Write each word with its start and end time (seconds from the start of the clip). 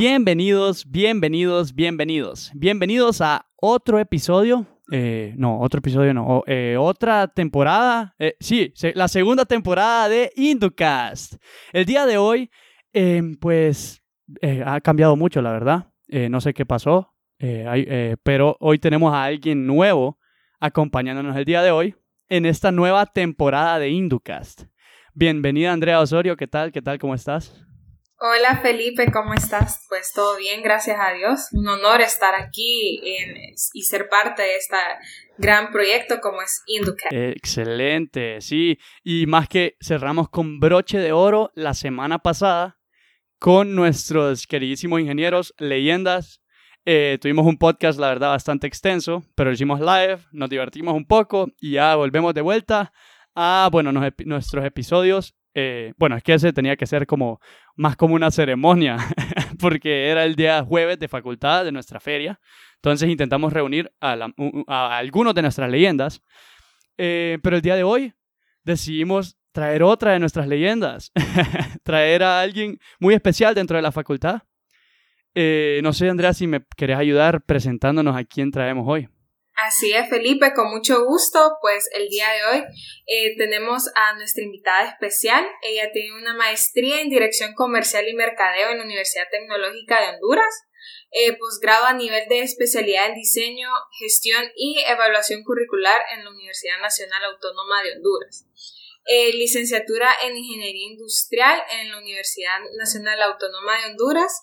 Bienvenidos, 0.00 0.90
bienvenidos, 0.90 1.74
bienvenidos. 1.74 2.50
Bienvenidos 2.54 3.20
a 3.20 3.44
otro 3.56 3.98
episodio. 3.98 4.66
Eh, 4.90 5.34
no, 5.36 5.60
otro 5.60 5.80
episodio 5.80 6.14
no. 6.14 6.42
Eh, 6.46 6.78
otra 6.78 7.28
temporada. 7.28 8.14
Eh, 8.18 8.34
sí, 8.40 8.72
la 8.94 9.08
segunda 9.08 9.44
temporada 9.44 10.08
de 10.08 10.32
Inducast. 10.36 11.34
El 11.74 11.84
día 11.84 12.06
de 12.06 12.16
hoy, 12.16 12.50
em, 12.94 13.36
pues, 13.36 14.02
ha 14.64 14.80
cambiado 14.80 15.16
mucho, 15.16 15.42
la 15.42 15.52
verdad. 15.52 15.92
no 16.08 16.40
sé 16.40 16.54
qué 16.54 16.64
pasó, 16.64 17.14
pero 18.22 18.56
hoy 18.58 18.78
tenemos 18.78 19.12
a 19.12 19.24
alguien 19.24 19.66
nuevo 19.66 20.18
acompañándonos 20.60 21.36
el 21.36 21.44
día 21.44 21.62
de 21.62 21.72
hoy 21.72 21.94
en 22.30 22.46
esta 22.46 22.72
nueva 22.72 23.04
temporada 23.04 23.78
de 23.78 23.90
Inducast. 23.90 24.62
Bienvenida 25.12 25.74
Andrea 25.74 26.00
Osorio, 26.00 26.38
¿qué 26.38 26.46
tal? 26.46 26.72
¿Qué 26.72 26.80
tal? 26.80 26.98
¿Cómo 26.98 27.14
estás? 27.14 27.66
Hola 28.22 28.58
Felipe, 28.60 29.10
¿cómo 29.10 29.32
estás? 29.32 29.86
Pues 29.88 30.12
todo 30.12 30.36
bien, 30.36 30.62
gracias 30.62 30.98
a 31.00 31.14
Dios. 31.14 31.48
Un 31.52 31.66
honor 31.68 32.02
estar 32.02 32.34
aquí 32.34 33.00
y 33.72 33.82
ser 33.84 34.10
parte 34.10 34.42
de 34.42 34.56
este 34.56 34.76
gran 35.38 35.72
proyecto 35.72 36.20
como 36.20 36.42
es 36.42 36.62
Inducat. 36.66 37.10
Excelente, 37.10 38.42
sí. 38.42 38.78
Y 39.02 39.24
más 39.24 39.48
que 39.48 39.78
cerramos 39.80 40.28
con 40.28 40.60
broche 40.60 40.98
de 40.98 41.12
oro 41.12 41.50
la 41.54 41.72
semana 41.72 42.18
pasada 42.18 42.78
con 43.38 43.74
nuestros 43.74 44.46
queridísimos 44.46 45.00
ingenieros, 45.00 45.54
leyendas. 45.56 46.42
Eh, 46.84 47.16
tuvimos 47.22 47.46
un 47.46 47.56
podcast, 47.56 47.98
la 47.98 48.08
verdad, 48.08 48.28
bastante 48.28 48.66
extenso, 48.66 49.24
pero 49.34 49.50
hicimos 49.50 49.80
live, 49.80 50.18
nos 50.30 50.50
divertimos 50.50 50.92
un 50.92 51.06
poco 51.06 51.48
y 51.58 51.72
ya 51.72 51.96
volvemos 51.96 52.34
de 52.34 52.42
vuelta 52.42 52.92
a, 53.34 53.70
bueno, 53.72 53.92
nuestros 53.92 54.66
episodios 54.66 55.39
eh, 55.54 55.92
bueno, 55.96 56.16
es 56.16 56.22
que 56.22 56.34
ese 56.34 56.52
tenía 56.52 56.76
que 56.76 56.86
ser 56.86 57.06
como 57.06 57.40
más 57.76 57.96
como 57.96 58.14
una 58.14 58.30
ceremonia, 58.30 58.96
porque 59.58 60.08
era 60.08 60.24
el 60.24 60.36
día 60.36 60.64
jueves 60.64 60.98
de 60.98 61.08
facultad 61.08 61.64
de 61.64 61.72
nuestra 61.72 62.00
feria. 62.00 62.40
Entonces 62.76 63.08
intentamos 63.08 63.52
reunir 63.52 63.92
a, 64.00 64.16
algunos 64.96 65.34
de 65.34 65.42
nuestras 65.42 65.70
leyendas, 65.70 66.22
eh, 66.96 67.38
pero 67.42 67.56
el 67.56 67.62
día 67.62 67.76
de 67.76 67.82
hoy 67.82 68.14
decidimos 68.64 69.36
traer 69.52 69.82
otra 69.82 70.12
de 70.12 70.20
nuestras 70.20 70.46
leyendas, 70.46 71.12
traer 71.82 72.22
a 72.22 72.40
alguien 72.40 72.78
muy 72.98 73.14
especial 73.14 73.54
dentro 73.54 73.76
de 73.76 73.82
la 73.82 73.92
facultad. 73.92 74.42
Eh, 75.34 75.80
no 75.82 75.92
sé, 75.92 76.08
Andrea, 76.08 76.32
si 76.32 76.46
me 76.46 76.64
querés 76.76 76.98
ayudar 76.98 77.42
presentándonos 77.42 78.16
a 78.16 78.24
quién 78.24 78.50
traemos 78.50 78.84
hoy. 78.88 79.08
Así 79.62 79.92
es, 79.92 80.08
Felipe, 80.08 80.54
con 80.54 80.70
mucho 80.70 81.04
gusto. 81.04 81.58
Pues 81.60 81.86
el 81.92 82.08
día 82.08 82.26
de 82.30 82.44
hoy 82.44 82.64
eh, 83.06 83.36
tenemos 83.36 83.90
a 83.94 84.14
nuestra 84.14 84.42
invitada 84.42 84.88
especial. 84.88 85.46
Ella 85.62 85.90
tiene 85.92 86.16
una 86.16 86.34
maestría 86.34 87.02
en 87.02 87.10
Dirección 87.10 87.52
Comercial 87.52 88.08
y 88.08 88.14
Mercadeo 88.14 88.70
en 88.70 88.78
la 88.78 88.84
Universidad 88.84 89.28
Tecnológica 89.30 90.00
de 90.00 90.14
Honduras, 90.14 90.64
eh, 91.10 91.36
posgrado 91.36 91.84
a 91.84 91.92
nivel 91.92 92.26
de 92.30 92.40
especialidad 92.40 93.10
en 93.10 93.16
Diseño, 93.16 93.68
Gestión 93.98 94.46
y 94.56 94.80
Evaluación 94.86 95.44
Curricular 95.44 96.00
en 96.14 96.24
la 96.24 96.30
Universidad 96.30 96.80
Nacional 96.80 97.22
Autónoma 97.24 97.82
de 97.82 97.96
Honduras. 97.96 98.46
Eh, 99.04 99.32
licenciatura 99.34 100.10
en 100.22 100.36
Ingeniería 100.36 100.86
Industrial 100.92 101.62
en 101.80 101.90
la 101.90 101.98
Universidad 101.98 102.60
Nacional 102.78 103.20
Autónoma 103.22 103.78
de 103.78 103.90
Honduras, 103.90 104.42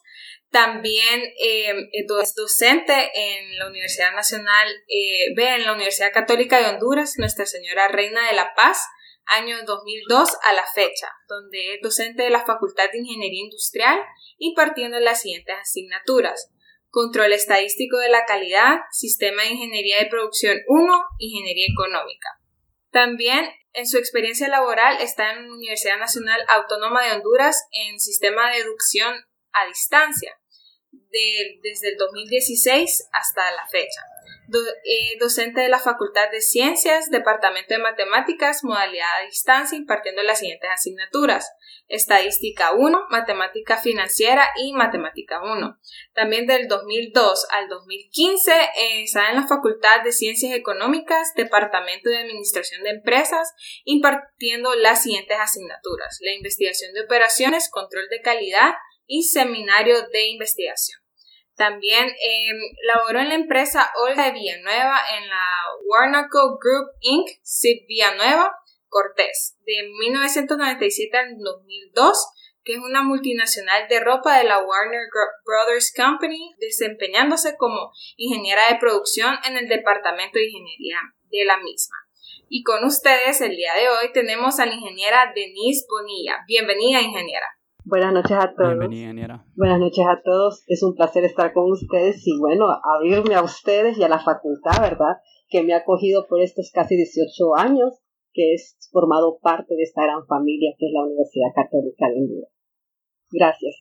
también 0.49 1.21
eh, 1.41 1.89
es 1.91 2.33
docente 2.35 3.11
en 3.13 3.57
la 3.57 3.67
Universidad 3.67 4.13
Nacional, 4.13 4.67
eh, 4.87 5.33
en 5.35 5.65
la 5.65 5.73
Universidad 5.73 6.13
Católica 6.13 6.59
de 6.59 6.69
Honduras, 6.69 7.15
Nuestra 7.17 7.45
Señora 7.45 7.89
Reina 7.89 8.27
de 8.27 8.35
la 8.35 8.53
Paz, 8.55 8.81
año 9.25 9.57
2002 9.65 10.29
a 10.43 10.53
la 10.53 10.65
fecha, 10.73 11.11
donde 11.27 11.75
es 11.75 11.81
docente 11.81 12.23
de 12.23 12.29
la 12.29 12.45
Facultad 12.45 12.89
de 12.91 12.99
Ingeniería 12.99 13.43
Industrial 13.43 13.99
impartiendo 14.37 14.99
las 14.99 15.21
siguientes 15.21 15.55
asignaturas. 15.61 16.49
Control 16.89 17.33
estadístico 17.33 17.97
de 17.97 18.09
la 18.09 18.25
calidad, 18.25 18.79
Sistema 18.91 19.43
de 19.43 19.49
Ingeniería 19.49 19.99
de 19.99 20.05
Producción 20.05 20.57
1, 20.67 21.01
Ingeniería 21.19 21.67
Económica. 21.69 22.29
También 22.91 23.49
en 23.73 23.85
su 23.85 23.97
experiencia 23.97 24.47
laboral 24.47 24.97
está 25.01 25.33
en 25.33 25.47
la 25.47 25.53
Universidad 25.53 25.99
Nacional 25.99 26.39
Autónoma 26.47 27.03
de 27.03 27.11
Honduras 27.11 27.67
en 27.71 27.99
Sistema 27.99 28.49
de 28.49 28.59
Educación 28.59 29.13
a 29.51 29.67
distancia 29.67 30.37
desde 31.11 31.89
el 31.89 31.97
2016 31.97 33.09
hasta 33.11 33.51
la 33.51 33.67
fecha. 33.67 34.01
Eh, 34.49 35.17
docente 35.19 35.59
de 35.59 35.67
la 35.67 35.79
Facultad 35.79 36.31
de 36.31 36.39
Ciencias, 36.39 37.11
Departamento 37.11 37.73
de 37.73 37.79
Matemáticas, 37.79 38.63
modalidad 38.63 39.07
a 39.21 39.25
distancia, 39.25 39.77
impartiendo 39.77 40.23
las 40.23 40.39
siguientes 40.39 40.69
asignaturas. 40.69 41.51
Estadística 41.89 42.71
1, 42.71 43.07
Matemática 43.09 43.77
Financiera 43.77 44.49
y 44.55 44.71
Matemática 44.71 45.41
1. 45.43 45.79
También 46.13 46.47
del 46.47 46.69
2002 46.69 47.47
al 47.51 47.67
2015 47.67 48.51
eh, 48.51 49.03
está 49.03 49.29
en 49.29 49.35
la 49.35 49.47
Facultad 49.47 50.03
de 50.03 50.13
Ciencias 50.13 50.53
Económicas, 50.53 51.33
Departamento 51.35 52.09
de 52.09 52.19
Administración 52.19 52.83
de 52.83 52.91
Empresas, 52.91 53.53
impartiendo 53.83 54.75
las 54.75 55.03
siguientes 55.03 55.37
asignaturas. 55.39 56.19
La 56.21 56.31
investigación 56.31 56.93
de 56.93 57.01
operaciones, 57.01 57.69
control 57.69 58.07
de 58.09 58.21
calidad, 58.21 58.75
y 59.07 59.23
seminario 59.23 59.95
de 60.09 60.27
investigación. 60.27 60.99
También 61.55 62.05
eh, 62.07 62.51
laboró 62.83 63.19
en 63.19 63.29
la 63.29 63.35
empresa 63.35 63.91
Olga 64.07 64.25
de 64.25 64.31
Villanueva 64.33 64.99
en 65.17 65.27
la 65.27 65.45
Warnaco 65.85 66.59
Group 66.59 66.91
Inc., 67.01 67.27
SIP 67.41 67.87
Villanueva, 67.87 68.51
Cortés, 68.89 69.57
de 69.65 69.89
1997 69.99 71.17
al 71.17 71.35
2002, 71.39 72.27
que 72.63 72.73
es 72.73 72.79
una 72.79 73.01
multinacional 73.01 73.87
de 73.87 73.99
ropa 74.01 74.37
de 74.37 74.43
la 74.43 74.59
Warner 74.59 75.07
Brothers 75.45 75.91
Company, 75.95 76.53
desempeñándose 76.59 77.55
como 77.57 77.91
ingeniera 78.17 78.67
de 78.69 78.77
producción 78.79 79.35
en 79.45 79.57
el 79.57 79.67
departamento 79.67 80.37
de 80.37 80.45
ingeniería 80.45 80.99
de 81.23 81.45
la 81.45 81.57
misma. 81.57 81.95
Y 82.49 82.63
con 82.63 82.83
ustedes 82.83 83.41
el 83.41 83.55
día 83.55 83.73
de 83.73 83.89
hoy 83.89 84.11
tenemos 84.13 84.59
a 84.59 84.65
la 84.65 84.73
ingeniera 84.73 85.31
Denise 85.33 85.85
Bonilla. 85.89 86.37
Bienvenida, 86.47 87.01
ingeniera. 87.01 87.47
Buenas 87.89 88.11
noches 88.11 88.33
a 88.37 88.53
todos. 88.53 88.77
Bienvenida, 88.89 89.45
Buenas 89.55 89.79
noches 89.79 90.05
a 90.05 90.21
todos. 90.21 90.61
Es 90.67 90.83
un 90.83 90.93
placer 90.93 91.23
estar 91.23 91.53
con 91.53 91.71
ustedes 91.71 92.21
y 92.27 92.37
bueno, 92.37 92.65
abrirme 92.83 93.35
a 93.35 93.41
ustedes 93.41 93.97
y 93.97 94.03
a 94.03 94.09
la 94.09 94.19
facultad, 94.19 94.81
¿verdad? 94.81 95.15
Que 95.47 95.63
me 95.63 95.73
ha 95.73 95.77
acogido 95.77 96.27
por 96.27 96.41
estos 96.41 96.69
casi 96.73 96.97
18 96.97 97.55
años, 97.55 97.93
que 98.33 98.55
es 98.55 98.77
formado 98.91 99.39
parte 99.41 99.73
de 99.73 99.83
esta 99.83 100.03
gran 100.03 100.27
familia 100.27 100.71
que 100.77 100.85
es 100.85 100.91
la 100.93 101.05
Universidad 101.05 101.47
Católica 101.55 102.07
de 102.09 102.15
Honduras. 102.17 102.51
Gracias. 103.31 103.75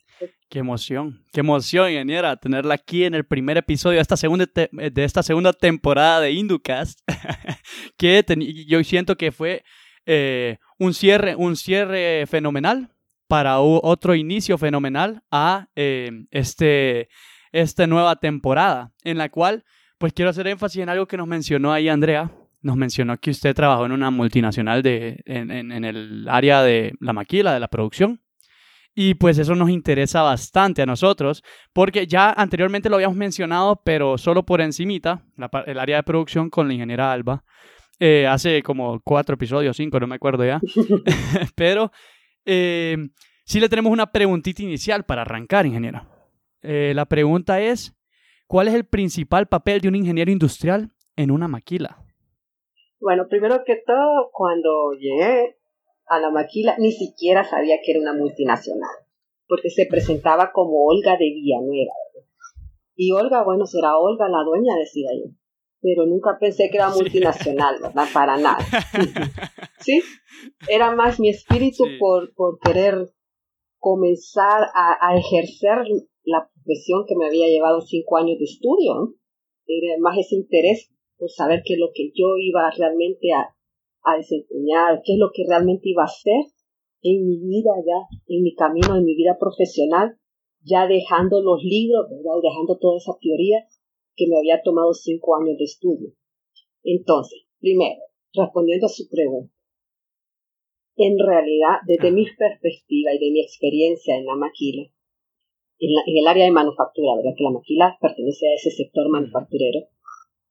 Qué 0.50 0.60
emoción, 0.60 1.24
qué 1.32 1.40
emoción, 1.40 1.90
ingeniera, 1.90 2.36
tenerla 2.36 2.74
aquí 2.74 3.02
en 3.02 3.14
el 3.14 3.26
primer 3.26 3.56
episodio 3.56 3.96
de 3.96 4.02
esta 4.02 4.16
segunda, 4.16 4.46
de 4.46 5.04
esta 5.04 5.24
segunda 5.24 5.52
temporada 5.52 6.20
de 6.20 6.30
Inducast, 6.30 7.00
que 7.98 8.24
yo 8.68 8.84
siento 8.84 9.16
que 9.16 9.32
fue 9.32 9.64
eh, 10.04 10.58
un, 10.78 10.94
cierre, 10.94 11.34
un 11.34 11.56
cierre 11.56 12.24
fenomenal 12.28 12.92
para 13.28 13.60
otro 13.60 14.14
inicio 14.14 14.58
fenomenal 14.58 15.22
a 15.30 15.68
eh, 15.74 16.10
este, 16.30 17.08
esta 17.52 17.86
nueva 17.86 18.16
temporada, 18.16 18.92
en 19.04 19.18
la 19.18 19.28
cual 19.28 19.64
pues 19.98 20.12
quiero 20.12 20.30
hacer 20.30 20.46
énfasis 20.46 20.82
en 20.82 20.88
algo 20.88 21.06
que 21.06 21.16
nos 21.16 21.26
mencionó 21.26 21.72
ahí 21.72 21.88
Andrea. 21.88 22.30
Nos 22.62 22.76
mencionó 22.76 23.16
que 23.18 23.30
usted 23.30 23.54
trabajó 23.54 23.86
en 23.86 23.92
una 23.92 24.10
multinacional 24.10 24.82
de, 24.82 25.20
en, 25.24 25.50
en, 25.50 25.84
el 25.84 26.26
área 26.28 26.62
de 26.62 26.94
la 27.00 27.12
maquila, 27.12 27.54
de 27.54 27.60
la 27.60 27.68
producción. 27.68 28.20
Y 28.94 29.14
pues 29.14 29.38
eso 29.38 29.54
nos 29.54 29.70
interesa 29.70 30.22
bastante 30.22 30.82
a 30.82 30.86
nosotros, 30.86 31.42
porque 31.72 32.06
ya 32.06 32.32
anteriormente 32.32 32.88
lo 32.88 32.96
habíamos 32.96 33.16
mencionado, 33.16 33.82
pero 33.84 34.16
solo 34.16 34.44
por 34.44 34.62
encimita, 34.62 35.22
el 35.66 35.78
área 35.78 35.98
de 35.98 36.02
producción 36.02 36.48
con 36.48 36.66
la 36.66 36.74
ingeniera 36.74 37.12
Alba, 37.12 37.44
eh, 37.98 38.26
hace 38.26 38.62
como 38.62 39.00
cuatro 39.00 39.34
episodios, 39.34 39.76
cinco, 39.76 40.00
no 40.00 40.06
me 40.06 40.16
acuerdo 40.16 40.44
ya. 40.44 40.60
pero 41.54 41.92
eh, 42.46 42.96
sí 43.44 43.60
le 43.60 43.68
tenemos 43.68 43.92
una 43.92 44.10
preguntita 44.12 44.62
inicial 44.62 45.04
para 45.04 45.22
arrancar, 45.22 45.66
ingeniero. 45.66 46.02
Eh, 46.62 46.92
la 46.94 47.06
pregunta 47.06 47.60
es, 47.60 47.94
¿cuál 48.46 48.68
es 48.68 48.74
el 48.74 48.84
principal 48.84 49.46
papel 49.46 49.80
de 49.80 49.88
un 49.88 49.96
ingeniero 49.96 50.30
industrial 50.30 50.90
en 51.16 51.30
una 51.30 51.48
maquila? 51.48 52.02
Bueno, 53.00 53.26
primero 53.28 53.62
que 53.64 53.82
todo, 53.86 54.30
cuando 54.32 54.92
llegué 54.98 55.56
a 56.06 56.18
la 56.18 56.30
maquila, 56.30 56.76
ni 56.78 56.92
siquiera 56.92 57.44
sabía 57.44 57.76
que 57.84 57.92
era 57.92 58.00
una 58.00 58.14
multinacional, 58.14 58.96
porque 59.46 59.70
se 59.70 59.86
presentaba 59.86 60.52
como 60.52 60.86
Olga 60.86 61.12
de 61.18 61.26
Villanueva. 61.26 61.92
Y 62.94 63.12
Olga, 63.12 63.44
bueno, 63.44 63.66
será 63.66 63.98
Olga 63.98 64.28
la 64.28 64.42
dueña, 64.42 64.74
decía 64.76 65.10
yo 65.22 65.30
pero 65.86 66.04
nunca 66.04 66.36
pensé 66.40 66.68
que 66.68 66.78
era 66.78 66.90
multinacional, 66.90 67.78
¿verdad? 67.80 68.08
Para 68.12 68.36
nada. 68.36 68.58
¿Sí? 69.78 70.02
Era 70.68 70.90
más 70.96 71.20
mi 71.20 71.28
espíritu 71.28 71.84
por, 72.00 72.34
por 72.34 72.58
querer 72.58 73.08
comenzar 73.78 74.66
a, 74.74 75.16
ejercer 75.16 75.86
la 76.24 76.50
profesión 76.52 77.04
que 77.06 77.14
me 77.14 77.26
había 77.28 77.46
llevado 77.46 77.80
cinco 77.82 78.16
años 78.16 78.36
de 78.36 78.46
estudio. 78.46 79.14
Era 79.68 79.94
más 80.00 80.18
ese 80.18 80.34
interés 80.34 80.90
por 81.18 81.30
saber 81.30 81.62
qué 81.64 81.74
es 81.74 81.78
lo 81.78 81.90
que 81.94 82.10
yo 82.12 82.34
iba 82.36 82.68
realmente 82.76 83.32
a, 83.32 83.54
a 84.02 84.16
desempeñar, 84.16 85.02
qué 85.04 85.12
es 85.12 85.18
lo 85.20 85.30
que 85.32 85.44
realmente 85.46 85.88
iba 85.88 86.02
a 86.02 86.10
hacer 86.10 86.50
en 87.02 87.28
mi 87.28 87.38
vida 87.38 87.70
ya, 87.86 88.10
en 88.26 88.42
mi 88.42 88.56
camino, 88.56 88.96
en 88.96 89.04
mi 89.04 89.14
vida 89.14 89.38
profesional, 89.38 90.18
ya 90.64 90.88
dejando 90.88 91.40
los 91.40 91.62
libros, 91.62 92.10
¿verdad? 92.10 92.42
dejando 92.42 92.76
toda 92.76 92.96
esa 92.96 93.12
teoría 93.20 93.62
que 94.16 94.26
me 94.28 94.38
había 94.38 94.62
tomado 94.62 94.92
cinco 94.94 95.36
años 95.36 95.56
de 95.58 95.64
estudio. 95.64 96.12
Entonces, 96.82 97.46
primero, 97.60 98.00
respondiendo 98.32 98.86
a 98.86 98.90
su 98.90 99.08
pregunta, 99.08 99.52
en 100.96 101.18
realidad, 101.18 101.84
desde 101.86 102.10
mi 102.10 102.24
perspectiva 102.24 103.12
y 103.12 103.18
de 103.18 103.30
mi 103.30 103.40
experiencia 103.42 104.16
en 104.16 104.24
la 104.24 104.34
maquila, 104.34 104.88
en, 105.78 106.16
el 106.16 106.26
área 106.26 106.44
de 106.44 106.50
manufactura, 106.50 107.16
¿verdad? 107.16 107.36
Que 107.36 107.44
la 107.44 107.50
maquila 107.50 107.98
pertenece 108.00 108.48
a 108.48 108.54
ese 108.54 108.70
sector 108.70 109.08
manufacturero, 109.10 109.88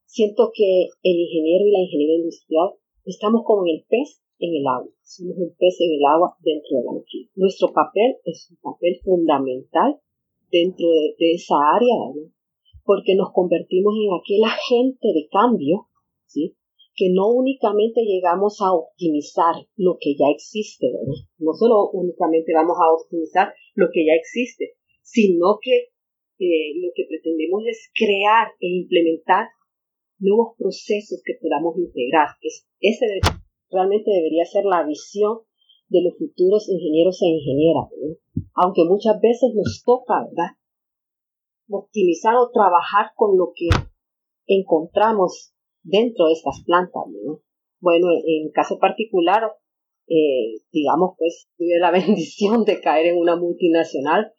siento 0.05 0.51
que 0.53 0.89
el 1.01 1.17
ingeniero 1.17 1.65
y 1.65 1.71
la 1.71 1.81
ingeniería 1.81 2.17
industrial 2.17 2.69
estamos 3.05 3.41
como 3.43 3.65
el 3.65 3.85
pez 3.89 4.21
en 4.39 4.55
el 4.55 4.67
agua. 4.67 4.91
Somos 5.01 5.37
un 5.37 5.55
pez 5.57 5.81
en 5.81 5.93
el 5.93 6.05
agua 6.05 6.37
dentro 6.41 6.77
de 6.77 6.83
la 6.85 6.93
maquila. 6.93 7.29
Nuestro 7.35 7.73
papel 7.73 8.17
es 8.25 8.51
un 8.51 8.57
papel 8.61 8.99
fundamental 9.03 9.99
dentro 10.51 10.87
de, 11.17 11.31
esa 11.33 11.55
área, 11.75 11.95
¿verdad? 12.13 12.34
Porque 12.85 13.15
nos 13.15 13.33
convertimos 13.33 13.93
en 13.97 14.13
aquel 14.13 14.41
agente 14.45 15.07
de 15.09 15.27
cambio, 15.27 15.89
¿sí? 16.27 16.55
que 16.95 17.11
no 17.11 17.27
únicamente 17.27 18.01
llegamos 18.05 18.61
a 18.61 18.71
optimizar 18.71 19.55
lo 19.75 19.97
que 19.99 20.15
ya 20.15 20.31
existe, 20.31 20.87
¿verdad? 20.87 21.27
no 21.39 21.51
solo 21.53 21.89
únicamente 21.91 22.53
vamos 22.53 22.77
a 22.79 22.93
optimizar 22.93 23.53
lo 23.73 23.87
que 23.91 24.05
ya 24.05 24.13
existe, 24.13 24.77
sino 25.01 25.59
que 25.61 25.91
eh, 26.39 26.71
lo 26.79 26.89
que 26.95 27.03
pretendemos 27.07 27.63
es 27.67 27.91
crear 27.93 28.47
e 28.59 28.67
implementar 28.79 29.47
nuevos 30.19 30.55
procesos 30.57 31.21
que 31.25 31.35
podamos 31.41 31.77
integrar. 31.77 32.27
Es, 32.41 32.67
ese 32.79 33.05
realmente 33.69 34.11
debería 34.11 34.45
ser 34.45 34.63
la 34.65 34.85
visión 34.85 35.39
de 35.89 36.01
los 36.01 36.17
futuros 36.17 36.69
ingenieros 36.69 37.21
e 37.21 37.27
ingenieras, 37.27 37.89
aunque 38.55 38.83
muchas 38.85 39.19
veces 39.21 39.53
nos 39.53 39.83
toca, 39.85 40.23
¿verdad? 40.25 40.55
Optimizar 41.69 42.35
o 42.35 42.51
trabajar 42.51 43.11
con 43.15 43.37
lo 43.37 43.51
que 43.55 43.69
encontramos 44.47 45.53
dentro 45.83 46.27
de 46.27 46.33
estas 46.33 46.63
plantas, 46.65 47.03
¿no? 47.07 47.41
Bueno, 47.79 48.07
en, 48.11 48.51
caso 48.51 48.79
particular, 48.79 49.43
eh, 50.07 50.61
digamos, 50.71 51.15
pues 51.17 51.47
tuve 51.57 51.79
la 51.79 51.91
bendición 51.91 52.63
de 52.65 52.81
caer 52.81 53.07
en 53.07 53.17
una 53.17 53.35
multinacional 53.35 54.33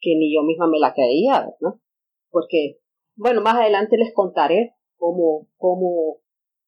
que 0.00 0.16
ni 0.16 0.34
yo 0.34 0.42
misma 0.42 0.68
me 0.68 0.78
la 0.78 0.94
creía, 0.94 1.48
¿no? 1.60 1.80
Porque, 2.30 2.78
bueno, 3.16 3.40
más 3.40 3.56
adelante 3.56 3.96
les 3.96 4.12
contaré 4.14 4.74
cómo, 4.96 5.48
cómo 5.56 6.20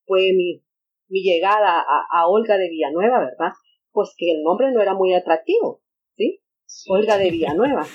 fue 0.05 0.33
mi, 0.35 0.63
mi 1.07 1.23
llegada 1.23 1.81
a, 1.81 2.27
Olga 2.27 2.57
de 2.57 2.69
Villanueva, 2.69 3.19
¿verdad? 3.19 3.53
Pues 3.91 4.13
que 4.17 4.31
el 4.31 4.43
nombre 4.43 4.71
no 4.71 4.81
era 4.81 4.93
muy 4.93 5.13
atractivo, 5.13 5.81
¿sí? 6.15 6.41
Olga 6.89 7.17
de 7.17 7.31
Villanueva. 7.31 7.85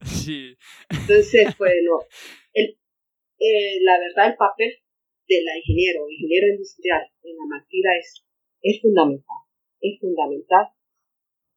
Sí. 0.26 0.56
Entonces, 0.90 1.54
bueno, 1.58 2.02
el, 2.52 2.78
eh, 3.38 3.78
la 3.82 3.98
verdad, 3.98 4.32
el 4.32 4.36
papel 4.36 4.72
de 5.28 5.42
la 5.42 5.56
ingeniero, 5.58 6.08
ingeniero 6.08 6.48
industrial 6.48 7.02
en 7.22 7.36
la 7.36 7.46
maquila 7.46 7.90
es, 7.98 8.24
es 8.62 8.80
fundamental. 8.80 9.42
Es 9.80 10.00
fundamental 10.00 10.66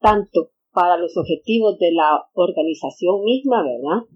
tanto 0.00 0.52
para 0.72 0.96
los 0.96 1.16
objetivos 1.16 1.78
de 1.78 1.92
la 1.92 2.26
organización 2.34 3.24
misma, 3.24 3.62
¿verdad? 3.62 4.06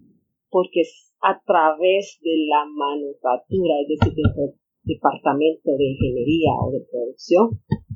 Porque 0.49 0.81
es 0.81 1.13
a 1.21 1.41
través 1.45 2.19
de 2.23 2.47
la 2.49 2.65
manufactura, 2.67 3.75
es 3.81 3.89
decir, 3.89 4.15
del 4.15 4.55
departamento 4.83 5.73
de 5.77 5.85
ingeniería 5.85 6.53
o 6.61 6.71
de 6.71 6.85
producción, 6.91 7.49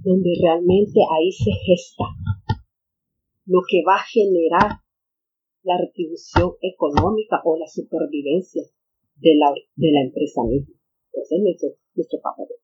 donde 0.02 0.30
realmente 0.42 1.00
ahí 1.12 1.30
se 1.32 1.52
gesta 1.52 2.04
lo 3.44 3.60
que 3.69 3.82
va 3.86 3.96
a 3.96 4.06
generar 4.12 4.80
la 5.69 5.76
retribución 5.79 6.53
económica 6.62 7.43
o 7.44 7.59
la 7.59 7.67
supervivencia 7.67 8.62
de 9.17 9.35
la, 9.37 9.53
de 9.53 9.93
la 9.93 10.00
empresa 10.00 10.41
misma. 10.49 10.75
Entonces, 11.12 11.38
nuestro, 11.43 11.69
nuestro 11.94 12.19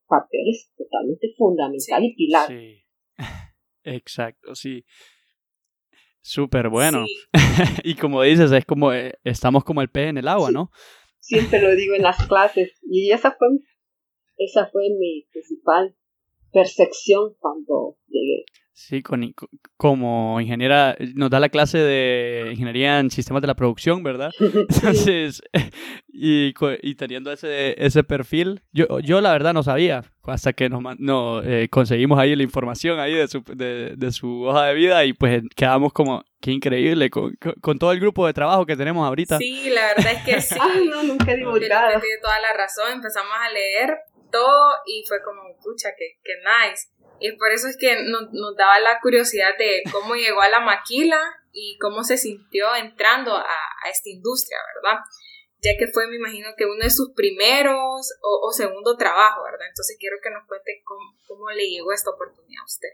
papel, 0.09 0.45
es 0.49 0.73
totalmente 0.77 1.35
fundamental 1.37 2.05
y 2.05 2.15
pilar. 2.15 2.49
Sí. 2.49 2.83
Exacto, 3.85 4.55
sí. 4.55 4.85
Súper 6.23 6.71
bueno. 6.71 7.05
y 7.85 7.95
como 7.97 8.23
dices, 8.23 8.51
es 8.51 8.65
como 8.65 8.93
eh, 8.93 9.13
estamos 9.25 9.65
como 9.65 9.83
el 9.83 9.91
pez 9.91 10.09
en 10.09 10.19
el 10.19 10.29
agua, 10.29 10.51
¿no? 10.51 10.71
Siempre 11.21 11.61
lo 11.61 11.75
digo 11.77 11.95
en 11.95 12.03
las 12.03 12.27
clases. 12.27 12.73
Y 12.83 13.11
esa 13.11 13.33
fue, 13.33 13.49
esa 14.39 14.67
fue 14.71 14.85
mi 14.99 15.27
principal 15.31 15.95
percepción 16.53 17.35
cuando 17.39 17.99
llegué. 18.09 18.47
Sí, 18.77 19.05
con, 19.05 19.33
como 19.77 20.41
ingeniera, 20.41 20.97
nos 21.15 21.31
da 21.31 21.39
la 21.39 21.49
clase 21.49 21.79
de 21.79 22.49
ingeniería 22.51 22.99
en 22.99 23.09
sistemas 23.09 23.41
de 23.41 23.47
la 23.47 23.55
producción, 23.55 24.03
¿verdad? 24.03 24.33
Entonces, 24.41 25.41
y, 26.09 26.53
y 26.83 26.95
teniendo 26.97 27.31
ese, 27.31 27.77
ese 27.79 28.03
perfil, 28.03 28.63
yo, 28.73 28.99
yo 28.99 29.21
la 29.21 29.31
verdad 29.31 29.55
no 29.55 29.63
sabía, 29.63 30.03
hasta 30.25 30.55
que 30.55 30.69
nos 30.69 30.83
no, 30.99 31.41
eh, 31.45 31.69
conseguimos 31.71 32.19
ahí 32.19 32.35
la 32.35 32.43
información 32.43 32.99
ahí 32.99 33.15
de 33.15 33.29
su, 33.29 33.45
de, 33.47 33.95
de, 33.97 34.11
su 34.11 34.43
hoja 34.43 34.67
de 34.67 34.75
vida 34.75 35.05
y 35.05 35.13
pues 35.13 35.45
quedamos 35.55 35.93
como, 35.93 36.25
qué 36.41 36.51
increíble, 36.51 37.11
con, 37.11 37.33
con, 37.61 37.79
todo 37.79 37.93
el 37.93 38.01
grupo 38.01 38.27
de 38.27 38.33
trabajo 38.33 38.67
que 38.67 38.77
tenemos 38.77 39.07
ahorita. 39.07 39.39
Sí, 39.39 39.71
la 39.71 39.95
verdad 39.95 40.15
es 40.15 40.23
que 40.25 40.41
sí. 40.41 40.57
Ay, 40.61 40.89
no, 40.89 41.05
nunca 41.05 41.31
he 41.31 41.37
divulgado. 41.37 42.01
Tiene 42.01 42.19
toda 42.21 42.41
la 42.41 42.53
razón, 42.53 42.95
empezamos 42.95 43.33
a 43.41 43.53
leer 43.53 43.99
todo 44.33 44.73
y 44.87 45.05
fue 45.07 45.19
como, 45.23 45.43
pucha, 45.63 45.91
que, 45.97 46.19
que 46.25 46.33
nice. 46.43 46.89
Y 47.21 47.33
por 47.37 47.53
eso 47.53 47.69
es 47.69 47.77
que 47.77 48.05
nos, 48.05 48.31
daba 48.57 48.81
la 48.81 49.01
curiosidad 49.01 49.57
de 49.59 49.83
cómo 49.93 50.15
llegó 50.15 50.41
a 50.41 50.49
la 50.49 50.61
maquila 50.61 51.21
y 51.53 51.79
cómo 51.79 52.03
se 52.03 52.17
sintió 52.17 52.75
entrando 52.75 53.37
a, 53.37 53.43
a 53.43 53.91
esta 53.91 54.11
industria, 54.11 54.59
¿verdad? 54.75 54.99
Ya 55.63 55.73
que 55.79 55.87
fue, 55.87 56.07
me 56.09 56.17
imagino, 56.17 56.49
que 56.57 56.67
uno 56.67 56.83
de 56.83 56.91
sus 56.91 57.13
primeros 57.15 58.13
o, 58.21 58.53
segundo 58.53 58.97
trabajo, 58.97 59.45
¿verdad? 59.45 59.69
Entonces 59.69 59.97
quiero 59.99 60.17
que 60.23 60.31
nos 60.31 60.47
cuente 60.47 60.83
cómo, 60.85 61.17
cómo 61.27 61.51
le 61.51 61.65
llegó 61.65 61.93
esta 61.93 62.11
oportunidad 62.11 62.61
a 62.61 62.67
usted. 62.67 62.89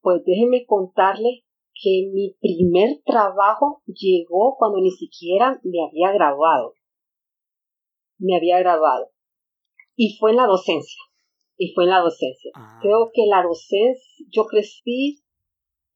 Pues 0.00 0.22
déjeme 0.24 0.64
contarle 0.66 1.44
que 1.74 2.10
mi 2.12 2.36
primer 2.40 3.02
trabajo 3.04 3.82
llegó 3.86 4.56
cuando 4.58 4.80
ni 4.80 4.90
siquiera 4.90 5.60
me 5.62 5.78
había 5.86 6.12
graduado. 6.12 6.74
Me 8.18 8.36
había 8.36 8.58
graduado. 8.58 9.12
Y 9.94 10.16
fue 10.18 10.30
en 10.30 10.38
la 10.38 10.46
docencia 10.46 11.00
y 11.56 11.72
fue 11.72 11.84
en 11.84 11.90
la 11.90 12.00
docencia. 12.00 12.50
Ah. 12.54 12.78
Creo 12.82 13.10
que 13.12 13.26
la 13.26 13.42
docencia, 13.42 14.26
yo 14.30 14.44
crecí 14.46 15.20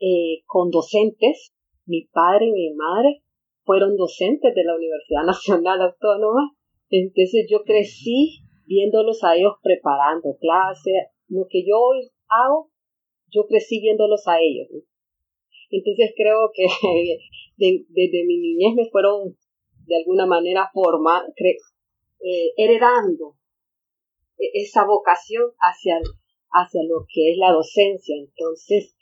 eh, 0.01 0.43
con 0.47 0.71
docentes, 0.71 1.53
mi 1.87 2.07
padre 2.07 2.47
y 2.47 2.53
mi 2.53 2.75
madre 2.75 3.23
fueron 3.65 3.97
docentes 3.97 4.55
de 4.55 4.65
la 4.65 4.77
Universidad 4.77 5.23
Nacional 5.27 5.83
Autónoma, 5.83 6.57
entonces 6.91 7.47
yo 7.49 7.63
crecí 7.65 8.41
viéndolos 8.67 9.23
a 9.25 9.37
ellos 9.37 9.55
preparando 9.63 10.37
clases, 10.41 10.95
lo 11.29 11.47
que 11.49 11.65
yo 11.67 11.79
hoy 11.79 12.11
hago, 12.29 12.71
yo 13.31 13.47
crecí 13.47 13.81
viéndolos 13.81 14.27
a 14.27 14.41
ellos. 14.41 14.69
Entonces 15.71 16.13
creo 16.17 16.51
que 16.53 16.67
desde 17.57 18.25
mi 18.27 18.39
niñez 18.39 18.75
me 18.75 18.91
fueron 18.91 19.37
de 19.87 19.97
alguna 19.97 20.27
manera 20.27 20.71
forma, 20.73 21.25
eh, 21.37 22.53
heredando 22.57 23.37
esa 24.55 24.85
vocación 24.87 25.51
hacia, 25.59 25.99
hacia 26.51 26.83
lo 26.85 27.07
que 27.13 27.33
es 27.33 27.39
la 27.39 27.53
docencia. 27.53 28.17
Entonces, 28.17 28.97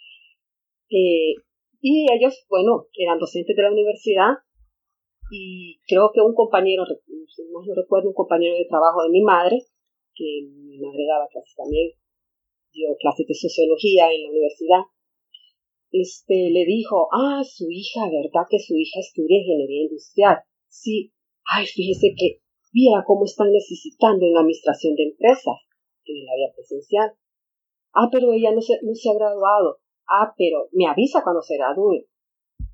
eh, 0.90 1.34
y 1.80 2.06
ellos, 2.12 2.44
bueno, 2.48 2.86
eran 2.94 3.18
docentes 3.18 3.54
de 3.54 3.62
la 3.62 3.72
universidad 3.72 4.42
y 5.30 5.80
creo 5.86 6.10
que 6.12 6.20
un 6.20 6.34
compañero, 6.34 6.82
más 6.82 7.66
no 7.66 7.74
recuerdo, 7.74 8.08
un 8.08 8.14
compañero 8.14 8.56
de 8.56 8.66
trabajo 8.68 9.02
de 9.02 9.10
mi 9.10 9.22
madre, 9.22 9.58
que 10.14 10.42
mi 10.50 10.78
madre 10.78 11.06
daba 11.06 11.28
clases 11.28 11.54
también, 11.54 11.92
dio 12.72 12.96
clases 12.98 13.26
de 13.26 13.34
sociología 13.34 14.12
en 14.12 14.22
la 14.24 14.30
universidad, 14.30 14.82
este, 15.90 16.50
le 16.50 16.64
dijo, 16.64 17.08
ah, 17.12 17.42
su 17.44 17.70
hija, 17.70 18.00
¿verdad 18.10 18.46
que 18.50 18.58
su 18.58 18.76
hija 18.76 19.00
estudia 19.00 19.38
ingeniería 19.38 19.82
industrial? 19.82 20.38
Sí, 20.68 21.12
ay, 21.44 21.66
fíjese 21.66 22.14
que 22.16 22.40
Viera 22.72 23.04
cómo 23.06 23.24
están 23.24 23.50
necesitando 23.50 24.26
en 24.26 24.36
administración 24.36 24.94
de 24.94 25.04
empresas 25.04 25.56
en 26.04 26.16
el 26.16 26.28
área 26.28 26.52
presencial. 26.54 27.12
Ah, 27.94 28.08
pero 28.12 28.32
ella 28.32 28.52
no 28.52 28.60
se, 28.60 28.74
no 28.82 28.94
se 28.94 29.10
ha 29.10 29.14
graduado. 29.14 29.78
Ah, 30.08 30.32
pero 30.36 30.68
me 30.72 30.86
avisa 30.86 31.22
cuando 31.22 31.42
se 31.42 31.56
gradúe. 31.56 32.06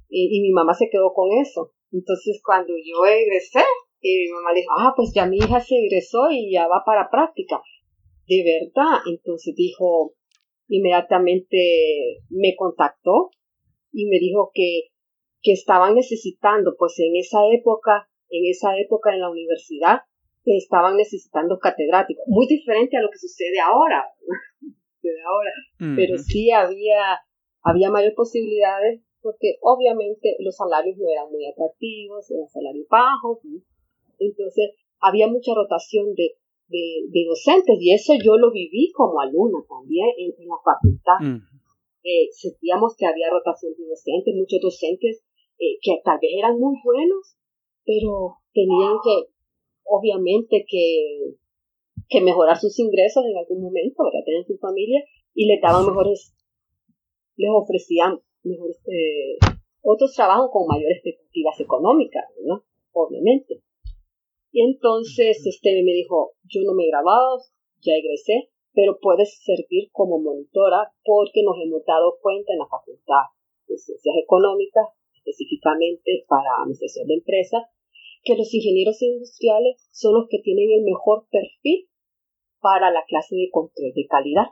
Y, 0.09 0.41
mi 0.41 0.53
mamá 0.53 0.75
se 0.75 0.89
quedó 0.91 1.13
con 1.13 1.33
eso. 1.33 1.73
Entonces, 1.91 2.41
cuando 2.45 2.73
yo 2.77 3.05
egresé, 3.05 3.65
y 4.01 4.27
mi 4.27 4.33
mamá 4.33 4.53
le 4.53 4.61
dijo, 4.61 4.73
ah, 4.79 4.93
pues 4.97 5.13
ya 5.15 5.27
mi 5.27 5.39
hija 5.39 5.61
se 5.61 5.75
egresó 5.77 6.31
y 6.31 6.53
ya 6.53 6.69
va 6.69 6.83
para 6.85 7.11
práctica. 7.11 7.63
De 8.27 8.45
verdad. 8.45 9.01
Entonces 9.07 9.55
dijo, 9.57 10.15
inmediatamente 10.69 12.21
me 12.31 12.55
contactó 12.57 13.31
y 13.93 14.07
me 14.07 14.19
dijo 14.19 14.51
que, 14.53 14.91
que 15.43 15.53
estaban 15.53 15.95
necesitando, 15.95 16.75
pues 16.79 16.99
en 16.99 17.17
esa 17.17 17.39
época, 17.53 18.09
en 18.39 18.51
esa 18.51 18.77
época 18.79 19.15
en 19.15 19.21
la 19.21 19.31
universidad 19.31 20.01
estaban 20.45 20.97
necesitando 20.97 21.59
catedráticos, 21.59 22.25
muy 22.27 22.47
diferente 22.47 22.97
a 22.97 23.01
lo 23.01 23.09
que 23.11 23.19
sucede 23.19 23.61
ahora, 23.61 24.05
ahora, 25.27 25.53
pero 25.97 26.19
sí 26.19 26.51
había, 26.51 27.21
había 27.63 27.91
mayor 27.91 28.15
posibilidades 28.15 29.03
porque 29.21 29.57
obviamente 29.63 30.37
los 30.41 30.55
salarios 30.57 30.99
no 30.99 31.09
eran 31.09 31.31
muy 31.33 31.47
atractivos, 31.47 32.31
eran 32.31 32.49
salarios 32.49 32.87
bajos, 32.91 33.39
entonces 34.19 34.77
había 35.01 35.29
mucha 35.29 35.55
rotación 35.55 36.15
de, 36.15 36.37
de, 36.69 37.25
docentes 37.27 37.77
y 37.81 37.95
eso 37.95 38.13
yo 38.23 38.37
lo 38.37 38.53
viví 38.53 38.93
como 38.93 39.21
alumna 39.21 39.65
también 39.69 40.09
en, 40.19 40.47
la 40.47 40.57
facultad. 40.63 41.41
Eh, 42.05 42.29
sentíamos 42.33 42.95
que 42.99 43.07
había 43.07 43.31
rotación 43.31 43.73
de 43.79 43.87
docentes, 43.89 44.35
muchos 44.37 44.61
docentes 44.61 45.25
eh, 45.59 45.81
que 45.81 46.03
tal 46.05 46.19
vez 46.21 46.33
eran 46.37 46.59
muy 46.61 46.77
buenos, 46.85 47.37
pero 47.85 48.39
tenían 48.53 48.97
que, 49.03 49.31
obviamente, 49.85 50.65
que, 50.69 51.37
que 52.09 52.21
mejorar 52.21 52.57
sus 52.57 52.79
ingresos 52.79 53.25
en 53.25 53.37
algún 53.37 53.63
momento, 53.63 54.05
¿verdad? 54.05 54.25
Tener 54.25 54.45
su 54.45 54.57
familia 54.59 55.03
y 55.35 55.47
les 55.47 55.61
daban 55.61 55.87
mejores, 55.87 56.35
les 57.37 57.51
ofrecían 57.53 58.21
mejores, 58.43 58.81
eh, 58.87 59.39
otros 59.83 60.15
trabajos 60.15 60.51
con 60.53 60.67
mayores 60.67 60.99
expectativas 60.99 61.61
económicas, 61.61 62.25
¿no? 62.45 62.65
Obviamente. 62.93 63.63
Y 64.53 64.63
entonces 64.63 65.45
este 65.45 65.83
me 65.83 65.93
dijo, 65.93 66.33
yo 66.45 66.61
no 66.65 66.75
me 66.75 66.85
he 66.85 66.91
grabado, 66.91 67.39
ya 67.83 67.95
egresé, 67.95 68.51
pero 68.73 68.99
puedes 69.01 69.43
servir 69.43 69.91
como 69.93 70.19
monitora 70.19 70.93
porque 71.05 71.43
nos 71.43 71.57
hemos 71.63 71.85
dado 71.85 72.19
cuenta 72.21 72.53
en 72.53 72.59
la 72.59 72.67
Facultad 72.67 73.35
de 73.67 73.77
Ciencias 73.79 74.15
Económicas, 74.23 74.87
específicamente 75.25 76.25
para 76.29 76.61
administración 76.61 77.09
de 77.09 77.15
empresas, 77.15 77.63
que 78.23 78.37
los 78.37 78.53
ingenieros 78.53 79.01
industriales 79.03 79.89
son 79.93 80.15
los 80.15 80.27
que 80.29 80.39
tienen 80.39 80.71
el 80.79 80.85
mejor 80.85 81.27
perfil 81.31 81.89
para 82.61 82.91
la 82.91 83.05
clase 83.07 83.37
de 83.37 83.51
control 83.51 83.93
de 83.95 84.07
calidad. 84.07 84.47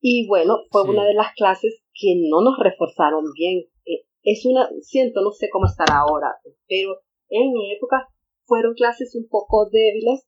Y 0.00 0.26
bueno, 0.26 0.58
fue 0.70 0.82
una 0.82 1.04
de 1.04 1.14
las 1.14 1.32
clases 1.34 1.82
que 1.94 2.14
no 2.28 2.42
nos 2.42 2.58
reforzaron 2.58 3.24
bien. 3.34 3.64
Eh, 3.84 4.04
es 4.22 4.44
una, 4.44 4.68
siento, 4.82 5.22
no 5.22 5.30
sé 5.30 5.48
cómo 5.50 5.66
estará 5.66 6.00
ahora, 6.00 6.36
pero 6.68 7.00
en 7.28 7.52
mi 7.52 7.72
época 7.72 8.08
fueron 8.44 8.74
clases 8.74 9.14
un 9.14 9.28
poco 9.28 9.68
débiles 9.70 10.26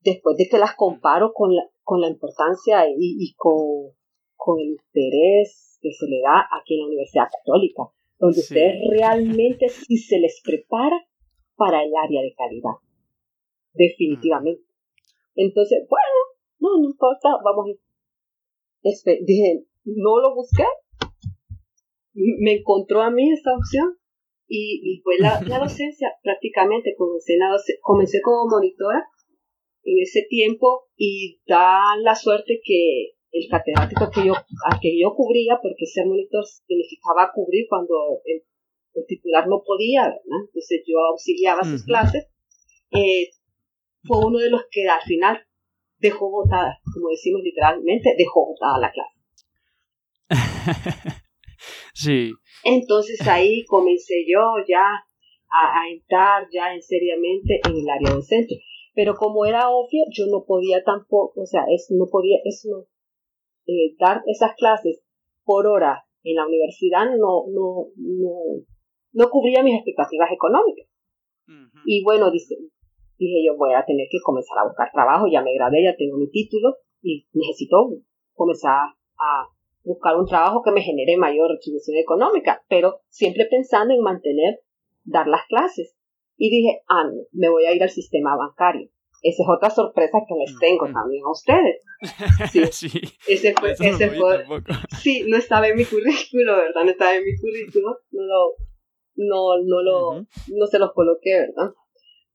después 0.00 0.36
de 0.36 0.48
que 0.48 0.58
las 0.58 0.74
comparo 0.74 1.32
con 1.32 1.54
la, 1.54 1.62
con 1.82 2.00
la 2.00 2.08
importancia 2.08 2.84
y, 2.88 3.34
con, 3.36 3.94
con, 4.36 4.58
el 4.58 4.76
interés 4.76 5.78
que 5.80 5.92
se 5.92 6.06
le 6.06 6.20
da 6.22 6.48
aquí 6.60 6.74
en 6.74 6.80
la 6.80 6.86
Universidad 6.86 7.28
Católica, 7.30 7.82
donde 8.20 8.40
ustedes 8.40 8.74
realmente 8.90 9.68
sí 9.68 9.96
se 9.96 10.18
les 10.18 10.40
prepara 10.44 10.96
para 11.56 11.82
el 11.82 11.90
área 11.96 12.22
de 12.22 12.34
calidad. 12.34 12.76
Definitivamente. 13.72 14.62
Entonces, 15.34 15.86
bueno, 15.88 16.18
no, 16.58 16.82
no 16.82 16.90
importa, 16.90 17.30
vamos 17.42 17.66
a 17.66 17.90
este, 18.82 19.20
dije, 19.22 19.64
no 19.84 20.20
lo 20.20 20.34
busqué, 20.34 20.64
me 22.14 22.54
encontró 22.58 23.02
a 23.02 23.10
mí 23.10 23.30
esta 23.32 23.54
opción 23.54 23.98
y, 24.48 25.00
fue 25.02 25.18
la, 25.18 25.40
docencia 25.60 26.12
prácticamente, 26.22 26.94
comencé, 26.96 27.34
comencé 27.82 28.20
como 28.22 28.48
monitora 28.48 29.06
en 29.84 30.02
ese 30.02 30.26
tiempo 30.28 30.88
y 30.96 31.40
da 31.46 31.96
la 32.02 32.14
suerte 32.14 32.60
que 32.62 33.12
el 33.32 33.48
catedrático 33.48 34.10
que 34.10 34.26
yo, 34.26 34.34
al 34.34 34.80
que 34.80 34.98
yo 34.98 35.14
cubría, 35.14 35.58
porque 35.62 35.86
ser 35.86 36.06
monitor 36.06 36.44
significaba 36.44 37.30
cubrir 37.34 37.66
cuando 37.68 38.20
el, 38.24 38.42
titular 39.06 39.46
no 39.46 39.62
podía, 39.64 40.12
entonces 40.42 40.82
yo 40.86 40.98
auxiliaba 40.98 41.62
sus 41.62 41.84
clases, 41.84 42.26
eh, 42.90 43.30
fue 44.02 44.18
uno 44.18 44.38
de 44.38 44.50
los 44.50 44.62
que 44.70 44.86
al 44.88 45.00
final 45.02 45.38
dejó 45.98 46.30
botada, 46.30 46.80
como 46.92 47.08
decimos 47.08 47.40
literalmente, 47.42 48.14
dejó 48.18 48.46
botada 48.46 48.78
la 48.78 48.90
clase. 48.90 49.20
sí. 51.94 52.32
Entonces 52.64 53.26
ahí 53.26 53.64
comencé 53.64 54.24
yo 54.26 54.40
ya 54.68 55.04
a, 55.50 55.88
entrar 55.88 56.46
ya 56.52 56.74
en 56.74 56.82
seriamente 56.82 57.60
en 57.64 57.76
el 57.76 57.88
área 57.88 58.14
docente. 58.14 58.62
Pero 58.94 59.14
como 59.14 59.46
era 59.46 59.70
obvio, 59.70 60.04
yo 60.10 60.26
no 60.26 60.44
podía 60.44 60.82
tampoco, 60.82 61.42
o 61.42 61.46
sea, 61.46 61.62
es, 61.72 61.86
no 61.90 62.06
podía, 62.10 62.38
eso 62.44 62.88
eh, 63.66 63.94
dar 63.98 64.22
esas 64.26 64.54
clases 64.56 65.02
por 65.44 65.66
hora 65.66 66.04
en 66.22 66.36
la 66.36 66.46
universidad 66.46 67.06
no, 67.06 67.44
no, 67.48 67.86
no, 67.96 68.32
no 69.12 69.30
cubría 69.30 69.62
mis 69.62 69.76
expectativas 69.76 70.30
económicas. 70.32 70.86
Y 71.84 72.04
bueno, 72.04 72.30
dice, 72.30 72.56
dije 73.18 73.44
yo 73.44 73.56
voy 73.56 73.72
a 73.74 73.84
tener 73.84 74.06
que 74.10 74.18
comenzar 74.22 74.58
a 74.58 74.68
buscar 74.68 74.90
trabajo, 74.92 75.26
ya 75.30 75.42
me 75.42 75.54
gradué, 75.54 75.82
ya 75.82 75.96
tengo 75.96 76.16
mi 76.16 76.30
título 76.30 76.76
y 77.02 77.26
necesito 77.32 77.90
comenzar 78.34 78.94
a 79.18 79.48
buscar 79.82 80.16
un 80.16 80.26
trabajo 80.26 80.62
que 80.62 80.72
me 80.72 80.82
genere 80.82 81.16
mayor 81.16 81.50
retribución 81.50 81.96
económica, 81.98 82.62
pero 82.68 83.00
siempre 83.08 83.46
pensando 83.50 83.94
en 83.94 84.02
mantener, 84.02 84.60
dar 85.04 85.26
las 85.26 85.46
clases. 85.48 85.96
Y 86.36 86.50
dije, 86.50 86.82
ah, 86.88 87.04
no, 87.04 87.24
me 87.32 87.50
voy 87.50 87.64
a 87.64 87.74
ir 87.74 87.82
al 87.82 87.90
sistema 87.90 88.36
bancario. 88.36 88.88
Esa 89.22 89.42
es 89.42 89.48
otra 89.48 89.70
sorpresa 89.70 90.18
que 90.26 90.34
les 90.34 90.58
tengo 90.58 90.88
mm. 90.88 90.92
también 90.92 91.22
a 91.24 91.30
ustedes. 91.30 91.84
Sí, 92.72 92.90
ese 93.28 93.52
fue, 93.52 93.72
ese 93.72 94.10
fue, 94.10 94.44
sí, 95.02 95.24
no 95.28 95.36
estaba 95.36 95.68
en 95.68 95.76
mi 95.76 95.84
currículo, 95.84 96.56
¿verdad? 96.56 96.84
No 96.84 96.90
estaba 96.90 97.14
en 97.14 97.24
mi 97.24 97.36
currículo, 97.36 97.98
no 98.12 98.22
lo, 98.22 98.54
no, 99.16 99.62
no 99.62 99.82
lo, 99.82 100.26
no 100.48 100.66
se 100.66 100.78
los 100.78 100.92
coloqué, 100.94 101.40
¿verdad? 101.40 101.74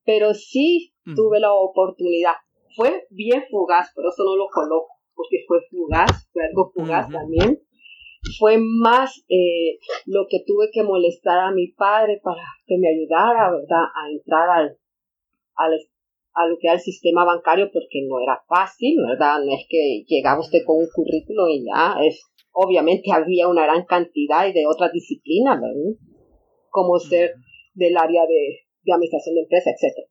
pero 0.05 0.33
sí 0.33 0.93
tuve 1.15 1.39
la 1.39 1.51
oportunidad. 1.53 2.33
Fue 2.75 3.07
bien 3.09 3.43
fugaz, 3.49 3.91
por 3.93 4.05
eso 4.05 4.23
no 4.23 4.35
lo 4.35 4.47
coloco, 4.47 4.87
porque 5.13 5.43
fue 5.47 5.59
fugaz, 5.69 6.29
fue 6.31 6.45
algo 6.45 6.71
fugaz 6.73 7.09
también. 7.09 7.59
Fue 8.39 8.57
más 8.57 9.23
eh, 9.29 9.77
lo 10.05 10.25
que 10.29 10.43
tuve 10.45 10.69
que 10.71 10.83
molestar 10.83 11.39
a 11.39 11.51
mi 11.51 11.71
padre 11.73 12.19
para 12.23 12.43
que 12.65 12.75
me 12.79 12.89
ayudara, 12.89 13.51
¿verdad?, 13.51 13.85
a 13.93 14.09
entrar 14.11 14.49
al, 14.49 14.77
al, 15.55 15.79
a 16.35 16.47
lo 16.47 16.57
que 16.59 16.67
era 16.67 16.75
el 16.75 16.81
sistema 16.81 17.23
bancario, 17.23 17.69
porque 17.71 18.05
no 18.07 18.19
era 18.19 18.43
fácil, 18.47 18.97
¿verdad? 19.07 19.39
No 19.39 19.53
es 19.53 19.65
que 19.69 20.03
llegaba 20.07 20.41
usted 20.41 20.63
con 20.65 20.77
un 20.77 20.89
currículo 20.93 21.47
y 21.49 21.65
ya, 21.65 21.95
es, 22.05 22.21
obviamente 22.51 23.11
había 23.13 23.47
una 23.47 23.63
gran 23.63 23.85
cantidad 23.85 24.45
de 24.53 24.65
otras 24.67 24.91
disciplinas, 24.91 25.59
¿verdad? 25.61 25.97
Como 26.69 26.99
ser 26.99 27.35
del 27.73 27.97
área 27.97 28.23
de 28.23 28.65
de 28.85 28.93
administración 28.93 29.35
de 29.35 29.41
empresa, 29.41 29.71
etc. 29.71 30.07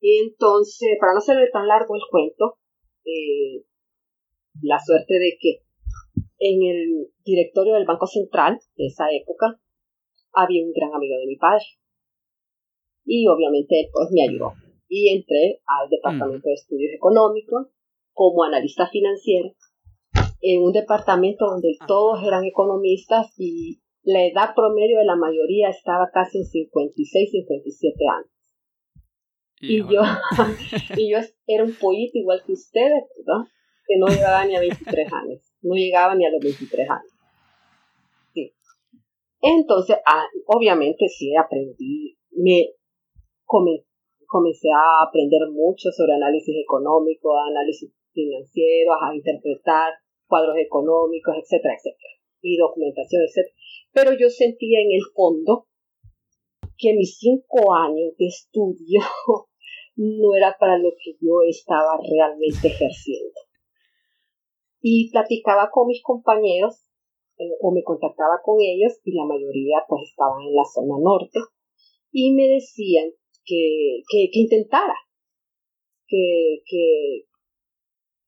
Y 0.00 0.18
entonces, 0.28 0.98
para 1.00 1.14
no 1.14 1.20
ser 1.20 1.36
tan 1.52 1.66
largo 1.66 1.94
el 1.94 2.02
cuento, 2.10 2.58
eh, 3.04 3.64
la 4.60 4.78
suerte 4.78 5.14
de 5.14 5.36
que 5.40 5.62
en 6.38 6.62
el 6.62 7.12
directorio 7.24 7.74
del 7.74 7.86
Banco 7.86 8.06
Central 8.06 8.58
de 8.76 8.86
esa 8.86 9.06
época 9.10 9.58
había 10.32 10.64
un 10.64 10.72
gran 10.72 10.92
amigo 10.92 11.16
de 11.18 11.26
mi 11.26 11.36
padre. 11.36 11.64
Y 13.06 13.26
obviamente 13.28 13.88
pues 13.92 14.08
me 14.12 14.22
ayudó. 14.22 14.52
Y 14.88 15.16
entré 15.16 15.60
al 15.66 15.88
Departamento 15.88 16.48
de 16.48 16.54
Estudios 16.54 16.92
Económicos 16.94 17.68
como 18.12 18.44
analista 18.44 18.88
financiero 18.88 19.54
en 20.46 20.62
un 20.62 20.72
departamento 20.72 21.46
donde 21.46 21.76
todos 21.88 22.22
eran 22.22 22.44
economistas 22.44 23.32
y 23.38 23.80
la 24.02 24.26
edad 24.26 24.54
promedio 24.54 24.98
de 24.98 25.06
la 25.06 25.16
mayoría 25.16 25.70
estaba 25.70 26.10
casi 26.12 26.38
en 26.38 26.44
56, 26.44 27.30
57 27.30 27.96
años. 28.14 28.30
Y, 29.60 29.78
yo, 29.78 30.02
y 30.98 31.10
yo 31.10 31.18
era 31.46 31.64
un 31.64 31.74
pollito 31.74 32.18
igual 32.18 32.42
que 32.44 32.52
ustedes, 32.52 33.04
¿no? 33.24 33.46
Que 33.86 33.96
no 33.98 34.06
llegaba 34.06 34.44
ni 34.44 34.54
a 34.54 34.60
23 34.60 35.12
años. 35.14 35.40
No 35.62 35.74
llegaba 35.74 36.14
ni 36.14 36.26
a 36.26 36.30
los 36.30 36.42
23 36.42 36.90
años. 36.90 37.12
Sí. 38.34 38.52
Entonces, 39.40 39.96
ah, 40.06 40.26
obviamente 40.46 41.08
sí 41.08 41.34
aprendí, 41.36 42.18
me 42.32 42.68
comencé 43.46 43.93
a 44.26 45.08
aprender 45.08 45.48
mucho 45.50 45.90
sobre 45.90 46.14
análisis 46.14 46.54
económico, 46.62 47.36
análisis 47.38 47.92
financiero, 48.12 48.92
a 48.94 49.14
interpretar 49.14 49.92
cuadros 50.26 50.56
económicos, 50.58 51.34
etcétera, 51.36 51.74
etcétera, 51.74 52.14
y 52.42 52.56
documentación, 52.56 53.22
etcétera 53.22 53.54
pero 53.94 54.10
yo 54.18 54.28
sentía 54.28 54.80
en 54.80 54.90
el 54.90 55.02
fondo 55.14 55.68
que 56.76 56.92
mis 56.94 57.16
cinco 57.16 57.72
años 57.72 58.12
de 58.18 58.26
estudio 58.26 59.00
no 59.96 60.34
era 60.34 60.56
para 60.58 60.76
lo 60.78 60.90
que 60.98 61.12
yo 61.20 61.42
estaba 61.48 61.96
realmente 62.02 62.66
ejerciendo. 62.66 63.40
Y 64.80 65.10
platicaba 65.12 65.70
con 65.70 65.86
mis 65.86 66.02
compañeros 66.02 66.84
eh, 67.38 67.54
o 67.60 67.72
me 67.72 67.84
contactaba 67.84 68.40
con 68.42 68.60
ellos 68.60 69.00
y 69.04 69.14
la 69.14 69.24
mayoría 69.24 69.84
pues 69.88 70.10
estaban 70.10 70.42
en 70.42 70.54
la 70.54 70.64
zona 70.64 70.96
norte 71.00 71.38
y 72.10 72.34
me 72.34 72.48
decían 72.48 73.10
que, 73.44 74.02
que, 74.08 74.28
intentara, 74.32 74.94
que, 76.06 76.62
que, 76.66 77.26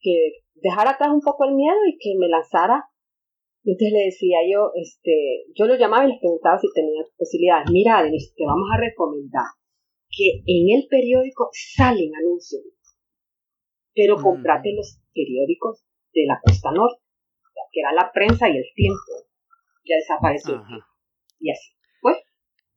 que 0.00 0.32
dejara 0.54 0.90
atrás 0.92 1.10
un 1.12 1.20
poco 1.20 1.44
el 1.44 1.54
miedo 1.54 1.78
y 1.86 1.98
que 1.98 2.18
me 2.18 2.28
lanzara 2.28 2.84
y 3.66 3.72
entonces 3.72 3.92
le 3.98 4.04
decía 4.04 4.38
yo, 4.46 4.70
este, 4.76 5.50
yo 5.58 5.66
lo 5.66 5.74
llamaba 5.74 6.04
y 6.04 6.10
les 6.12 6.20
preguntaba 6.20 6.56
si 6.56 6.68
tenía 6.72 7.02
posibilidades. 7.18 7.66
Mira, 7.72 8.00
Denise, 8.00 8.32
te 8.36 8.46
vamos 8.46 8.70
a 8.72 8.78
recomendar 8.78 9.42
que 10.08 10.38
en 10.46 10.70
el 10.70 10.86
periódico 10.86 11.50
salen 11.52 12.14
anuncios, 12.14 12.62
pero 13.92 14.18
mm. 14.18 14.22
comprate 14.22 14.72
los 14.72 15.00
periódicos 15.12 15.82
de 16.14 16.26
la 16.26 16.38
costa 16.40 16.70
norte, 16.70 17.02
que 17.72 17.80
era 17.80 17.92
la 17.92 18.12
prensa 18.14 18.48
y 18.48 18.56
el 18.56 18.66
tiempo. 18.72 19.26
ya 19.84 19.96
desapareció. 19.96 20.62
Y 21.40 21.50
así. 21.50 21.74
Pues, 22.00 22.18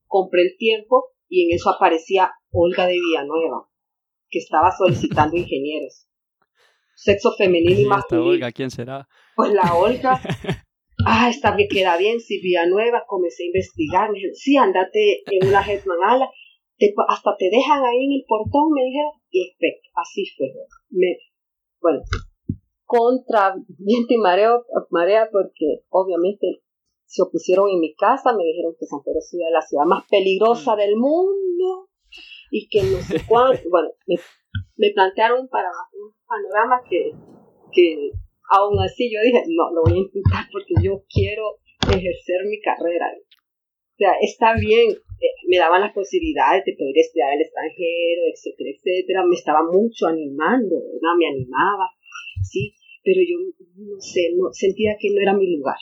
compré 0.08 0.42
el 0.42 0.58
tiempo 0.58 1.14
y 1.30 1.46
en 1.46 1.56
eso 1.56 1.70
aparecía 1.70 2.32
Olga 2.52 2.88
de 2.88 2.94
Villanueva, 2.94 3.70
que 4.30 4.40
estaba 4.40 4.72
solicitando 4.72 5.38
ingenieros. 5.38 6.08
Sexo 6.96 7.32
femenino 7.38 7.80
y 7.80 7.86
masculino. 7.86 8.28
Olga, 8.28 8.52
¿quién 8.52 8.72
será? 8.72 9.08
Pues 9.36 9.54
la 9.54 9.74
Olga. 9.76 10.20
ah, 11.06 11.30
está 11.30 11.56
bien, 11.56 11.70
queda 11.70 11.96
bien, 11.98 12.20
si 12.20 12.42
Villanueva, 12.42 13.04
comencé 13.08 13.44
a 13.44 13.48
investigar, 13.48 14.10
me 14.10 14.16
dijeron, 14.16 14.36
sí, 14.36 14.58
andate 14.58 15.22
en 15.28 15.48
una 15.48 15.62
Hetman 15.62 15.98
Ala, 16.04 16.30
hasta 17.08 17.36
te 17.38 17.46
dejan 17.50 17.84
ahí 17.84 18.06
en 18.06 18.14
el 18.14 18.26
portón, 18.28 18.72
me 18.74 18.84
dijeron, 18.84 19.12
y 19.30 19.56
así 19.96 20.26
fue. 20.36 20.48
Me, 20.90 21.18
bueno, 21.82 22.02
contra 22.86 23.56
viento 23.78 24.14
y 24.14 24.18
mareo, 24.18 24.66
marea, 24.90 25.30
porque 25.32 25.84
obviamente 25.90 26.64
se 27.10 27.24
opusieron 27.24 27.66
en 27.74 27.80
mi 27.82 27.96
casa, 27.96 28.38
me 28.38 28.46
dijeron 28.46 28.78
que 28.78 28.86
San 28.86 29.02
Pedro 29.02 29.20
Ciudad 29.20 29.50
es 29.50 29.58
la 29.58 29.66
ciudad 29.66 29.86
más 29.90 30.06
peligrosa 30.06 30.76
mm. 30.76 30.78
del 30.78 30.96
mundo 30.96 31.90
y 32.52 32.70
que 32.70 32.86
no 32.86 33.02
sé 33.02 33.26
cuánto, 33.26 33.58
bueno, 33.74 33.90
me, 34.06 34.94
plantearon 34.94 35.50
para 35.50 35.70
un 35.98 36.14
panorama 36.30 36.86
que, 36.88 37.10
que 37.74 38.14
aún 38.54 38.78
así 38.86 39.10
yo 39.10 39.18
dije, 39.26 39.42
no, 39.50 39.74
lo 39.74 39.82
voy 39.90 39.98
a 39.98 40.06
intentar 40.06 40.46
porque 40.54 40.78
yo 40.86 41.02
quiero 41.10 41.58
ejercer 41.90 42.46
mi 42.46 42.62
carrera. 42.62 43.10
O 43.10 43.98
sea, 43.98 44.14
está 44.22 44.54
bien, 44.54 44.94
eh, 44.94 45.36
me 45.50 45.58
daban 45.58 45.82
las 45.82 45.94
posibilidades 45.94 46.62
de 46.64 46.78
poder 46.78 46.94
estudiar 46.94 47.34
al 47.34 47.42
extranjero, 47.42 48.22
etcétera, 48.30 48.70
etcétera, 48.70 49.26
me 49.26 49.34
estaba 49.34 49.66
mucho 49.66 50.06
animando, 50.06 50.78
¿verdad? 50.78 51.18
Me 51.18 51.26
animaba, 51.26 51.90
sí, 52.46 52.78
pero 53.04 53.18
yo 53.26 53.42
no 53.42 53.98
sé, 54.00 54.30
no, 54.38 54.54
sentía 54.54 54.94
que 55.02 55.10
no 55.10 55.22
era 55.22 55.34
mi 55.34 55.58
lugar. 55.58 55.82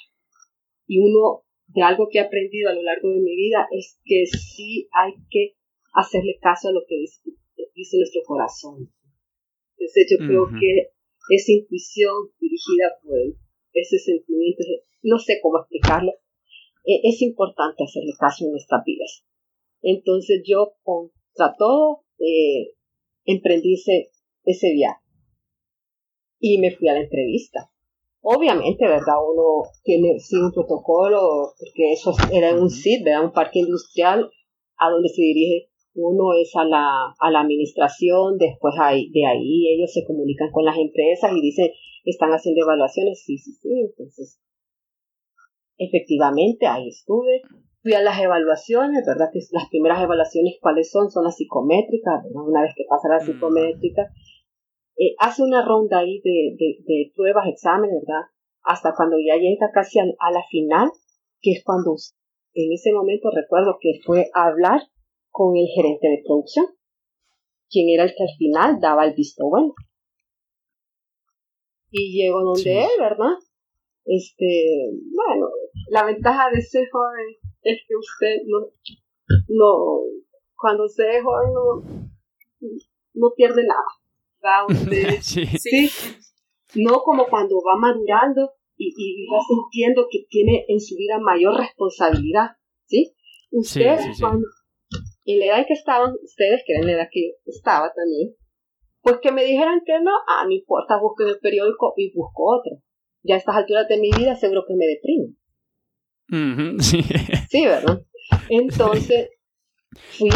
Y 0.87 0.99
uno 0.99 1.43
de 1.67 1.81
algo 1.83 2.07
que 2.09 2.19
he 2.19 2.21
aprendido 2.21 2.69
a 2.69 2.73
lo 2.73 2.81
largo 2.81 3.09
de 3.09 3.19
mi 3.19 3.35
vida 3.35 3.67
es 3.71 3.99
que 4.05 4.25
sí 4.25 4.87
hay 4.93 5.13
que 5.29 5.55
hacerle 5.93 6.37
caso 6.41 6.69
a 6.69 6.71
lo 6.71 6.81
que 6.87 6.95
dice, 6.97 7.97
nuestro 7.97 8.21
corazón. 8.25 8.91
Entonces 9.77 10.07
yo 10.09 10.25
creo 10.25 10.47
que 10.59 10.91
esa 11.35 11.51
intuición 11.51 12.13
dirigida 12.39 12.97
por 13.03 13.17
ese 13.73 13.99
sentimiento, 13.99 14.63
no 15.03 15.19
sé 15.19 15.39
cómo 15.41 15.59
explicarlo, 15.59 16.11
e, 16.85 17.01
es 17.03 17.21
importante 17.21 17.83
hacerle 17.83 18.13
caso 18.17 18.45
en 18.45 18.51
nuestras 18.51 18.83
vidas. 18.85 19.25
Entonces 19.81 20.41
yo 20.45 20.73
contra 20.83 21.55
todo 21.57 22.03
eh, 22.19 22.73
emprendí 23.25 23.73
ese, 23.73 24.09
ese 24.45 24.73
viaje 24.73 25.01
y 26.39 26.57
me 26.59 26.71
fui 26.71 26.87
a 26.87 26.93
la 26.93 27.01
entrevista. 27.01 27.71
Obviamente, 28.29 28.85
¿verdad? 28.85 29.15
Uno 29.23 29.63
tiene 29.83 30.19
sí 30.19 30.35
un 30.35 30.51
protocolo, 30.51 31.53
porque 31.57 31.93
eso 31.93 32.11
era 32.29 32.53
un 32.53 32.69
SID, 32.69 33.05
¿verdad? 33.05 33.23
Un 33.23 33.31
parque 33.31 33.59
industrial 33.59 34.29
a 34.77 34.89
donde 34.89 35.07
se 35.07 35.21
dirige 35.21 35.69
uno 35.95 36.33
es 36.33 36.51
a 36.55 36.65
la, 36.65 37.15
a 37.17 37.31
la 37.31 37.39
administración, 37.39 38.37
después 38.37 38.75
hay, 38.79 39.09
de 39.11 39.25
ahí 39.25 39.73
ellos 39.73 39.91
se 39.93 40.05
comunican 40.05 40.51
con 40.51 40.65
las 40.65 40.77
empresas 40.77 41.31
y 41.35 41.41
dicen, 41.41 41.71
están 42.03 42.29
haciendo 42.31 42.65
evaluaciones, 42.65 43.23
sí, 43.25 43.37
sí, 43.37 43.53
sí, 43.53 43.69
entonces, 43.79 44.39
efectivamente, 45.77 46.67
ahí 46.67 46.89
estuve, 46.89 47.41
fui 47.81 47.93
a 47.93 48.01
las 48.01 48.19
evaluaciones, 48.19 49.05
¿verdad? 49.07 49.29
Que 49.31 49.39
las 49.51 49.69
primeras 49.69 50.03
evaluaciones, 50.03 50.57
¿cuáles 50.61 50.91
son? 50.91 51.09
Son 51.09 51.23
las 51.23 51.37
psicométricas, 51.37 52.23
¿verdad? 52.25 52.43
Una 52.45 52.61
vez 52.61 52.73
que 52.75 52.83
pasa 52.89 53.07
la 53.07 53.19
psicométrica, 53.19 54.11
eh, 54.97 55.13
hace 55.19 55.43
una 55.43 55.63
ronda 55.63 55.99
ahí 55.99 56.19
de, 56.23 56.55
de, 56.57 57.11
pruebas, 57.15 57.45
exámenes, 57.47 58.01
¿verdad? 58.01 58.29
Hasta 58.63 58.93
cuando 58.95 59.17
ya 59.19 59.35
llega 59.35 59.69
casi 59.71 59.99
a, 59.99 60.31
la 60.31 60.43
final, 60.49 60.89
que 61.39 61.51
es 61.51 61.63
cuando 61.63 61.95
en 62.53 62.73
ese 62.73 62.91
momento 62.91 63.29
recuerdo 63.29 63.77
que 63.79 63.99
fue 64.03 64.29
a 64.33 64.47
hablar 64.47 64.81
con 65.29 65.55
el 65.55 65.67
gerente 65.67 66.07
de 66.07 66.23
producción, 66.25 66.65
quien 67.69 67.89
era 67.89 68.05
el 68.05 68.15
que 68.15 68.23
al 68.23 68.35
final 68.37 68.79
daba 68.81 69.05
el 69.05 69.13
visto 69.13 69.47
bueno. 69.47 69.75
Y 71.91 72.17
llego 72.17 72.41
donde 72.41 72.81
él, 72.81 72.89
¿verdad? 72.99 73.37
Este, 74.03 74.89
bueno, 75.13 75.49
la 75.89 76.05
ventaja 76.05 76.49
de 76.49 76.61
ser 76.61 76.89
joven 76.89 77.35
es 77.61 77.81
que 77.87 77.95
usted 77.95 78.41
no, 78.47 78.67
no, 79.49 80.01
cuando 80.55 80.87
se 80.87 81.17
es 81.17 81.23
joven 81.23 81.53
no, 81.53 82.09
no 83.13 83.33
pierde 83.35 83.63
nada. 83.63 83.85
sí. 85.21 85.89
No 86.75 87.01
como 87.01 87.25
cuando 87.27 87.55
va 87.57 87.77
madurando 87.77 88.51
y, 88.77 88.93
y, 88.95 89.25
va 89.27 89.39
sintiendo 89.47 90.07
que 90.11 90.25
tiene 90.29 90.65
en 90.67 90.79
su 90.79 90.95
vida 90.95 91.17
mayor 91.19 91.57
responsabilidad, 91.57 92.51
¿sí? 92.85 93.15
Ustedes, 93.51 94.19
cuando, 94.19 94.45
en 95.25 95.39
la 95.39 95.45
edad 95.45 95.59
en 95.59 95.65
que 95.65 95.73
estaban, 95.73 96.13
ustedes, 96.23 96.61
que 96.65 96.73
eran 96.73 96.85
la 96.85 96.93
edad 96.93 97.07
que 97.11 97.21
yo 97.21 97.51
estaba 97.51 97.91
también, 97.93 98.35
pues 99.01 99.17
que 99.21 99.31
me 99.31 99.43
dijeran 99.43 99.81
que 99.85 99.99
no, 100.01 100.11
ah, 100.27 100.43
no 100.45 100.51
importa, 100.51 100.99
busco 101.01 101.23
en 101.23 101.29
el 101.29 101.39
periódico 101.39 101.93
y 101.95 102.11
busco 102.13 102.59
otro. 102.59 102.83
Ya 103.23 103.35
a 103.35 103.37
estas 103.37 103.55
alturas 103.55 103.87
de 103.87 103.99
mi 103.99 104.11
vida 104.11 104.35
seguro 104.35 104.65
que 104.67 104.75
me 104.75 104.85
deprimo. 104.85 105.33
sí. 106.81 107.01
sí, 107.49 107.65
¿verdad? 107.65 108.03
Entonces, 108.49 109.29
fui 110.17 110.29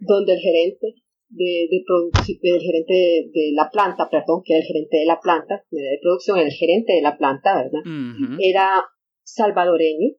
donde 0.00 0.34
el 0.34 0.40
gerente 0.40 0.94
de, 1.28 1.68
de 1.70 1.82
producción, 1.86 2.38
del 2.42 2.60
gerente 2.60 3.30
de, 3.32 3.52
la 3.54 3.70
planta, 3.70 4.08
perdón, 4.10 4.42
que 4.44 4.54
era 4.54 4.62
el 4.62 4.66
gerente 4.66 4.96
de 4.98 5.06
la 5.06 5.20
planta, 5.20 5.64
de 5.70 5.98
producción, 6.00 6.38
el 6.38 6.50
gerente 6.50 6.92
de 6.92 7.02
la 7.02 7.16
planta, 7.16 7.56
¿verdad? 7.56 7.82
Era 8.40 8.84
salvadoreño, 9.24 10.10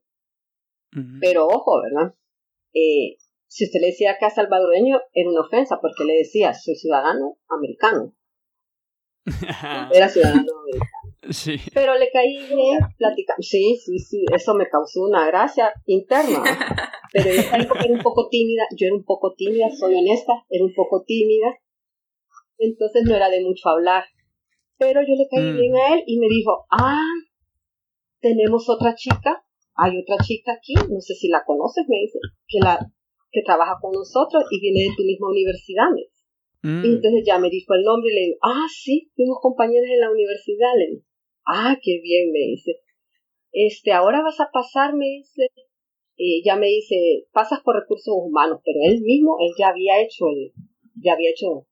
pero 1.21 1.47
ojo, 1.47 1.81
¿verdad? 1.81 2.15
Eh, 2.73 3.17
si 3.47 3.65
usted 3.65 3.79
le 3.79 3.87
decía 3.87 4.17
que 4.19 4.25
era 4.25 4.35
salvadoreño, 4.35 4.99
era 5.13 5.29
una 5.29 5.41
ofensa, 5.41 5.79
porque 5.81 6.03
le 6.03 6.13
decía, 6.13 6.53
soy 6.53 6.75
ciudadano 6.75 7.37
americano. 7.47 8.13
era 9.93 10.09
ciudadano 10.09 10.51
americano. 10.61 10.96
Sí. 11.31 11.57
Pero 11.73 11.97
le 11.97 12.09
caí 12.11 12.37
bien 12.37 12.79
platicando. 12.97 13.41
Sí, 13.41 13.77
sí, 13.83 13.99
sí, 13.99 14.25
eso 14.33 14.53
me 14.53 14.67
causó 14.69 15.01
una 15.01 15.25
gracia 15.27 15.73
interna. 15.85 16.43
Pero 17.13 17.29
yo 17.31 17.41
era 17.41 17.93
un 17.93 18.01
poco 18.01 18.27
tímida, 18.29 18.63
yo 18.77 18.87
era 18.87 18.95
un 18.95 19.03
poco 19.03 19.33
tímida, 19.33 19.69
soy 19.69 19.95
honesta, 19.95 20.33
era 20.49 20.63
un 20.63 20.73
poco 20.73 21.03
tímida. 21.05 21.47
Entonces 22.57 23.03
no 23.05 23.15
era 23.15 23.29
de 23.29 23.41
mucho 23.41 23.69
hablar. 23.69 24.03
Pero 24.77 25.01
yo 25.01 25.15
le 25.15 25.27
caí 25.29 25.51
mm. 25.51 25.57
bien 25.57 25.75
a 25.75 25.95
él 25.95 26.03
y 26.05 26.19
me 26.19 26.27
dijo, 26.27 26.65
ah, 26.69 27.01
tenemos 28.19 28.69
otra 28.69 28.93
chica, 28.95 29.43
hay 29.75 29.99
otra 29.99 30.17
chica 30.23 30.53
aquí, 30.53 30.73
no 30.75 31.01
sé 31.01 31.15
si 31.15 31.29
la 31.29 31.43
conoces, 31.45 31.85
me 31.87 31.97
dice, 31.97 32.19
que 32.47 32.59
la 32.59 32.79
que 33.31 33.41
trabaja 33.43 33.77
con 33.81 33.91
nosotros 33.91 34.43
y 34.51 34.59
viene 34.61 34.89
de 34.89 34.95
tu 34.95 35.03
misma 35.03 35.29
universidad, 35.29 35.89
me 35.93 36.69
mm. 36.69 36.85
Y 36.85 36.87
entonces 36.95 37.23
ya 37.25 37.39
me 37.39 37.49
dijo 37.49 37.73
el 37.73 37.83
nombre 37.83 38.11
y 38.11 38.15
le 38.15 38.21
digo, 38.27 38.37
ah, 38.43 38.67
sí, 38.69 39.11
fuimos 39.15 39.37
compañeros 39.41 39.89
en 39.89 39.99
la 39.99 40.11
universidad, 40.11 40.73
le 40.77 41.01
Ah, 41.47 41.77
qué 41.81 41.99
bien, 42.03 42.31
me 42.31 42.39
dice. 42.39 42.81
Este, 43.53 43.93
ahora 43.93 44.21
vas 44.21 44.39
a 44.41 44.51
pasar, 44.51 44.93
me 44.93 45.05
dice, 45.05 45.47
ya 46.43 46.55
me 46.57 46.67
dice, 46.67 47.27
pasas 47.31 47.61
por 47.61 47.79
recursos 47.79 48.13
humanos, 48.13 48.59
pero 48.65 48.79
él 48.83 49.01
mismo, 49.01 49.37
él 49.39 49.53
ya 49.57 49.69
había 49.69 50.01
hecho 50.01 50.25
el, 50.27 50.51
ya 51.01 51.13
había 51.13 51.29
hecho, 51.29 51.65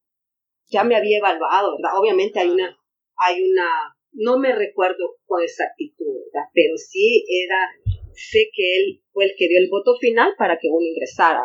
ya 0.68 0.84
me 0.84 0.96
había 0.96 1.18
evaluado, 1.18 1.76
¿verdad? 1.76 2.00
Obviamente 2.00 2.40
hay 2.40 2.50
una, 2.50 2.78
hay 3.18 3.44
una, 3.44 3.68
no 4.14 4.40
me 4.40 4.56
recuerdo 4.56 5.18
con 5.26 5.42
exactitud, 5.42 6.22
¿verdad? 6.32 6.48
Pero 6.54 6.78
sí 6.78 7.26
era, 7.46 7.70
sé 8.14 8.50
que 8.56 8.78
él 8.78 9.04
fue 9.12 9.26
el 9.26 9.32
que 9.38 9.50
dio 9.50 9.60
el 9.60 9.70
voto 9.70 9.96
final 10.00 10.34
para 10.38 10.58
que 10.58 10.70
uno 10.70 10.86
ingresara. 10.86 11.44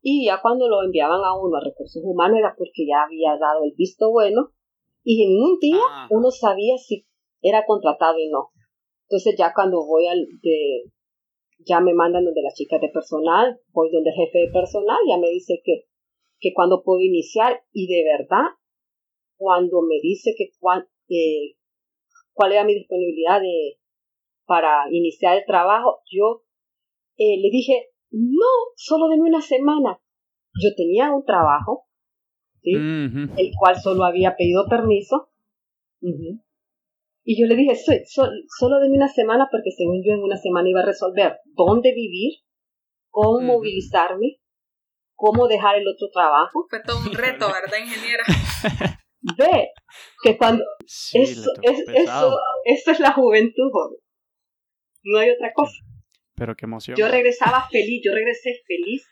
Y 0.00 0.26
ya 0.26 0.40
cuando 0.40 0.68
lo 0.68 0.84
enviaban 0.84 1.20
a 1.24 1.36
uno 1.36 1.56
a 1.56 1.64
recursos 1.64 2.00
humanos 2.04 2.38
era 2.38 2.54
porque 2.56 2.86
ya 2.86 3.02
había 3.02 3.36
dado 3.40 3.64
el 3.64 3.72
visto 3.76 4.12
bueno 4.12 4.52
y 5.02 5.24
en 5.24 5.42
un 5.42 5.58
día 5.58 5.82
ah. 5.88 6.08
uno 6.10 6.30
sabía 6.30 6.76
si 6.78 7.06
era 7.48 7.64
contratado 7.66 8.18
y 8.18 8.28
no. 8.28 8.50
Entonces 9.08 9.36
ya 9.38 9.52
cuando 9.54 9.84
voy 9.86 10.06
al 10.06 10.26
de, 10.42 10.90
ya 11.64 11.80
me 11.80 11.94
mandan 11.94 12.24
donde 12.24 12.42
las 12.42 12.54
chicas 12.54 12.80
de 12.80 12.88
personal, 12.88 13.58
voy 13.72 13.90
donde 13.92 14.10
el 14.10 14.16
jefe 14.16 14.38
de 14.38 14.52
personal, 14.52 14.98
ya 15.08 15.18
me 15.18 15.30
dice 15.30 15.60
que, 15.64 15.84
que 16.38 16.52
cuando 16.54 16.82
puedo 16.82 17.00
iniciar 17.00 17.62
y 17.72 17.86
de 17.86 18.04
verdad, 18.04 18.46
cuando 19.36 19.82
me 19.82 20.00
dice 20.02 20.34
que 20.36 20.50
cuál, 20.58 20.88
cuál 22.32 22.52
era 22.52 22.64
mi 22.64 22.74
disponibilidad 22.74 23.40
de, 23.40 23.78
para 24.46 24.84
iniciar 24.90 25.36
el 25.36 25.44
trabajo, 25.44 26.00
yo 26.10 26.42
eh, 27.16 27.38
le 27.40 27.50
dije, 27.50 27.90
no, 28.10 28.46
solo 28.76 29.08
de 29.08 29.20
una 29.20 29.40
semana. 29.40 30.00
Yo 30.62 30.74
tenía 30.74 31.12
un 31.12 31.24
trabajo, 31.24 31.84
¿sí? 32.62 32.72
el 32.72 33.52
cual 33.58 33.76
solo 33.76 34.04
había 34.04 34.36
pedido 34.36 34.66
permiso. 34.68 35.28
Y 37.28 37.40
yo 37.40 37.48
le 37.48 37.56
dije, 37.56 37.74
soy, 37.74 37.98
solo 38.06 38.78
de 38.78 38.88
una 38.88 39.08
semana, 39.08 39.48
porque 39.50 39.72
según 39.76 40.00
yo 40.04 40.14
en 40.14 40.22
una 40.22 40.36
semana 40.36 40.70
iba 40.70 40.80
a 40.80 40.86
resolver 40.86 41.38
dónde 41.56 41.92
vivir, 41.92 42.34
cómo 43.10 43.40
movilizarme, 43.40 44.38
cómo 45.16 45.48
dejar 45.48 45.76
el 45.76 45.88
otro 45.88 46.08
trabajo. 46.12 46.68
Fue 46.70 46.80
todo 46.86 46.98
un 46.98 47.12
reto, 47.12 47.48
¿verdad, 47.52 47.78
ingeniera? 47.78 48.22
Ve 49.36 49.70
que 50.22 50.38
cuando... 50.38 50.62
eso, 50.84 51.50
es, 51.62 51.84
eso, 51.88 52.38
eso 52.64 52.90
es 52.92 53.00
la 53.00 53.12
juventud, 53.12 53.70
joven. 53.72 53.98
No 55.02 55.18
hay 55.18 55.30
otra 55.30 55.52
cosa. 55.52 55.74
Pero 56.36 56.54
qué 56.54 56.66
emoción. 56.66 56.96
Yo 56.96 57.08
regresaba 57.08 57.66
feliz, 57.72 58.02
yo 58.04 58.14
regresé 58.14 58.52
feliz 58.68 59.04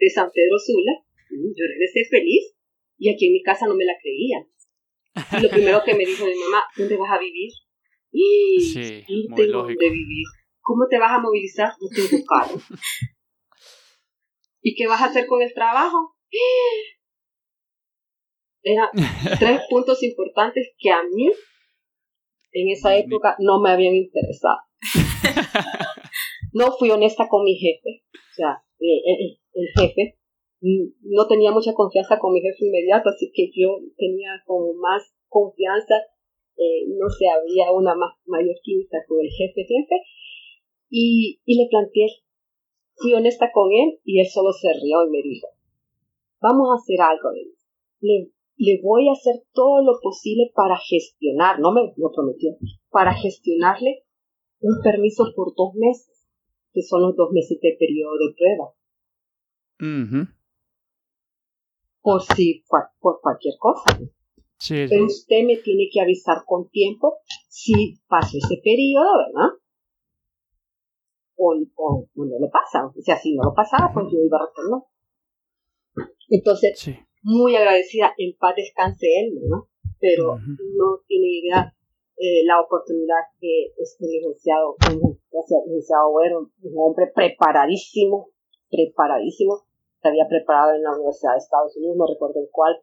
de 0.00 0.10
San 0.10 0.28
Pedro 0.34 0.58
Sula. 0.58 1.04
Yo 1.30 1.64
regresé 1.68 2.04
feliz 2.10 2.56
y 2.98 3.14
aquí 3.14 3.26
en 3.26 3.34
mi 3.34 3.42
casa 3.44 3.68
no 3.68 3.76
me 3.76 3.84
la 3.84 3.94
creían. 4.02 4.48
Y 5.38 5.42
lo 5.42 5.48
primero 5.50 5.82
que 5.84 5.94
me 5.94 6.04
dijo 6.06 6.24
mi 6.24 6.34
mamá, 6.34 6.64
¿dónde 6.76 6.96
vas 6.96 7.10
a 7.12 7.18
vivir? 7.18 7.50
Sí, 8.10 9.04
no 9.08 9.28
muy 9.30 9.36
tengo 9.36 9.52
lógico. 9.62 9.80
dónde 9.80 9.90
vivir. 9.90 10.26
¿Cómo 10.60 10.86
te 10.88 10.98
vas 10.98 11.12
a 11.12 11.18
movilizar? 11.20 11.72
No 11.80 11.88
tengo 11.94 12.24
carro. 12.28 12.60
¿Y 14.62 14.74
qué 14.74 14.86
vas 14.86 15.00
a 15.00 15.06
hacer 15.06 15.26
con 15.26 15.40
el 15.42 15.52
trabajo? 15.54 16.14
Eran 18.62 18.88
tres 19.38 19.60
puntos 19.70 20.02
importantes 20.02 20.74
que 20.78 20.90
a 20.90 21.02
mí 21.02 21.30
en 22.52 22.68
esa 22.70 22.96
época 22.96 23.36
no 23.38 23.60
me 23.60 23.70
habían 23.70 23.94
interesado. 23.94 24.58
No 26.52 26.72
fui 26.78 26.90
honesta 26.90 27.28
con 27.28 27.44
mi 27.44 27.54
jefe, 27.56 28.02
o 28.14 28.34
sea, 28.34 28.62
el, 28.78 28.88
el- 29.04 29.40
el 29.54 29.68
jefe 29.76 30.17
no 30.60 31.26
tenía 31.28 31.52
mucha 31.52 31.72
confianza 31.72 32.18
con 32.18 32.32
mi 32.32 32.40
jefe 32.40 32.66
inmediato, 32.66 33.10
así 33.10 33.30
que 33.32 33.50
yo 33.54 33.78
tenía 33.96 34.42
como 34.44 34.74
más 34.74 35.14
confianza, 35.28 35.94
eh, 36.56 36.86
no 36.88 37.08
sé, 37.08 37.26
había 37.28 37.70
una 37.72 37.94
más, 37.94 38.14
mayor 38.26 38.56
química 38.62 38.98
con 39.06 39.20
el 39.20 39.30
jefe 39.30 39.62
jefe, 39.62 39.96
y, 40.90 41.40
y 41.44 41.62
le 41.62 41.68
planteé, 41.68 42.06
fui 42.96 43.14
honesta 43.14 43.50
con 43.52 43.70
él 43.72 44.00
y 44.04 44.20
él 44.20 44.26
solo 44.26 44.52
se 44.52 44.68
rió 44.82 45.06
y 45.06 45.10
me 45.10 45.22
dijo, 45.22 45.48
vamos 46.40 46.68
a 46.70 46.80
hacer 46.80 47.00
algo, 47.00 47.30
le, 48.00 48.32
le 48.56 48.80
voy 48.82 49.08
a 49.08 49.12
hacer 49.12 49.44
todo 49.52 49.84
lo 49.84 50.00
posible 50.02 50.50
para 50.54 50.76
gestionar, 50.88 51.60
no 51.60 51.72
me 51.72 51.82
lo 51.96 52.10
prometió, 52.12 52.50
para 52.90 53.14
gestionarle 53.14 54.04
un 54.60 54.82
permiso 54.82 55.24
por 55.36 55.54
dos 55.54 55.74
meses, 55.74 56.26
que 56.72 56.82
son 56.82 57.02
los 57.02 57.14
dos 57.14 57.30
meses 57.30 57.60
de 57.60 57.76
periodo 57.78 58.14
de 58.18 58.34
prueba. 58.34 58.74
Por 62.08 62.22
si, 62.22 62.64
por 63.00 63.20
cualquier 63.20 63.54
cosa. 63.58 63.98
Sí, 64.56 64.74
sí. 64.74 64.86
Pero 64.88 65.04
usted 65.04 65.44
me 65.44 65.56
tiene 65.58 65.90
que 65.92 66.00
avisar 66.00 66.38
con 66.46 66.70
tiempo 66.70 67.18
si 67.48 68.00
pasó 68.08 68.38
ese 68.38 68.56
periodo, 68.64 69.10
¿verdad? 69.26 69.50
O, 71.36 71.52
o, 71.76 72.08
o 72.16 72.24
no 72.24 72.38
lo 72.40 72.50
pasa. 72.50 72.86
O 72.86 73.02
sea, 73.02 73.18
si 73.18 73.34
no 73.36 73.42
lo 73.44 73.52
pasaba, 73.54 73.92
pues 73.92 74.06
yo 74.10 74.20
iba 74.24 74.38
a 74.38 74.46
retornar. 74.46 74.82
Entonces, 76.30 76.78
Sí. 76.78 76.96
muy 77.22 77.54
agradecida, 77.54 78.14
en 78.16 78.34
paz 78.38 78.54
descanse 78.56 79.06
él, 79.20 79.34
¿no? 79.46 79.68
Pero 80.00 80.38
no 80.38 81.00
tiene 81.06 81.26
idea 81.40 81.74
eh, 82.16 82.42
la 82.46 82.58
oportunidad 82.62 83.20
que 83.38 83.66
este 83.76 84.06
licenciado, 84.06 84.76
o 84.80 85.42
sea, 85.46 85.58
licenciado 85.66 86.10
Güero, 86.12 86.50
un 86.62 86.74
hombre 86.74 87.12
preparadísimo, 87.14 88.30
preparadísimo, 88.70 89.67
se 90.00 90.08
había 90.08 90.26
preparado 90.28 90.74
en 90.74 90.82
la 90.82 90.92
Universidad 90.92 91.32
de 91.32 91.38
Estados 91.38 91.76
Unidos, 91.76 91.96
no 91.96 92.06
recuerdo 92.06 92.40
en 92.40 92.48
cuál, 92.50 92.76